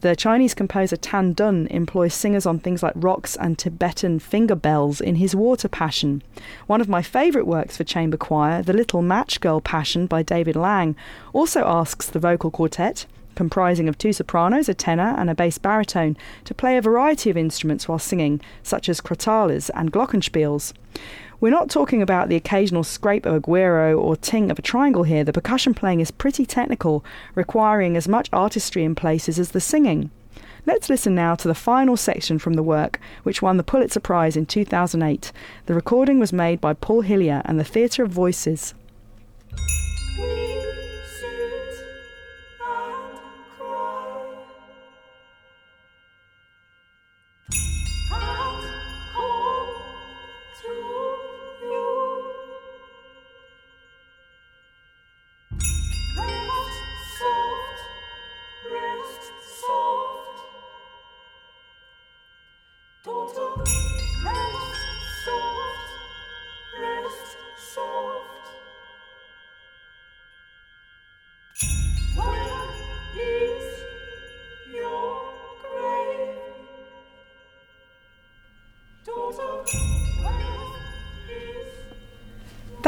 The 0.01 0.15
Chinese 0.15 0.53
composer 0.53 0.95
Tan 0.95 1.33
Dun 1.33 1.65
employs 1.71 2.13
singers 2.13 2.45
on 2.45 2.59
things 2.59 2.83
like 2.83 2.93
rocks 2.95 3.35
and 3.35 3.57
Tibetan 3.57 4.19
finger 4.19 4.53
bells 4.53 5.01
in 5.01 5.15
his 5.15 5.35
Water 5.35 5.67
Passion. 5.67 6.21
One 6.67 6.81
of 6.81 6.87
my 6.87 7.01
favourite 7.01 7.47
works 7.47 7.77
for 7.77 7.83
chamber 7.83 8.15
choir, 8.15 8.61
The 8.61 8.73
Little 8.73 9.01
Match 9.01 9.41
Girl 9.41 9.59
Passion 9.59 10.05
by 10.05 10.21
David 10.21 10.55
Lang, 10.55 10.95
also 11.33 11.65
asks 11.65 12.05
the 12.05 12.19
vocal 12.19 12.51
quartet, 12.51 13.07
comprising 13.33 13.89
of 13.89 13.97
two 13.97 14.13
sopranos, 14.13 14.69
a 14.69 14.75
tenor, 14.75 15.15
and 15.17 15.31
a 15.31 15.35
bass 15.35 15.57
baritone, 15.57 16.15
to 16.43 16.53
play 16.53 16.77
a 16.77 16.81
variety 16.81 17.31
of 17.31 17.37
instruments 17.37 17.87
while 17.87 17.97
singing, 17.97 18.39
such 18.61 18.89
as 18.89 19.01
crotales 19.01 19.71
and 19.73 19.91
glockenspiels. 19.91 20.73
We're 21.39 21.51
not 21.51 21.69
talking 21.69 22.01
about 22.01 22.29
the 22.29 22.35
occasional 22.35 22.83
scrape 22.83 23.27
of 23.27 23.35
a 23.35 23.39
guiro 23.39 23.95
or 23.99 24.15
ting 24.15 24.49
of 24.49 24.57
a 24.57 24.63
triangle 24.63 25.03
here. 25.03 25.23
The 25.23 25.31
percussion 25.31 25.75
playing 25.75 25.99
is 25.99 26.09
pretty 26.09 26.47
technical, 26.47 27.05
requiring 27.35 27.95
as 27.95 28.07
much 28.07 28.27
artistry 28.33 28.83
in 28.83 28.95
places 28.95 29.37
as 29.37 29.51
the 29.51 29.61
singing. 29.61 30.09
Let's 30.65 30.89
listen 30.89 31.13
now 31.13 31.35
to 31.35 31.47
the 31.47 31.53
final 31.53 31.95
section 31.95 32.39
from 32.39 32.55
the 32.55 32.63
work, 32.63 32.99
which 33.21 33.43
won 33.43 33.57
the 33.57 33.63
Pulitzer 33.63 33.99
Prize 33.99 34.35
in 34.35 34.47
2008. 34.47 35.31
The 35.67 35.75
recording 35.75 36.17
was 36.17 36.33
made 36.33 36.59
by 36.59 36.73
Paul 36.73 37.01
Hillier 37.01 37.43
and 37.45 37.59
the 37.59 37.63
Theatre 37.63 38.03
of 38.03 38.09
Voices. 38.09 38.73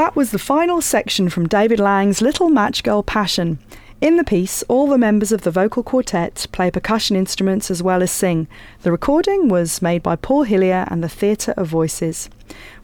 That 0.09 0.15
was 0.15 0.31
the 0.31 0.39
final 0.39 0.81
section 0.81 1.29
from 1.29 1.47
David 1.47 1.79
Lang's 1.79 2.19
Little 2.19 2.49
Match 2.49 2.81
Girl 2.81 3.03
Passion. 3.03 3.59
In 4.01 4.15
the 4.15 4.23
piece, 4.23 4.63
all 4.63 4.87
the 4.87 4.97
members 4.97 5.31
of 5.31 5.43
the 5.43 5.51
vocal 5.51 5.83
quartet 5.83 6.47
play 6.51 6.71
percussion 6.71 7.15
instruments 7.15 7.69
as 7.69 7.83
well 7.83 8.01
as 8.01 8.09
sing. 8.09 8.47
The 8.81 8.91
recording 8.91 9.49
was 9.49 9.83
made 9.83 10.01
by 10.01 10.15
Paul 10.15 10.45
Hillier 10.45 10.87
and 10.89 11.03
the 11.03 11.09
Theatre 11.09 11.53
of 11.55 11.67
Voices. 11.67 12.27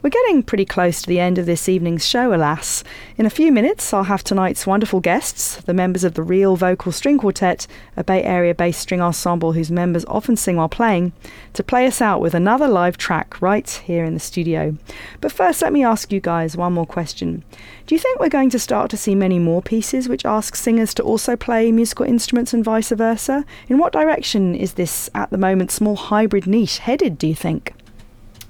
We're 0.02 0.10
getting 0.10 0.42
pretty 0.42 0.64
close 0.64 1.02
to 1.02 1.08
the 1.08 1.18
end 1.18 1.38
of 1.38 1.46
this 1.46 1.68
evening's 1.68 2.06
show, 2.06 2.32
alas. 2.32 2.84
In 3.16 3.26
a 3.26 3.30
few 3.30 3.50
minutes, 3.50 3.92
I'll 3.92 4.04
have 4.04 4.22
tonight's 4.22 4.66
wonderful 4.66 5.00
guests, 5.00 5.56
the 5.62 5.74
members 5.74 6.04
of 6.04 6.14
the 6.14 6.22
Real 6.22 6.54
Vocal 6.54 6.92
String 6.92 7.18
Quartet, 7.18 7.66
a 7.96 8.04
Bay 8.04 8.22
Area 8.22 8.54
based 8.54 8.80
string 8.80 9.00
ensemble 9.00 9.54
whose 9.54 9.70
members 9.70 10.04
often 10.04 10.36
sing 10.36 10.56
while 10.56 10.68
playing, 10.68 11.12
to 11.54 11.64
play 11.64 11.86
us 11.86 12.00
out 12.00 12.20
with 12.20 12.34
another 12.34 12.68
live 12.68 12.96
track 12.96 13.42
right 13.42 13.68
here 13.68 14.04
in 14.04 14.14
the 14.14 14.20
studio. 14.20 14.76
But 15.20 15.32
first, 15.32 15.62
let 15.62 15.72
me 15.72 15.82
ask 15.82 16.12
you 16.12 16.20
guys 16.20 16.56
one 16.56 16.74
more 16.74 16.86
question. 16.86 17.42
Do 17.86 17.94
you 17.94 17.98
think 17.98 18.20
we're 18.20 18.28
going 18.28 18.50
to 18.50 18.58
start 18.58 18.90
to 18.90 18.96
see 18.96 19.14
many 19.14 19.38
more 19.38 19.62
pieces 19.62 20.08
which 20.08 20.24
ask 20.24 20.54
singers 20.54 20.94
to 20.94 21.02
also 21.02 21.36
play 21.36 21.72
musical 21.72 22.06
instruments 22.06 22.52
and 22.52 22.64
vice 22.64 22.90
versa? 22.90 23.44
In 23.68 23.78
what 23.78 23.92
direction 23.92 24.54
is 24.54 24.74
this, 24.74 25.10
at 25.14 25.30
the 25.30 25.38
moment, 25.38 25.70
small 25.70 25.96
hybrid 25.96 26.46
niche 26.46 26.78
headed, 26.78 27.18
do 27.18 27.26
you 27.26 27.34
think? 27.34 27.72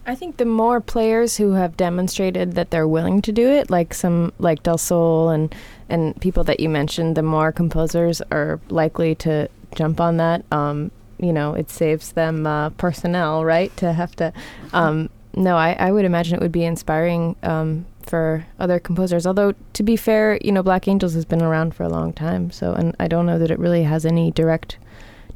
I 0.07 0.15
think 0.15 0.37
the 0.37 0.45
more 0.45 0.81
players 0.81 1.37
who 1.37 1.53
have 1.53 1.77
demonstrated 1.77 2.55
that 2.55 2.71
they're 2.71 2.87
willing 2.87 3.21
to 3.23 3.33
do 3.33 3.49
it, 3.49 3.71
like 3.71 3.93
some 3.93 4.33
like 4.39 4.63
Del 4.63 4.79
Sol 4.79 5.31
and 5.31 5.55
and 5.89 6.19
people 6.21 6.45
that 6.45 6.61
you 6.61 6.69
mentioned, 6.69 7.17
the 7.17 7.23
more 7.23 7.51
composers 7.51 8.23
are 8.31 8.61
likely 8.69 9.15
to 9.17 9.49
jump 9.75 10.01
on 10.01 10.17
that. 10.19 10.45
Um, 10.53 10.93
you 11.19 11.33
know, 11.33 11.55
it 11.55 11.71
saves 11.71 12.13
them 12.13 12.47
uh, 12.47 12.71
personnel, 12.71 13.45
right? 13.45 13.77
To 13.79 13.93
have 13.93 14.15
to. 14.17 14.33
Um, 14.73 15.11
no, 15.35 15.57
I, 15.57 15.73
I 15.73 15.91
would 15.91 16.05
imagine 16.05 16.37
it 16.37 16.41
would 16.41 16.53
be 16.53 16.65
inspiring 16.65 17.37
um, 17.43 17.85
for 18.03 18.47
other 18.59 18.79
composers. 18.79 19.27
Although 19.27 19.55
to 19.73 19.83
be 19.83 19.97
fair, 19.97 20.39
you 20.43 20.53
know, 20.53 20.63
Black 20.63 20.87
Angels 20.87 21.15
has 21.15 21.25
been 21.25 21.43
around 21.43 21.75
for 21.75 21.83
a 21.83 21.89
long 21.89 22.13
time, 22.13 22.53
so 22.53 22.73
and 22.73 22.95
I 23.01 23.09
don't 23.09 23.27
know 23.27 23.41
that 23.41 23.51
it 23.51 23.59
really 23.59 23.83
has 23.83 24.07
any 24.07 24.31
direct 24.31 24.79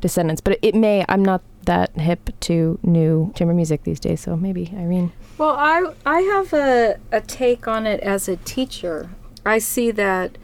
descendants, 0.00 0.40
but 0.40 0.58
it 0.62 0.76
may. 0.76 1.04
I'm 1.08 1.24
not 1.24 1.42
that 1.64 1.94
hip 1.96 2.30
to 2.40 2.78
new 2.82 3.32
chamber 3.34 3.54
music 3.54 3.84
these 3.84 4.00
days, 4.00 4.20
so 4.20 4.36
maybe 4.36 4.72
Irene. 4.74 5.12
Well, 5.38 5.56
I 5.56 5.92
I 6.04 6.20
have 6.20 6.52
a, 6.52 6.96
a 7.12 7.20
take 7.20 7.68
on 7.68 7.86
it 7.86 8.00
as 8.00 8.28
a 8.28 8.36
teacher. 8.36 9.10
I 9.44 9.58
see 9.58 9.90
that 9.92 10.38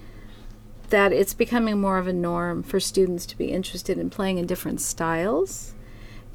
that 0.89 1.13
it's 1.13 1.35
becoming 1.35 1.81
more 1.81 1.99
of 1.99 2.07
a 2.07 2.13
norm 2.13 2.63
for 2.63 2.79
students 2.79 3.27
to 3.27 3.37
be 3.37 3.47
interested 3.47 3.99
in 3.99 4.09
playing 4.11 4.39
in 4.39 4.47
different 4.47 4.81
styles. 4.81 5.75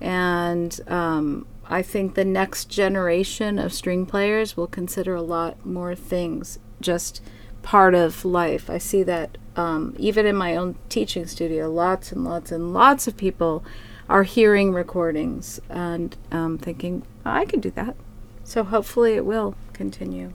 And 0.02 0.80
um, 0.88 1.48
I 1.70 1.82
think 1.82 2.16
the 2.16 2.26
next 2.26 2.66
generation 2.66 3.58
of 3.60 3.72
string 3.72 4.06
players 4.06 4.58
will 4.58 4.68
consider 4.68 5.16
a 5.16 5.22
lot 5.22 5.66
more 5.66 5.96
things 5.96 6.60
just 6.82 7.22
part 7.62 7.94
of 7.94 8.26
life. 8.26 8.70
I 8.70 8.78
see 8.78 9.04
that 9.04 9.38
um, 9.56 9.96
even 9.98 10.26
in 10.26 10.36
my 10.36 10.56
own 10.56 10.76
teaching 10.90 11.28
studio, 11.28 11.72
lots 11.72 12.12
and 12.12 12.26
lots 12.26 12.52
and 12.52 12.74
lots 12.74 13.08
of 13.08 13.16
people 13.16 13.64
are 14.12 14.24
hearing 14.24 14.74
recordings 14.74 15.62
and 15.70 16.18
um, 16.32 16.58
thinking, 16.58 17.04
I 17.24 17.46
can 17.46 17.62
do 17.62 17.72
that. 17.72 17.96
So 18.44 18.66
hopefully 18.66 19.14
it 19.14 19.26
will 19.26 19.56
continue. 19.72 20.34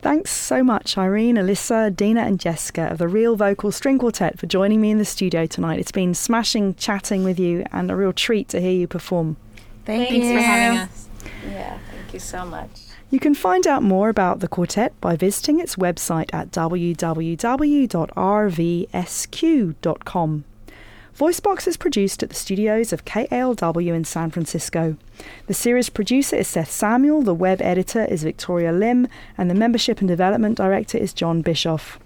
Thanks 0.00 0.30
so 0.30 0.62
much, 0.62 0.96
Irene, 0.96 1.34
Alyssa, 1.36 1.94
Dina, 1.94 2.20
and 2.20 2.38
Jessica 2.38 2.82
of 2.82 2.98
the 2.98 3.08
Real 3.08 3.34
Vocal 3.34 3.72
String 3.72 3.98
Quartet 3.98 4.38
for 4.38 4.46
joining 4.46 4.80
me 4.80 4.92
in 4.92 4.98
the 4.98 5.04
studio 5.04 5.44
tonight. 5.46 5.80
It's 5.80 5.90
been 5.90 6.14
smashing 6.14 6.76
chatting 6.76 7.24
with 7.24 7.40
you 7.40 7.64
and 7.72 7.90
a 7.90 7.96
real 7.96 8.12
treat 8.12 8.48
to 8.50 8.60
hear 8.60 8.70
you 8.70 8.86
perform. 8.86 9.38
Thank 9.84 10.10
Thanks 10.10 10.26
you. 10.26 10.34
for 10.34 10.40
having 10.40 10.78
us. 10.78 11.08
Yeah, 11.50 11.78
thank 11.90 12.12
you 12.12 12.20
so 12.20 12.44
much. 12.44 12.82
You 13.10 13.18
can 13.18 13.34
find 13.34 13.66
out 13.66 13.82
more 13.82 14.08
about 14.08 14.38
the 14.38 14.48
quartet 14.48 14.92
by 15.00 15.16
visiting 15.16 15.58
its 15.58 15.74
website 15.76 16.32
at 16.32 16.52
www.rvsq.com. 16.52 16.84
Voicebox 21.18 21.68
is 21.68 21.76
produced 21.76 22.24
at 22.24 22.30
the 22.30 22.34
studios 22.34 22.92
of 22.92 23.04
KALW 23.04 23.94
in 23.94 24.02
San 24.02 24.32
Francisco. 24.32 24.96
The 25.46 25.54
series 25.54 25.88
producer 25.88 26.34
is 26.34 26.48
Seth 26.48 26.72
Samuel, 26.72 27.22
the 27.22 27.32
web 27.32 27.62
editor 27.62 28.04
is 28.06 28.24
Victoria 28.24 28.72
Lim, 28.72 29.06
and 29.38 29.48
the 29.48 29.54
membership 29.54 30.00
and 30.00 30.08
development 30.08 30.56
director 30.56 30.98
is 30.98 31.12
John 31.12 31.40
Bischoff. 31.40 32.00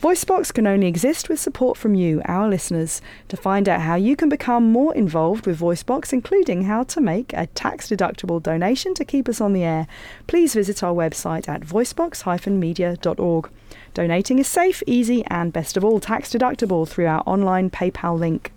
Voicebox 0.00 0.54
can 0.54 0.66
only 0.66 0.86
exist 0.86 1.28
with 1.28 1.40
support 1.40 1.76
from 1.76 1.96
you, 1.96 2.22
our 2.26 2.48
listeners. 2.48 3.02
To 3.28 3.36
find 3.36 3.68
out 3.68 3.80
how 3.80 3.96
you 3.96 4.14
can 4.14 4.28
become 4.28 4.70
more 4.70 4.94
involved 4.94 5.46
with 5.46 5.58
Voicebox, 5.58 6.12
including 6.12 6.64
how 6.64 6.84
to 6.84 7.00
make 7.00 7.32
a 7.32 7.46
tax 7.46 7.88
deductible 7.88 8.40
donation 8.40 8.94
to 8.94 9.04
keep 9.04 9.28
us 9.28 9.40
on 9.40 9.54
the 9.54 9.64
air, 9.64 9.88
please 10.28 10.54
visit 10.54 10.84
our 10.84 10.94
website 10.94 11.48
at 11.48 11.62
voicebox-media.org. 11.62 13.50
Donating 13.96 14.38
is 14.38 14.46
safe, 14.46 14.82
easy, 14.86 15.24
and 15.28 15.54
best 15.54 15.74
of 15.78 15.82
all, 15.82 16.00
tax 16.00 16.28
deductible 16.28 16.86
through 16.86 17.06
our 17.06 17.22
online 17.24 17.70
PayPal 17.70 18.18
link. 18.18 18.52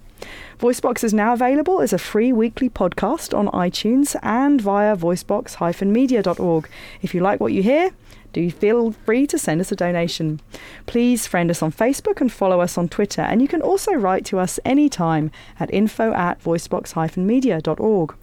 Voicebox 0.59 1.01
is 1.01 1.13
now 1.13 1.31
available 1.31 1.79
as 1.79 1.93
a 1.93 1.97
free 1.97 2.33
weekly 2.33 2.69
podcast 2.69 3.33
on 3.33 3.47
iTunes 3.47 4.17
and 4.21 4.59
via 4.59 4.97
voicebox-media.org. 4.97 6.69
If 7.01 7.15
you 7.15 7.21
like 7.21 7.39
what 7.39 7.53
you 7.53 7.63
hear, 7.63 7.91
do 8.33 8.51
feel 8.51 8.91
free 8.91 9.25
to 9.27 9.39
send 9.39 9.61
us 9.61 9.71
a 9.71 9.77
donation. 9.77 10.41
Please 10.87 11.25
friend 11.25 11.49
us 11.49 11.63
on 11.63 11.71
Facebook 11.71 12.19
and 12.19 12.29
follow 12.29 12.59
us 12.59 12.77
on 12.77 12.89
Twitter, 12.89 13.21
and 13.21 13.41
you 13.41 13.47
can 13.47 13.61
also 13.61 13.93
write 13.93 14.25
to 14.25 14.39
us 14.39 14.59
anytime 14.65 15.31
at 15.57 15.73
info 15.73 16.11
at 16.11 16.43
voicebox-media.org. 16.43 18.13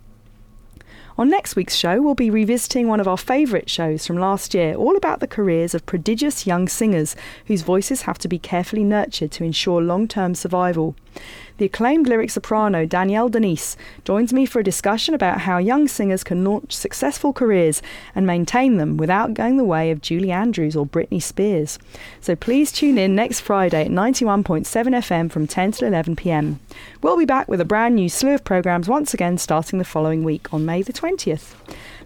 On 1.19 1.31
next 1.31 1.57
week's 1.57 1.75
show, 1.75 2.03
we'll 2.03 2.15
be 2.15 2.29
revisiting 2.29 2.89
one 2.89 3.01
of 3.01 3.09
our 3.09 3.17
favourite 3.17 3.71
shows 3.71 4.07
from 4.07 4.19
last 4.19 4.53
year, 4.53 4.75
all 4.75 4.99
about 4.99 5.21
the 5.21 5.27
careers 5.27 5.75
of 5.75 5.87
prodigious 5.87 6.47
young 6.47 6.69
singers 6.69 7.17
whose 7.47 7.63
voices 7.63 8.03
have 8.03 8.19
to 8.19 8.29
be 8.29 8.39
carefully 8.39 8.85
nurtured 8.85 9.31
to 9.33 9.45
ensure 9.45 9.81
long 9.81 10.09
term 10.09 10.35
survival. 10.35 10.95
The 11.59 11.65
acclaimed 11.65 12.07
lyric 12.07 12.31
soprano 12.31 12.85
Danielle 12.85 13.31
de 13.31 13.41
Niese 13.41 13.77
joins 14.05 14.33
me 14.33 14.45
for 14.45 14.61
a 14.61 14.65
discussion 14.65 15.15
about 15.15 15.41
how 15.41 15.57
young 15.57 15.89
singers 15.89 16.23
can 16.23 16.45
launch 16.45 16.73
successful 16.73 17.33
careers 17.33 17.81
and 18.15 18.27
maintain 18.27 18.77
them 18.77 18.99
without 18.99 19.33
going 19.33 19.57
the 19.57 19.65
way 19.65 19.91
of 19.91 20.03
Julie 20.03 20.31
Andrews 20.31 20.77
or 20.77 20.85
Britney 20.85 21.23
Spears. 21.23 21.79
So 22.21 22.37
please 22.37 22.71
tune 22.71 22.99
in 22.99 23.15
next 23.15 23.41
Friday 23.41 23.87
at 23.87 23.91
91.7 23.91 24.67
FM 24.67 25.31
from 25.31 25.47
10 25.47 25.73
to 25.73 25.87
11 25.87 26.17
pm. 26.17 26.61
We'll 27.01 27.17
be 27.17 27.25
back 27.25 27.49
with 27.49 27.63
a 27.63 27.65
brand 27.65 27.97
new 27.97 28.11
slew 28.11 28.35
of 28.35 28.45
programmes 28.45 28.89
once 28.89 29.15
again 29.15 29.39
starting 29.39 29.79
the 29.79 29.85
following 29.85 30.25
week 30.25 30.53
on 30.53 30.67
May 30.67 30.83
the 30.83 30.93
20th. 30.93 31.55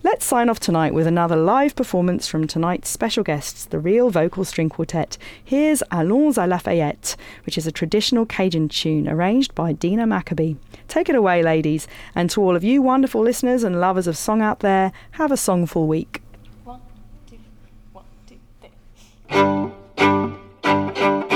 Let's 0.03 0.25
sign 0.25 0.49
off 0.49 0.59
tonight 0.59 0.95
with 0.95 1.07
another 1.07 1.37
live 1.37 1.77
performance 1.77 2.27
from 2.27 2.47
tonight's 2.47 2.89
special 2.89 3.23
guests, 3.23 3.67
the 3.67 3.79
Real 3.79 4.09
Vocal 4.09 4.47
String 4.47 4.71
Quartet. 4.71 5.19
Here's 5.45 5.83
Allons 5.91 6.39
à 6.39 6.49
Lafayette, 6.49 7.17
which 7.45 7.59
is 7.59 7.67
a 7.67 7.73
traditional 7.73 8.25
Cajun 8.25 8.71
tune 8.71 9.07
arranged 9.07 9.55
by 9.55 9.73
Dina 9.73 10.07
Maccabee. 10.07 10.55
Take 10.89 11.11
it 11.11 11.15
away, 11.15 11.43
ladies, 11.43 11.87
and 12.15 12.31
to 12.31 12.41
all 12.41 12.57
of 12.57 12.65
you 12.65 12.81
wonderful 12.81 13.21
listeners 13.21 13.63
and 13.63 13.79
lovers 13.79 14.07
of 14.07 14.17
song 14.17 14.41
out 14.41 14.61
there, 14.61 14.91
have 15.13 15.31
a 15.31 15.37
songful 15.37 15.87
week. 15.87 16.23
One, 16.65 16.81
two, 17.29 17.37
one, 17.93 18.05
two, 18.27 18.39
three. 19.29 21.27